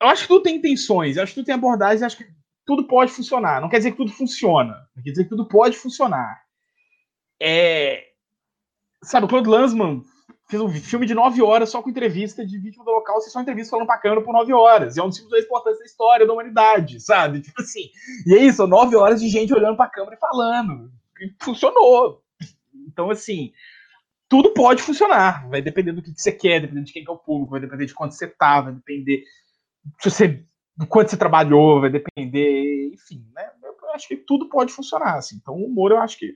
[0.00, 2.26] Eu acho que tudo tem intenções, eu acho que tudo tem abordagens, acho que
[2.64, 3.60] tudo pode funcionar.
[3.60, 6.42] Não quer dizer que tudo funciona, quer dizer que tudo pode funcionar.
[7.42, 8.08] É,
[9.02, 10.02] sabe, o Claude Lanzmann
[10.50, 13.70] fez um filme de nove horas só com entrevista de vítima do e só entrevista
[13.70, 14.96] falando pra câmera por nove horas.
[14.96, 17.40] E é um dos filmes mais importantes da história da humanidade, sabe?
[17.40, 17.88] Tipo assim.
[18.26, 20.90] E é isso, nove horas de gente olhando pra câmera e falando.
[21.20, 22.22] E funcionou.
[22.88, 23.52] Então, assim,
[24.28, 25.48] tudo pode funcionar.
[25.48, 27.94] Vai depender do que você quer, dependendo de quem é o público, vai depender de
[27.94, 29.22] quanto você tá, vai depender
[30.00, 30.44] se você,
[30.76, 33.50] do quanto você trabalhou, vai depender, enfim, né?
[33.62, 35.36] Eu acho que tudo pode funcionar, assim.
[35.36, 36.34] Então, o humor, eu acho que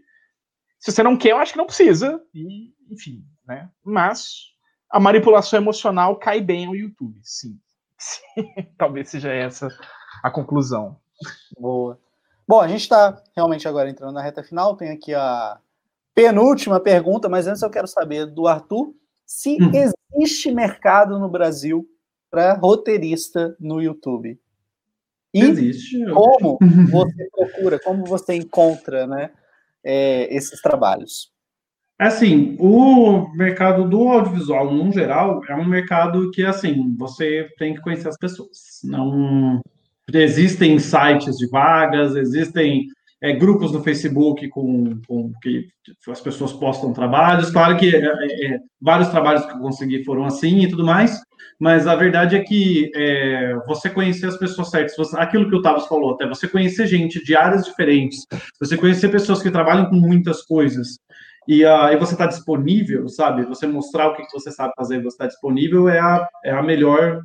[0.84, 2.22] se você não quer, eu acho que não precisa.
[2.34, 3.70] E, enfim, né?
[3.82, 4.52] Mas
[4.90, 7.58] a manipulação emocional cai bem no YouTube, sim.
[8.76, 9.68] Talvez seja essa
[10.22, 11.00] a conclusão.
[11.58, 11.98] Boa.
[12.46, 14.76] Bom, a gente está realmente agora entrando na reta final.
[14.76, 15.58] Tem aqui a
[16.14, 18.94] penúltima pergunta, mas antes eu quero saber do Arthur
[19.24, 19.70] se hum.
[20.14, 21.88] existe mercado no Brasil
[22.30, 24.38] para roteirista no YouTube.
[25.32, 26.04] E existe.
[26.12, 26.58] como
[26.90, 29.30] você procura, como você encontra, né?
[29.84, 31.32] É, esses trabalhos?
[31.98, 37.80] Assim, o mercado do audiovisual, no geral, é um mercado que, assim, você tem que
[37.80, 38.80] conhecer as pessoas.
[38.82, 39.60] Não
[40.12, 42.88] existem sites de vagas, existem
[43.22, 45.68] é, grupos no Facebook com, com, que
[46.08, 47.50] as pessoas postam trabalhos.
[47.50, 51.22] Claro que é, é, é, vários trabalhos que eu consegui foram assim e tudo mais,
[51.60, 55.62] mas a verdade é que é, você conhecer as pessoas certas, você, aquilo que o
[55.62, 58.26] Tavos falou, até você conhecer gente de áreas diferentes,
[58.60, 60.98] você conhecer pessoas que trabalham com muitas coisas.
[61.46, 63.44] E, uh, e você está disponível, sabe?
[63.44, 67.20] Você mostrar o que, você sabe fazer, você está disponível é a, é a melhor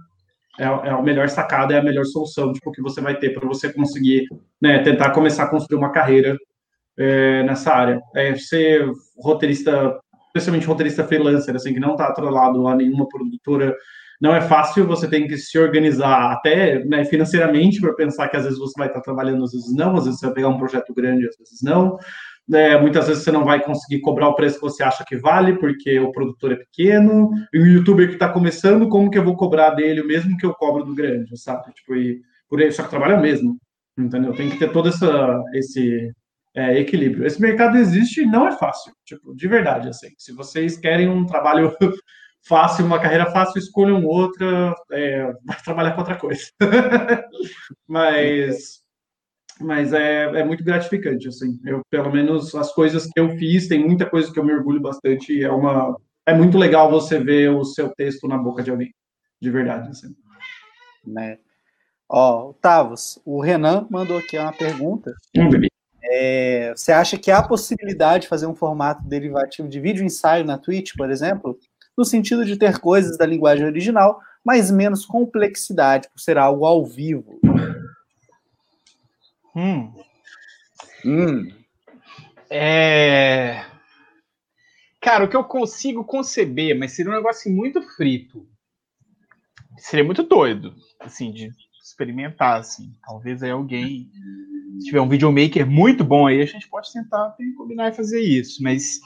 [0.59, 3.47] é, é a melhor sacada, é a melhor solução tipo, que você vai ter para
[3.47, 4.27] você conseguir
[4.61, 6.37] né, tentar começar a construir uma carreira
[6.97, 8.01] é, nessa área.
[8.13, 8.85] É, ser
[9.17, 9.97] roteirista,
[10.27, 13.73] especialmente roteirista freelancer, assim, que não está atrelado a nenhuma produtora,
[14.19, 18.43] não é fácil, você tem que se organizar até né, financeiramente para pensar que às
[18.43, 20.93] vezes você vai estar trabalhando, às vezes não, às vezes você vai pegar um projeto
[20.93, 21.97] grande, às vezes não.
[22.51, 25.57] É, muitas vezes você não vai conseguir cobrar o preço que você acha que vale,
[25.57, 29.37] porque o produtor é pequeno, e o youtuber que está começando, como que eu vou
[29.37, 31.71] cobrar dele o mesmo que eu cobro do grande, sabe?
[31.73, 32.19] Tipo, e
[32.49, 33.57] por só que trabalha mesmo,
[33.97, 34.33] entendeu?
[34.33, 36.11] Tem que ter todo essa, esse
[36.55, 37.25] é, equilíbrio.
[37.25, 40.09] Esse mercado existe e não é fácil, tipo, de verdade, assim.
[40.17, 41.75] Se vocês querem um trabalho
[42.47, 46.43] fácil, uma carreira fácil, escolham outra, é, vai trabalhar com outra coisa.
[47.87, 48.79] Mas
[49.59, 51.59] mas é, é muito gratificante, assim.
[51.65, 54.79] Eu, pelo menos, as coisas que eu fiz, tem muita coisa que eu me orgulho
[54.79, 55.97] bastante e é uma...
[56.25, 58.93] É muito legal você ver o seu texto na boca de alguém,
[59.41, 60.15] de verdade, assim.
[61.05, 61.39] Né?
[62.07, 65.13] Ó, Tavos, o Renan mandou aqui uma pergunta.
[65.35, 65.67] Um bebê.
[66.01, 70.57] É, você acha que há possibilidade de fazer um formato derivativo de vídeo ensaio na
[70.57, 71.59] Twitch, por exemplo?
[71.99, 76.85] No sentido de ter coisas da linguagem original, mas menos complexidade, por ser algo ao
[76.85, 77.41] vivo.
[79.53, 79.93] Hum.
[81.05, 81.51] Hum.
[82.49, 83.65] É...
[85.01, 88.47] Cara, o que eu consigo conceber, mas seria um negócio muito frito.
[89.77, 91.51] Seria muito doido, assim, de
[91.83, 92.95] experimentar, assim.
[93.05, 94.09] Talvez aí alguém,
[94.79, 98.63] se tiver um videomaker muito bom aí, a gente pode tentar combinar e fazer isso,
[98.63, 99.01] mas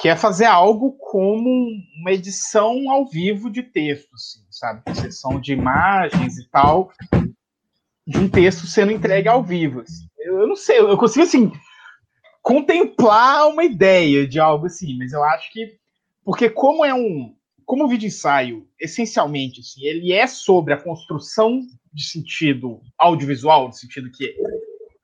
[0.00, 1.68] quer fazer algo como
[2.00, 4.82] uma edição ao vivo de texto, assim, sabe?
[4.94, 6.90] Sessão de imagens e tal,
[8.06, 9.80] de um texto sendo entregue ao vivo.
[9.80, 10.06] Assim.
[10.18, 11.52] Eu, eu, não sei, eu consigo assim
[12.42, 15.78] contemplar uma ideia de algo assim, mas eu acho que
[16.24, 17.34] porque como é um
[17.70, 21.60] como o vídeo ensaio, essencialmente, assim, ele é sobre a construção
[21.94, 24.34] de sentido audiovisual, no sentido que,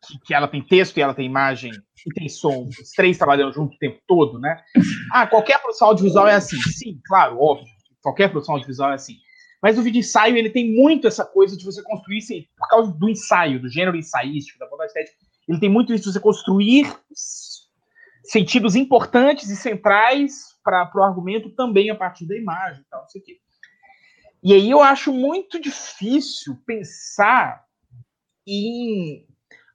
[0.04, 3.52] que, que, ela tem texto e ela tem imagem e tem som, os três trabalhando
[3.52, 4.62] junto o tempo todo, né?
[5.12, 6.56] Ah, qualquer produção audiovisual é assim.
[6.56, 7.66] Sim, claro, óbvio.
[8.02, 9.16] Qualquer produção audiovisual é assim.
[9.62, 13.08] Mas o vídeo ensaio, ele tem muito essa coisa de você construir, por causa do
[13.08, 15.16] ensaio, do gênero ensaístico, da bondade estética,
[15.48, 16.92] ele tem muito isso de você construir
[18.24, 23.08] sentidos importantes e centrais para o argumento também a partir da imagem e tal, não
[23.08, 23.38] sei o quê.
[24.42, 27.64] E aí eu acho muito difícil pensar
[28.46, 29.26] em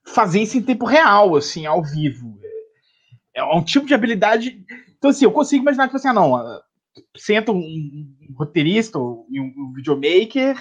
[0.06, 2.40] fazer isso em tempo real, assim, ao vivo.
[3.36, 4.64] É um tipo de habilidade.
[4.98, 6.62] Então, assim, eu consigo imaginar que você, assim, ah, não,
[7.16, 8.98] senta um, roteirista
[9.30, 10.58] e um, um videomaker,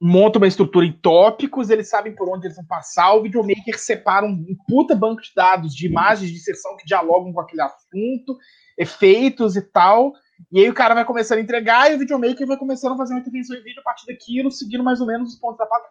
[0.00, 4.26] monta uma estrutura em tópicos, eles sabem por onde eles vão passar, o videomaker separa
[4.26, 8.36] um, um puta banco de dados de imagens de sessão que dialogam com aquele assunto,
[8.76, 10.12] efeitos e tal,
[10.50, 13.14] e aí o cara vai começando a entregar e o videomaker vai começando a fazer
[13.14, 15.88] uma intervenção em vídeo a partir daquilo, seguindo mais ou menos os pontos da pauta.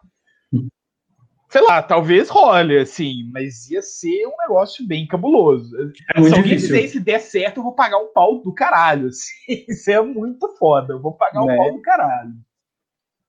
[1.52, 5.76] Sei lá, talvez role, assim, mas ia ser um negócio bem cabuloso.
[6.14, 9.08] É muito se alguém dizer se der certo, eu vou pagar um pau do caralho.
[9.12, 9.66] Assim.
[9.68, 10.94] Isso é muito foda.
[10.94, 11.56] Eu vou pagar um É.
[11.58, 12.32] pau do caralho.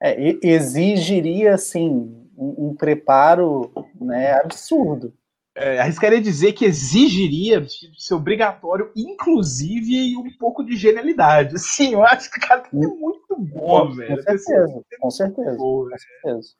[0.01, 1.89] É, exigiria, assim,
[2.37, 5.13] um, um preparo né, absurdo.
[5.55, 7.65] É, arriscaria dizer que exigiria
[7.97, 11.55] ser obrigatório, inclusive um pouco de genialidade.
[11.55, 14.15] Assim, eu acho que o cara ser muito bom, velho.
[14.15, 16.53] Com certeza, com certeza, com certeza.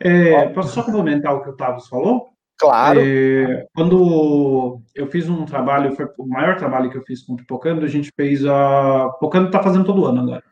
[0.00, 2.28] É, posso só complementar o que o Tavos falou?
[2.58, 3.00] Claro.
[3.00, 7.36] É, quando eu fiz um trabalho, foi o maior trabalho que eu fiz com o
[7.36, 9.10] Pipocando, a gente fez a.
[9.14, 10.42] Pipocando está fazendo todo ano agora,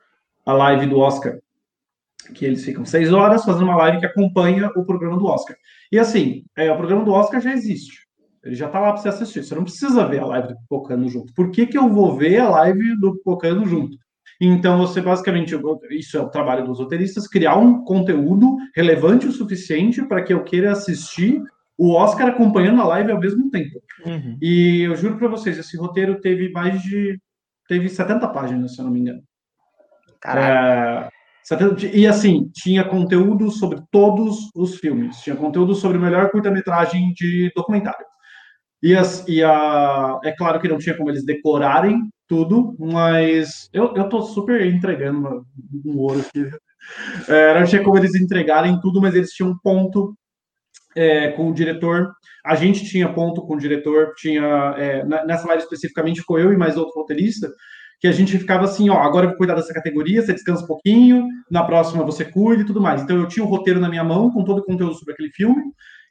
[0.44, 1.38] a live do Oscar.
[2.32, 5.56] Que eles ficam seis horas fazendo uma live que acompanha o programa do Oscar.
[5.90, 8.06] E assim, é, o programa do Oscar já existe.
[8.44, 9.42] Ele já está lá para você assistir.
[9.42, 11.34] Você não precisa ver a live do Pipocando junto.
[11.34, 13.96] Por que, que eu vou ver a live do Pipocando junto?
[14.40, 15.54] Então, você basicamente,
[15.90, 20.44] isso é o trabalho dos roteiristas, criar um conteúdo relevante o suficiente para que eu
[20.44, 21.42] queira assistir
[21.78, 23.80] o Oscar acompanhando a live ao mesmo tempo.
[24.04, 24.38] Uhum.
[24.40, 27.18] E eu juro para vocês, esse roteiro teve mais de.
[27.68, 29.22] teve 70 páginas, se eu não me engano.
[30.20, 31.06] Caraca.
[31.06, 35.18] É, 70 e assim, tinha conteúdo sobre todos os filmes.
[35.18, 38.04] Tinha conteúdo sobre o melhor curta-metragem de documentário.
[38.82, 43.94] E, as, e a, é claro que não tinha como eles decorarem tudo, mas eu,
[43.94, 45.46] eu tô super entregando
[45.84, 46.48] um ouro aqui.
[47.28, 50.16] É, não tinha como eles entregarem tudo, mas eles tinham um ponto
[50.94, 52.10] é, com o diretor.
[52.44, 56.56] A gente tinha ponto com o diretor, tinha é, nessa live especificamente ficou eu e
[56.56, 57.52] mais outro roteirista,
[58.00, 60.66] que a gente ficava assim, ó, agora eu vou cuidar dessa categoria, você descansa um
[60.66, 63.02] pouquinho, na próxima você cuida e tudo mais.
[63.02, 65.62] Então eu tinha o roteiro na minha mão com todo o conteúdo sobre aquele filme.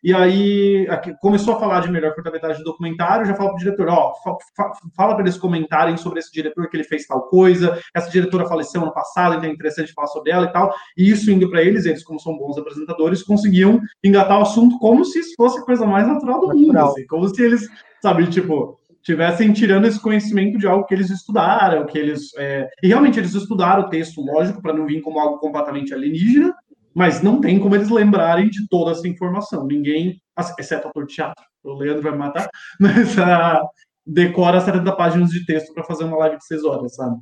[0.06, 0.88] E aí
[1.20, 4.72] começou a falar de melhor curta-metragem de documentário, já fala pro diretor, ó, fa fa
[4.96, 8.84] fala para eles comentarem sobre esse diretor que ele fez tal coisa, essa diretora faleceu
[8.84, 10.72] ano passado, então é interessante falar sobre ela e tal.
[10.96, 15.04] E isso indo para eles, eles como são bons apresentadores, conseguiam engatar o assunto como
[15.04, 16.66] se isso fosse a coisa mais natural do natural.
[16.68, 17.68] mundo, assim, como se eles,
[18.00, 22.68] sabe, tipo, tivessem tirando esse conhecimento de algo que eles estudaram, que eles é...
[22.82, 26.54] e realmente eles estudaram o texto, lógico, para não vir como algo completamente alienígena,
[26.96, 29.66] mas não tem como eles lembrarem de toda essa informação.
[29.68, 30.22] Ninguém,
[30.58, 32.50] exceto ator de teatro, o Leandro vai me matar,
[32.80, 33.68] mas uh,
[34.06, 37.18] decora 70 páginas de texto para fazer uma live de 6 horas, sabe?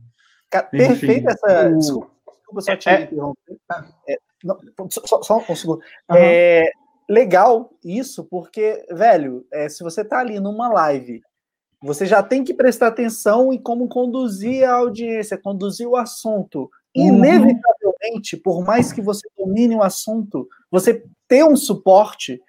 [0.69, 1.71] Perfeita essa.
[1.71, 3.57] Desculpa, desculpa só te é, interromper.
[4.07, 4.59] É, não,
[4.89, 5.79] só, só, um segundo.
[6.09, 6.15] Uhum.
[6.15, 6.69] É
[7.09, 11.21] legal isso, porque, velho, é, se você tá ali numa live
[11.83, 16.71] você já tem que prestar atenção em como conduzir a audiência, conduzir o assunto.
[16.95, 17.07] Uhum.
[17.07, 22.40] Inevitavelmente, por mais que você domine o assunto, você ter um suporte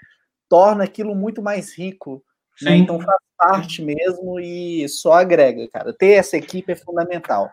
[0.49, 2.23] torna aquilo muito mais rico.
[2.63, 2.77] Né?
[2.77, 5.93] Então faz parte mesmo e só agrega, cara.
[5.93, 7.51] Ter essa equipe é fundamental.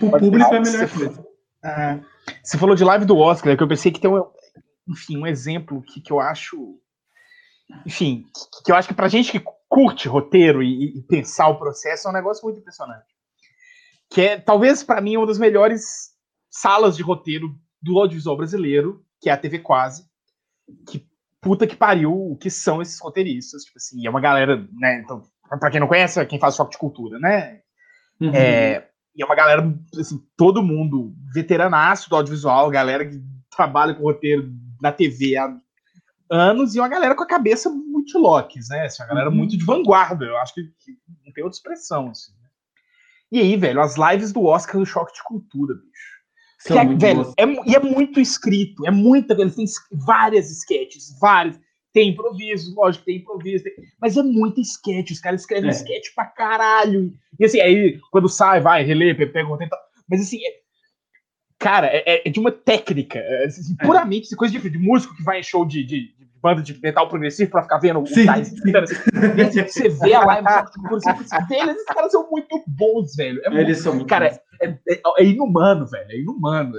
[0.00, 1.26] O público é a melhor coisa.
[1.64, 2.00] É.
[2.42, 4.24] Você falou de live do Oscar, que eu pensei que tem um,
[4.88, 6.78] enfim, um exemplo que, que eu acho.
[7.86, 8.26] Enfim,
[8.64, 12.10] que eu acho que pra gente que curte roteiro e, e, pensar o processo é
[12.10, 13.06] um negócio muito impressionante.
[14.12, 16.10] Que é, talvez, para mim, uma das melhores
[16.50, 20.04] salas de roteiro do audiovisual brasileiro, que é a TV Quase.
[20.86, 21.06] Que
[21.40, 23.64] puta que pariu o que são esses roteiristas.
[23.64, 25.00] Tipo assim, é uma galera, né?
[25.00, 25.22] Então,
[25.58, 27.60] pra quem não conhece, é quem faz choque de cultura, né?
[28.20, 28.34] Uhum.
[28.34, 29.62] É, e é uma galera,
[29.98, 33.20] assim, todo mundo veteranaço do audiovisual, galera que
[33.50, 35.54] trabalha com roteiro na TV há
[36.30, 38.84] anos e uma galera com a cabeça muito locks, né?
[38.84, 39.36] Assim, uma galera uhum.
[39.36, 40.24] muito de vanguarda.
[40.24, 40.92] Eu acho que, que,
[41.24, 42.32] não tem outra expressão, assim.
[43.32, 46.12] E aí, velho, as lives do Oscar do Choque de Cultura, bicho.
[46.78, 51.58] É, velho, é, e é muito escrito, é muita, eles têm várias sketches, várias.
[51.94, 55.72] Tem improviso, lógico, tem improviso, tem, mas é muito sketch, os caras escrevem é.
[55.72, 57.12] sketch pra caralho.
[57.40, 59.74] E assim, aí, quando sai, vai, relê, pega um tempo.
[60.08, 60.50] Mas assim, é,
[61.58, 65.40] cara, é, é, de uma técnica, assim, puramente assim, coisa de, de, músico que vai
[65.40, 68.56] em show de, de, de banda de metal progressivo pra ficar vendo sim, assim,
[69.68, 70.48] Você vê a live
[70.88, 71.00] por
[71.50, 73.40] eles, esses caras são muito bons, velho.
[73.44, 74.78] É eles muito, são muito Cara, é,
[75.18, 76.10] é, inumano, velho.
[76.10, 76.74] É inumano.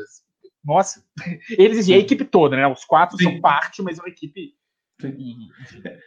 [0.63, 1.03] Nossa.
[1.57, 2.65] Eles e a equipe toda, né?
[2.67, 3.25] Os quatro sim.
[3.25, 4.53] são parte, mas é uma equipe.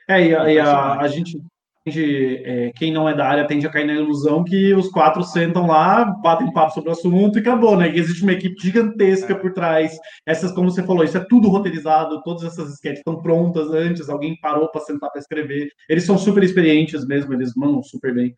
[0.09, 1.39] É, e, a, e a, a gente
[1.87, 5.23] tende, é, quem não é da área tende a cair na ilusão que os quatro
[5.23, 7.91] sentam lá, batem papo sobre o assunto e acabou, né?
[7.91, 9.97] Que existe uma equipe gigantesca por trás.
[10.27, 14.37] Essas, como você falou, isso é tudo roteirizado, todas essas sketches estão prontas antes, alguém
[14.41, 15.71] parou para sentar para escrever.
[15.89, 18.35] Eles são super experientes mesmo, eles mandam super bem.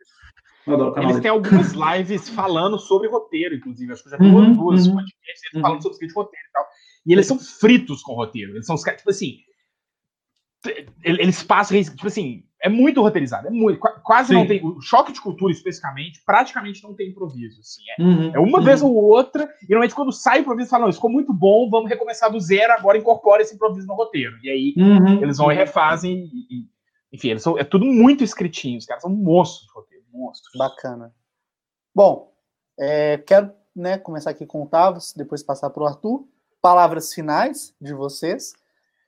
[1.00, 3.90] Eles têm algumas lives falando sobre roteiro, inclusive.
[3.90, 5.60] Acho que eu já vi uhum, duas uhum, podcasts uhum.
[5.62, 6.66] falando sobre script de roteiro e tal.
[7.06, 8.52] E eles são fritos com roteiro.
[8.52, 9.38] Eles são os caras, tipo assim.
[11.02, 14.34] Eles passam, tipo assim, é muito roteirizado, é muito, quase Sim.
[14.34, 14.64] não tem.
[14.64, 17.60] O choque de cultura, especificamente, praticamente não tem improviso.
[17.60, 18.64] Assim, é, uhum, é uma uhum.
[18.64, 21.70] vez ou outra, e normalmente quando sai o improviso, falam, não, isso ficou muito bom,
[21.70, 24.36] vamos recomeçar do zero, agora incorpora esse improviso no roteiro.
[24.42, 26.24] E aí uhum, eles vão e refazem.
[26.24, 26.68] E, e,
[27.12, 30.52] enfim, eles são, é tudo muito escritinho, os caras são monstros de roteiro, monstros.
[30.58, 31.14] Bacana.
[31.94, 32.32] Bom,
[32.78, 36.26] é, quero né, começar aqui com o Tavos, depois passar para o Arthur.
[36.60, 38.52] Palavras finais de vocês.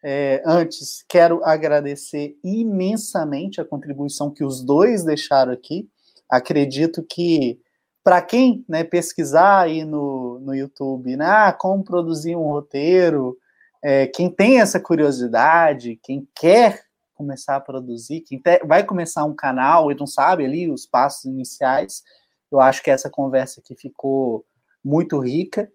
[0.03, 5.89] É, antes, quero agradecer imensamente a contribuição que os dois deixaram aqui.
[6.29, 7.61] Acredito que,
[8.03, 13.37] para quem né, pesquisar aí no, no YouTube, né, ah, como produzir um roteiro,
[13.83, 16.83] é, quem tem essa curiosidade, quem quer
[17.15, 21.27] começar a produzir, quem te, vai começar um canal e não sabe ali os passos
[21.27, 22.03] iniciais,
[22.51, 24.45] eu acho que essa conversa aqui ficou
[24.83, 25.71] muito rica.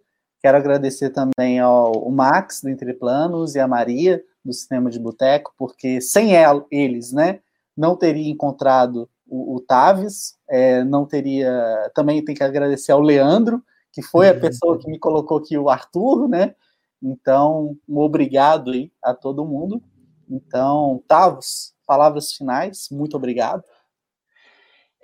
[0.45, 5.99] Quero agradecer também ao Max, do Entreplanos, e a Maria, do Cinema de Boteco, porque
[5.99, 6.34] sem
[6.69, 7.39] eles, né,
[7.76, 11.91] não teria encontrado o, o Taves, é, não teria...
[11.95, 13.59] Também tem que agradecer ao Leandro,
[13.91, 14.39] que foi a uhum.
[14.39, 16.53] pessoa que me colocou aqui o Arthur, né?
[17.01, 19.81] Então, um obrigado aí a todo mundo.
[20.30, 23.63] Então, Tavos, palavras finais, muito obrigado.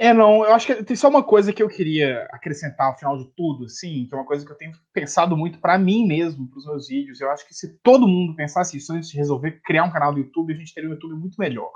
[0.01, 3.15] É, não, eu acho que tem só uma coisa que eu queria acrescentar ao final
[3.19, 6.49] de tudo, assim, que é uma coisa que eu tenho pensado muito para mim mesmo,
[6.49, 7.21] para os meus vídeos.
[7.21, 10.19] Eu acho que se todo mundo pensasse isso antes de resolver criar um canal do
[10.19, 11.71] YouTube, a gente teria um YouTube muito melhor.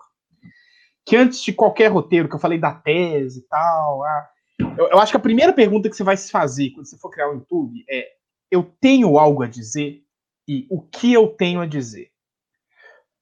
[1.06, 4.28] Que antes de qualquer roteiro, que eu falei da tese e tal, ah,
[4.76, 7.12] eu, eu acho que a primeira pergunta que você vai se fazer quando você for
[7.12, 8.08] criar um YouTube é:
[8.50, 10.02] eu tenho algo a dizer?
[10.48, 12.10] E o que eu tenho a dizer?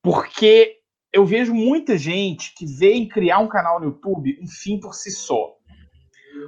[0.02, 0.78] Porque
[1.14, 4.96] eu vejo muita gente que vê em criar um canal no YouTube um fim por
[4.96, 5.56] si só.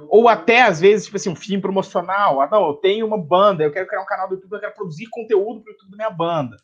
[0.08, 2.40] Ou até, às vezes, tipo assim, um fim promocional.
[2.40, 4.74] Ah, não, eu tenho uma banda, eu quero criar um canal do YouTube, eu quero
[4.74, 6.56] produzir conteúdo para o YouTube da minha banda.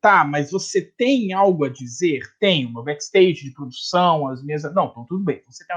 [0.00, 2.20] Tá, mas você tem algo a dizer?
[2.40, 4.64] Tem, uma backstage de produção, as minhas.
[4.74, 5.40] Não, então tudo bem.
[5.46, 5.76] Você tem...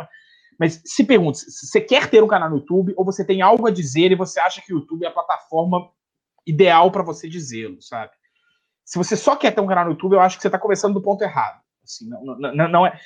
[0.59, 3.71] Mas se pergunta, você quer ter um canal no YouTube ou você tem algo a
[3.71, 5.91] dizer e você acha que o YouTube é a plataforma
[6.45, 8.11] ideal para você dizê-lo, sabe?
[8.83, 10.95] Se você só quer ter um canal no YouTube, eu acho que você está começando
[10.95, 11.61] do ponto errado.
[11.87, 12.99] Assim, não, não, não é.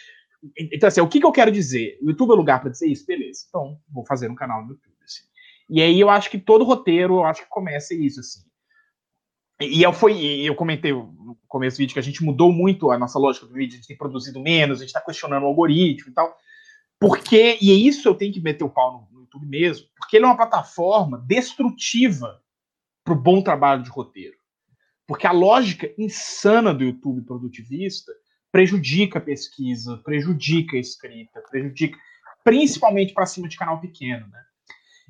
[0.57, 1.99] Então, assim, o que, que eu quero dizer?
[2.01, 3.05] O YouTube é lugar para dizer isso?
[3.05, 3.45] Beleza.
[3.47, 4.95] Então, vou fazer um canal no YouTube.
[5.03, 5.23] Assim.
[5.69, 8.41] E aí eu acho que todo roteiro, eu acho que começa isso, assim.
[9.61, 12.97] E eu, fui, eu comentei no começo do vídeo que a gente mudou muito a
[12.97, 16.09] nossa lógica do vídeo, a gente tem produzido menos, a gente está questionando o algoritmo
[16.09, 16.35] e tal.
[16.99, 20.17] Porque, e é isso eu tenho que meter o pau no, no YouTube mesmo, porque
[20.17, 22.41] ele é uma plataforma destrutiva
[23.03, 24.35] para o bom trabalho de roteiro.
[25.07, 28.11] Porque a lógica insana do YouTube produtivista
[28.51, 31.97] prejudica a pesquisa, prejudica a escrita, prejudica
[32.43, 34.39] principalmente para cima de canal pequeno, né?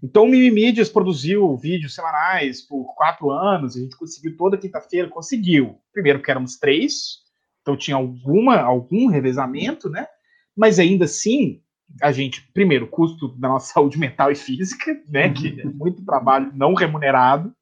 [0.04, 5.80] Então o Mimimídias produziu vídeos semanais por quatro anos, a gente conseguiu toda quinta-feira, conseguiu.
[5.94, 7.20] Primeiro porque éramos três,
[7.62, 10.08] então tinha alguma, algum revezamento, né?
[10.56, 11.62] Mas ainda assim,
[12.02, 15.32] a gente, primeiro, custo da nossa saúde mental e física, né?
[15.32, 17.54] Que é muito trabalho não remunerado.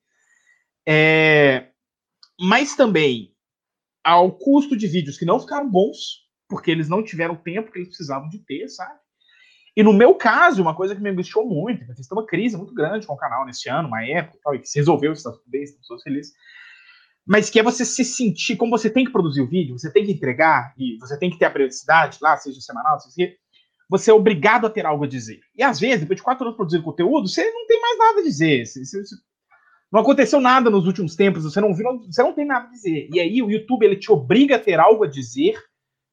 [0.87, 1.67] É,
[2.39, 3.28] mas também
[4.03, 7.79] ao custo de vídeos que não ficaram bons, porque eles não tiveram o tempo que
[7.79, 8.97] eles precisavam de ter, sabe?
[9.75, 12.73] E no meu caso, uma coisa que me angustiou muito, porque tem uma crise muito
[12.73, 15.63] grande com o canal nesse ano, uma época, e que se resolveu, está tudo bem,
[15.63, 16.33] estamos felizes.
[17.25, 20.03] Mas que é você se sentir, como você tem que produzir o vídeo, você tem
[20.03, 23.31] que entregar, e você tem que ter a periodicidade lá, seja semanal, seja
[23.89, 25.39] você é obrigado a ter algo a dizer.
[25.55, 28.23] E às vezes, depois de quatro anos produzindo conteúdo, você não tem mais nada a
[28.23, 28.65] dizer.
[28.65, 29.15] Você, você,
[29.91, 33.09] não aconteceu nada nos últimos tempos, você não viu, você não tem nada a dizer.
[33.11, 35.55] E aí o YouTube ele te obriga a ter algo a dizer,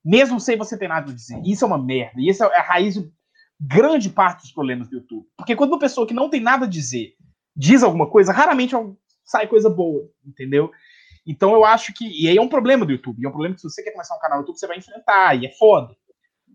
[0.05, 1.41] mesmo sem você ter nada a dizer.
[1.45, 2.21] Isso é uma merda.
[2.21, 3.11] E essa é a raiz de
[3.61, 5.27] grande parte dos problemas do YouTube.
[5.37, 7.15] Porque quando uma pessoa que não tem nada a dizer
[7.57, 8.75] diz alguma coisa, raramente
[9.25, 10.71] sai coisa boa, entendeu?
[11.27, 12.07] Então eu acho que.
[12.07, 13.25] E aí é um problema do YouTube.
[13.25, 15.35] É um problema que se você quer começar um canal no YouTube, você vai enfrentar.
[15.35, 15.95] E é foda.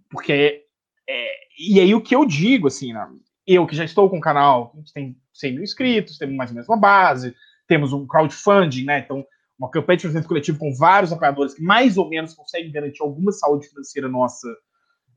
[0.09, 0.65] Porque.
[1.09, 3.05] É, e aí o que eu digo, assim, né,
[3.45, 6.49] eu que já estou com o canal, a gente tem 100 mil inscritos, temos mais
[6.49, 7.35] ou menos uma base,
[7.67, 8.99] temos um crowdfunding, né?
[8.99, 9.25] Então,
[9.57, 13.31] uma campanha de financiamento coletivo com vários apoiadores que mais ou menos conseguem garantir alguma
[13.31, 14.47] saúde financeira nossa.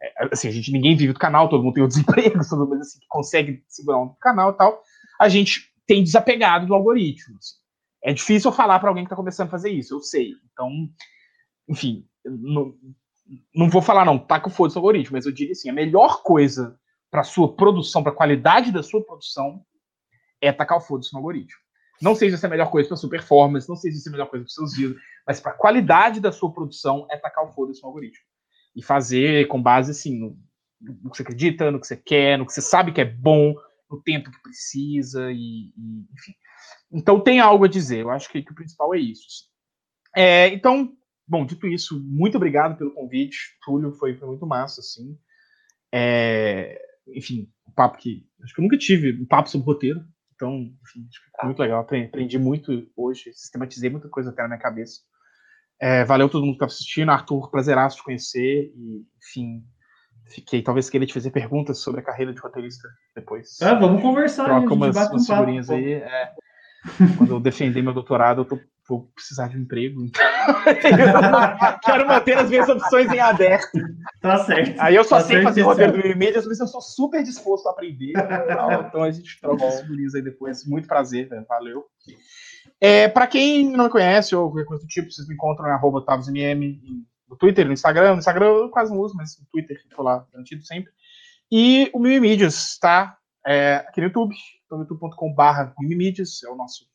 [0.02, 2.80] É, assim, a gente ninguém vive do canal, todo mundo tem o desemprego, todo mundo
[2.80, 4.82] assim, que consegue segurar um canal e tal.
[5.18, 7.36] A gente tem desapegado do algoritmo.
[7.38, 7.56] Assim.
[8.02, 10.32] É difícil eu falar para alguém que está começando a fazer isso, eu sei.
[10.52, 10.70] Então,
[11.66, 12.74] enfim, não,
[13.54, 16.22] não vou falar não, tá com foda-se o algoritmo, mas eu diria assim, a melhor
[16.22, 16.78] coisa
[17.10, 19.64] para sua produção, para a qualidade da sua produção,
[20.44, 21.58] é tacar o foda-se no algoritmo.
[22.00, 24.08] Não sei se essa é a melhor coisa para sua performance, não sei se isso
[24.08, 27.16] é a melhor coisa para seus vídeos, mas para a qualidade da sua produção é
[27.16, 28.24] tacar o foda-se no algoritmo.
[28.74, 30.36] E fazer com base, assim, no,
[30.80, 33.54] no, que você acredita, no que você quer, no que você sabe que é bom,
[33.90, 36.34] no tempo que precisa, e, e enfim.
[36.92, 39.48] Então tem algo a dizer, eu acho que, que o principal é isso.
[40.14, 40.92] É, então,
[41.26, 45.16] bom, dito isso, muito obrigado pelo convite, Túlio, foi, foi muito massa, assim.
[45.92, 50.04] É, enfim, um papo que acho que eu nunca tive um papo sobre roteiro,
[50.34, 50.52] então,
[50.82, 51.06] enfim,
[51.38, 55.00] foi muito legal, aprendi muito hoje, sistematizei muita coisa até na minha cabeça.
[55.80, 59.64] É, valeu todo mundo que estava assistindo, Arthur, prazeraço te conhecer, e, enfim,
[60.26, 63.60] fiquei, talvez queria te fazer perguntas sobre a carreira de roteirista depois.
[63.60, 64.44] É, vamos conversar.
[64.44, 65.94] Troca umas, umas figurinhas aí.
[65.94, 66.32] É,
[67.16, 70.04] quando eu defender meu doutorado, eu tô, vou precisar de um emprego.
[70.04, 70.22] Então...
[71.84, 73.78] Quero manter as minhas opções em aberto.
[74.20, 74.80] Tá certo.
[74.80, 77.72] Aí eu só tá sei fazer roteiro do mídias, mas eu sou super disposto a
[77.72, 78.12] aprender.
[78.86, 80.66] Então a gente troca umas figurinhas aí depois.
[80.66, 81.44] Muito prazer, velho.
[81.48, 81.84] Valeu.
[82.80, 85.72] É, para quem não me conhece ou qualquer coisa do tipo, vocês me encontram em
[85.72, 86.04] arroba
[87.28, 88.12] no Twitter, no Instagram.
[88.12, 90.92] No Instagram eu quase não uso, mas no Twitter fico lá garantido sempre.
[91.50, 93.16] E o Mimimídias está
[93.46, 94.34] é, aqui no YouTube,
[94.64, 96.86] então youtube.com.br Mimimídias, é o nosso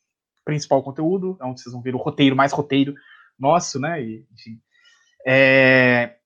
[0.50, 2.92] principal conteúdo, é onde vocês vão ver o roteiro, mais roteiro
[3.38, 4.02] nosso, né?
[4.02, 4.60] E, enfim.
[5.24, 6.16] É,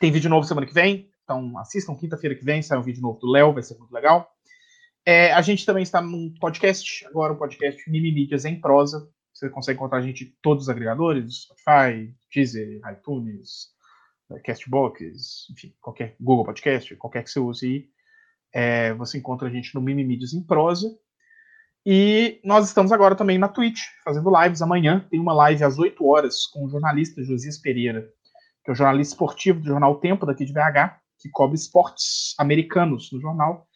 [0.00, 3.18] tem vídeo novo semana que vem, então assistam quinta-feira que vem, sai um vídeo novo
[3.18, 4.30] do Léo, vai ser muito legal.
[5.04, 9.06] É, a gente também está num podcast, agora o um podcast Mimimídias em prosa.
[9.34, 13.74] Você consegue encontrar a gente em todos os agregadores, Spotify, Deezer, iTunes,
[14.42, 17.88] Castbox, enfim, qualquer Google Podcast, qualquer que você use aí.
[18.54, 20.96] É, você encontra a gente no Mimimídias em prosa.
[21.86, 24.62] E nós estamos agora também na Twitch, fazendo lives.
[24.62, 28.08] Amanhã tem uma live às 8 horas com o jornalista Josias Pereira,
[28.64, 33.12] que é o jornalista esportivo do jornal Tempo, daqui de BH, que cobre esportes americanos
[33.12, 33.68] no jornal.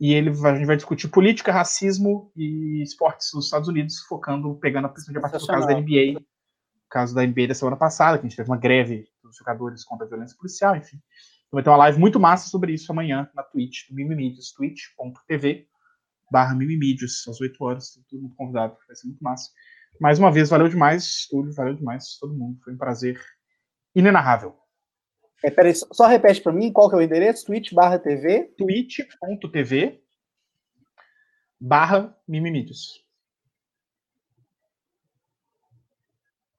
[0.00, 4.54] E ele vai, a gente vai discutir política, racismo e esportes nos Estados Unidos, focando,
[4.56, 7.76] pegando a questão de partir do caso da NBA, o caso da NBA da semana
[7.76, 10.96] passada, que a gente teve uma greve dos jogadores contra a violência policial, enfim.
[10.96, 15.68] Então vai ter uma live muito massa sobre isso amanhã na Twitch, do Mimimídios, twitch.tv
[16.32, 19.50] barra Mimimídios, às 8 horas, todo mundo convidado, vai ser muito massa.
[20.00, 23.20] Mais uma vez, valeu demais, Túlio, valeu demais, todo mundo, foi um prazer
[23.94, 24.56] inenarrável.
[25.44, 28.54] É, peraí, só repete para mim qual que é o endereço, twitch barra TV?
[28.56, 30.00] twitch.tv
[31.60, 33.04] barra Mimimídios.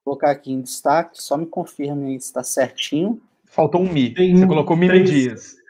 [0.05, 3.21] Vou colocar aqui em destaque, só me confirme aí se está certinho.
[3.45, 4.13] Faltou um Mi.
[4.13, 5.09] Tem Você colocou três...
[5.09, 5.62] Dias.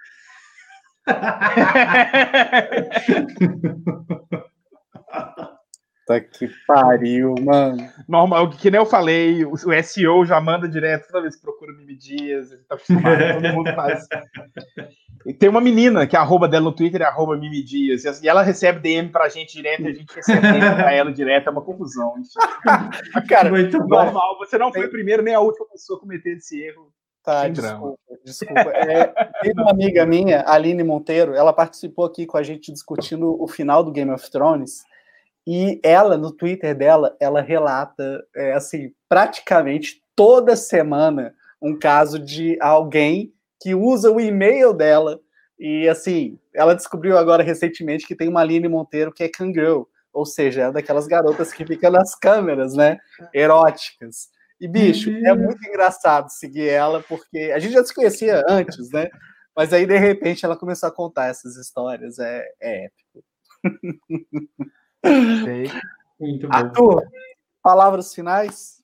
[6.05, 7.89] Tá que pariu, mano.
[8.09, 11.95] Normal, que nem eu falei, o, SEO já manda direto toda vez que procura Mimi
[11.95, 14.05] Dias, ele tá acostumado, todo mundo faz.
[15.25, 18.27] E tem uma menina que a arroba dela no Twitter é arroba Mimi Dias, e
[18.27, 21.51] ela recebe DM pra gente direto e a gente recebe DM pra ela direto, é
[21.51, 22.13] uma confusão.
[23.30, 24.45] Cara, Muito normal, bom.
[24.45, 26.91] você não foi a primeira nem a última pessoa a cometer esse erro.
[27.23, 28.69] Tá, desculpa, desculpa.
[28.71, 29.05] É,
[29.41, 33.83] tem uma amiga minha, Aline Monteiro, ela participou aqui com a gente discutindo o final
[33.83, 34.83] do Game of Thrones.
[35.47, 42.57] E ela, no Twitter dela, ela relata, é, assim, praticamente toda semana um caso de
[42.61, 45.19] alguém que usa o e-mail dela.
[45.57, 50.25] E, assim, ela descobriu agora recentemente que tem uma Aline Monteiro que é Kangirl, ou
[50.25, 52.97] seja, é daquelas garotas que ficam nas câmeras, né?
[53.33, 54.29] Eróticas.
[54.64, 55.27] E, bicho, uhum.
[55.27, 59.10] é muito engraçado seguir ela, porque a gente já se conhecia antes, né?
[59.53, 62.18] Mas aí, de repente, ela começou a contar essas histórias.
[62.18, 63.26] É, é épico.
[65.44, 65.69] Sei.
[66.18, 66.56] Muito bom.
[66.56, 67.03] Arthur,
[67.61, 68.81] palavras finais?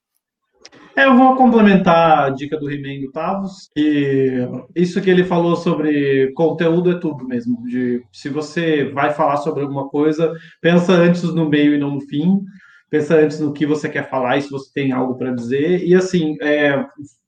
[0.98, 4.46] É, eu vou complementar a dica do He-Man do Tavos, que
[4.76, 7.66] isso que ele falou sobre conteúdo é tudo mesmo.
[7.66, 12.02] De, se você vai falar sobre alguma coisa, pensa antes no meio e não no
[12.02, 12.44] fim
[12.90, 15.86] pensa antes no que você quer falar e se você tem algo para dizer.
[15.86, 16.84] E assim, é,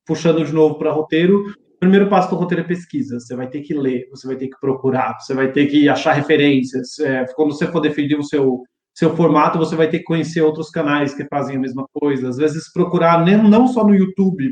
[0.05, 3.19] puxando de novo para roteiro, o primeiro passo do roteiro é pesquisa.
[3.19, 6.13] Você vai ter que ler, você vai ter que procurar, você vai ter que achar
[6.13, 6.99] referências.
[6.99, 8.63] É, quando você for definir o seu
[8.93, 12.27] seu formato, você vai ter que conhecer outros canais que fazem a mesma coisa.
[12.27, 14.51] Às vezes procurar nem, não só no YouTube,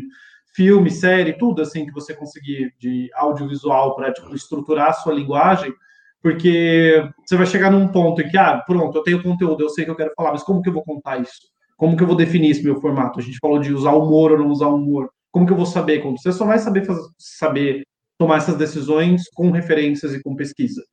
[0.53, 5.73] filme, série, tudo assim que você conseguir de audiovisual para tipo, estruturar a sua linguagem
[6.21, 9.85] porque você vai chegar num ponto em que, ah, pronto, eu tenho conteúdo, eu sei
[9.85, 11.49] que eu quero falar, mas como que eu vou contar isso?
[11.77, 13.19] Como que eu vou definir esse meu formato?
[13.19, 15.09] A gente falou de usar humor ou não usar humor.
[15.31, 16.01] Como que eu vou saber?
[16.01, 16.17] Como?
[16.17, 17.83] Você só vai saber, fazer, saber
[18.17, 20.83] tomar essas decisões com referências e com pesquisa.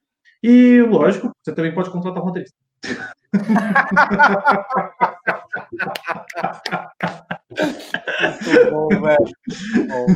[0.43, 2.57] E, lógico, você também pode contratar um roteirista.
[8.44, 9.32] Muito bom, velho.
[9.89, 10.07] Bom.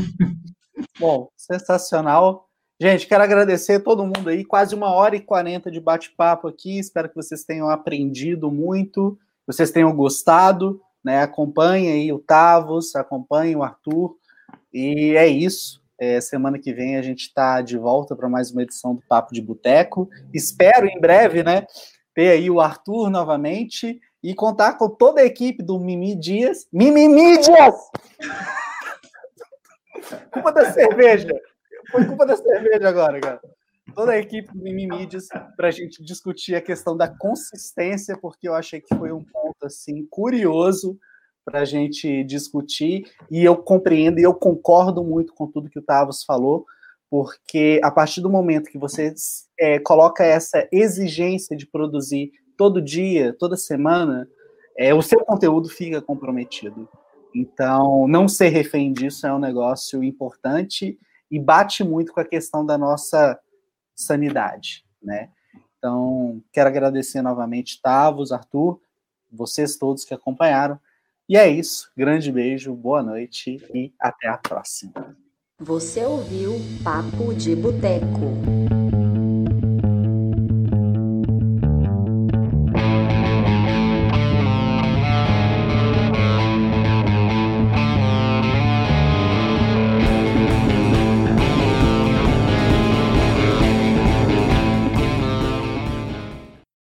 [1.00, 2.49] bom, sensacional.
[2.82, 6.78] Gente, quero agradecer a todo mundo aí, quase uma hora e quarenta de bate-papo aqui.
[6.78, 11.20] Espero que vocês tenham aprendido muito, vocês tenham gostado, né?
[11.20, 14.16] Acompanhe aí o Tavos, acompanhe o Arthur.
[14.72, 15.82] E é isso.
[15.98, 19.34] É, semana que vem a gente está de volta para mais uma edição do Papo
[19.34, 20.08] de Boteco.
[20.32, 21.66] Espero em breve, né?
[22.14, 26.66] Ter aí o Arthur novamente e contar com toda a equipe do Mimi Dias.
[26.72, 27.74] Mimi Dias!
[30.32, 31.28] culpa da cerveja.
[31.90, 33.40] Foi culpa da cerveja agora, cara.
[33.94, 35.26] Toda a equipe do Mimimídias
[35.56, 39.64] para a gente discutir a questão da consistência, porque eu achei que foi um ponto
[39.64, 40.98] assim curioso
[41.44, 45.82] para a gente discutir e eu compreendo e eu concordo muito com tudo que o
[45.82, 46.64] Tavos falou,
[47.10, 49.12] porque a partir do momento que você
[49.58, 54.28] é, coloca essa exigência de produzir todo dia, toda semana,
[54.78, 56.88] é, o seu conteúdo fica comprometido.
[57.34, 60.98] Então, não ser refém disso é um negócio importante
[61.30, 63.38] e bate muito com a questão da nossa
[63.94, 65.30] sanidade, né?
[65.78, 68.80] Então, quero agradecer novamente Tavos, Arthur,
[69.32, 70.78] vocês todos que acompanharam.
[71.28, 71.90] E é isso.
[71.96, 75.16] Grande beijo, boa noite e até a próxima.
[75.58, 78.59] Você ouviu Papo de Boteco.